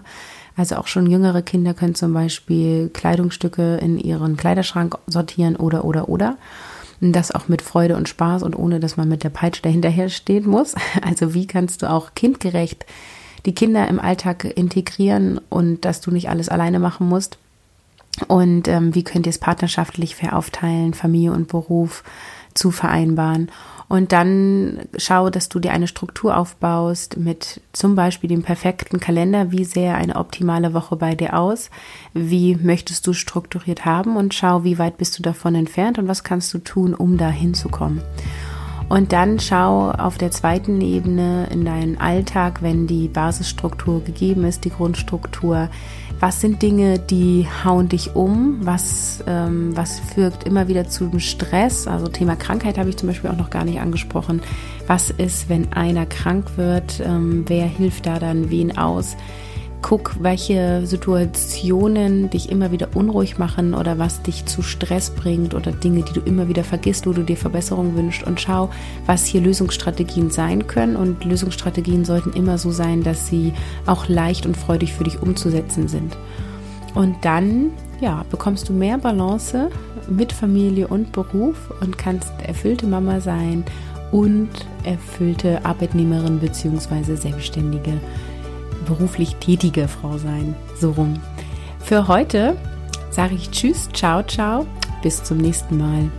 also 0.55 0.77
auch 0.77 0.87
schon 0.87 1.09
jüngere 1.09 1.41
Kinder 1.41 1.73
können 1.73 1.95
zum 1.95 2.13
Beispiel 2.13 2.89
Kleidungsstücke 2.93 3.75
in 3.77 3.97
ihren 3.97 4.37
Kleiderschrank 4.37 4.97
sortieren 5.07 5.57
oder, 5.57 5.83
oder, 5.83 6.07
oder 6.07 6.37
das 7.01 7.31
auch 7.31 7.47
mit 7.47 7.61
Freude 7.61 7.95
und 7.95 8.07
Spaß 8.07 8.43
und 8.43 8.55
ohne, 8.55 8.79
dass 8.79 8.95
man 8.95 9.09
mit 9.09 9.23
der 9.23 9.29
Peitsche 9.29 9.63
dahinterher 9.63 10.09
stehen 10.09 10.47
muss. 10.47 10.75
Also 11.01 11.33
wie 11.33 11.47
kannst 11.47 11.81
du 11.81 11.89
auch 11.89 12.13
kindgerecht 12.13 12.85
die 13.45 13.55
Kinder 13.55 13.87
im 13.87 13.99
Alltag 13.99 14.45
integrieren 14.45 15.41
und 15.49 15.83
dass 15.83 15.99
du 16.01 16.11
nicht 16.11 16.29
alles 16.29 16.47
alleine 16.47 16.79
machen 16.79 17.09
musst? 17.09 17.37
Und 18.27 18.67
ähm, 18.67 18.93
wie 18.93 19.03
könnt 19.03 19.25
ihr 19.25 19.31
es 19.31 19.39
partnerschaftlich 19.39 20.15
fair 20.15 20.37
aufteilen, 20.37 20.93
Familie 20.93 21.31
und 21.31 21.47
Beruf 21.47 22.03
zu 22.53 22.69
vereinbaren? 22.69 23.49
Und 23.91 24.13
dann 24.13 24.83
schau, 24.95 25.29
dass 25.29 25.49
du 25.49 25.59
dir 25.59 25.73
eine 25.73 25.85
Struktur 25.85 26.37
aufbaust 26.37 27.17
mit 27.17 27.59
zum 27.73 27.93
Beispiel 27.93 28.29
dem 28.29 28.41
perfekten 28.41 29.01
Kalender. 29.01 29.51
Wie 29.51 29.65
sähe 29.65 29.93
eine 29.93 30.15
optimale 30.15 30.73
Woche 30.73 30.95
bei 30.95 31.13
dir 31.13 31.37
aus? 31.37 31.69
Wie 32.13 32.55
möchtest 32.55 33.05
du 33.05 33.11
strukturiert 33.11 33.83
haben? 33.83 34.15
Und 34.15 34.33
schau, 34.33 34.63
wie 34.63 34.79
weit 34.79 34.97
bist 34.97 35.19
du 35.19 35.21
davon 35.21 35.55
entfernt 35.55 35.99
und 35.99 36.07
was 36.07 36.23
kannst 36.23 36.53
du 36.53 36.59
tun, 36.59 36.93
um 36.93 37.17
da 37.17 37.27
hinzukommen? 37.27 38.01
Und 38.87 39.11
dann 39.11 39.41
schau 39.41 39.91
auf 39.91 40.17
der 40.17 40.31
zweiten 40.31 40.79
Ebene 40.79 41.47
in 41.51 41.65
deinen 41.65 41.99
Alltag, 41.99 42.61
wenn 42.61 42.87
die 42.87 43.09
Basisstruktur 43.09 44.01
gegeben 44.05 44.45
ist, 44.45 44.63
die 44.63 44.69
Grundstruktur. 44.69 45.67
Was 46.21 46.39
sind 46.39 46.61
Dinge, 46.61 46.99
die 46.99 47.47
hauen 47.65 47.89
dich 47.89 48.15
um? 48.15 48.59
Was, 48.61 49.23
ähm, 49.25 49.75
was 49.75 49.99
führt 49.99 50.43
immer 50.43 50.67
wieder 50.67 50.87
zu 50.87 51.09
Stress? 51.17 51.87
Also 51.87 52.09
Thema 52.09 52.35
Krankheit 52.35 52.77
habe 52.77 52.89
ich 52.89 52.97
zum 52.97 53.07
Beispiel 53.07 53.31
auch 53.31 53.37
noch 53.37 53.49
gar 53.49 53.65
nicht 53.65 53.79
angesprochen. 53.79 54.43
Was 54.85 55.09
ist, 55.09 55.49
wenn 55.49 55.73
einer 55.73 56.05
krank 56.05 56.57
wird? 56.57 57.01
Ähm, 57.03 57.45
wer 57.47 57.65
hilft 57.65 58.05
da 58.05 58.19
dann 58.19 58.51
wen 58.51 58.77
aus? 58.77 59.17
Guck, 59.81 60.15
welche 60.21 60.85
Situationen 60.85 62.29
dich 62.29 62.51
immer 62.51 62.71
wieder 62.71 62.89
unruhig 62.93 63.37
machen 63.37 63.73
oder 63.73 63.97
was 63.97 64.21
dich 64.21 64.45
zu 64.45 64.61
Stress 64.61 65.09
bringt 65.09 65.55
oder 65.55 65.71
Dinge, 65.71 66.03
die 66.03 66.13
du 66.13 66.21
immer 66.21 66.47
wieder 66.47 66.63
vergisst, 66.63 67.07
wo 67.07 67.13
du 67.13 67.23
dir 67.23 67.35
Verbesserung 67.35 67.95
wünschst 67.95 68.23
und 68.23 68.39
schau, 68.39 68.69
was 69.07 69.25
hier 69.25 69.41
Lösungsstrategien 69.41 70.29
sein 70.29 70.67
können. 70.67 70.95
Und 70.95 71.25
Lösungsstrategien 71.25 72.05
sollten 72.05 72.33
immer 72.33 72.57
so 72.57 72.71
sein, 72.71 73.03
dass 73.03 73.27
sie 73.27 73.53
auch 73.85 74.07
leicht 74.07 74.45
und 74.45 74.55
freudig 74.55 74.93
für 74.93 75.03
dich 75.03 75.21
umzusetzen 75.21 75.87
sind. 75.87 76.15
Und 76.93 77.15
dann, 77.23 77.71
ja, 77.99 78.23
bekommst 78.29 78.69
du 78.69 78.73
mehr 78.73 78.97
Balance 78.97 79.69
mit 80.09 80.31
Familie 80.31 80.87
und 80.87 81.11
Beruf 81.11 81.71
und 81.81 81.97
kannst 81.97 82.31
erfüllte 82.45 82.85
Mama 82.85 83.19
sein 83.19 83.63
und 84.11 84.49
erfüllte 84.83 85.65
Arbeitnehmerin 85.65 86.39
bzw. 86.39 87.15
Selbstständige 87.15 87.99
beruflich 88.81 89.35
tätige 89.35 89.87
Frau 89.87 90.17
sein. 90.17 90.55
So 90.79 90.91
rum. 90.91 91.19
Für 91.79 92.07
heute 92.07 92.55
sage 93.09 93.35
ich 93.35 93.51
Tschüss, 93.51 93.89
ciao, 93.93 94.23
ciao, 94.23 94.65
bis 95.03 95.23
zum 95.23 95.37
nächsten 95.37 95.77
Mal. 95.77 96.09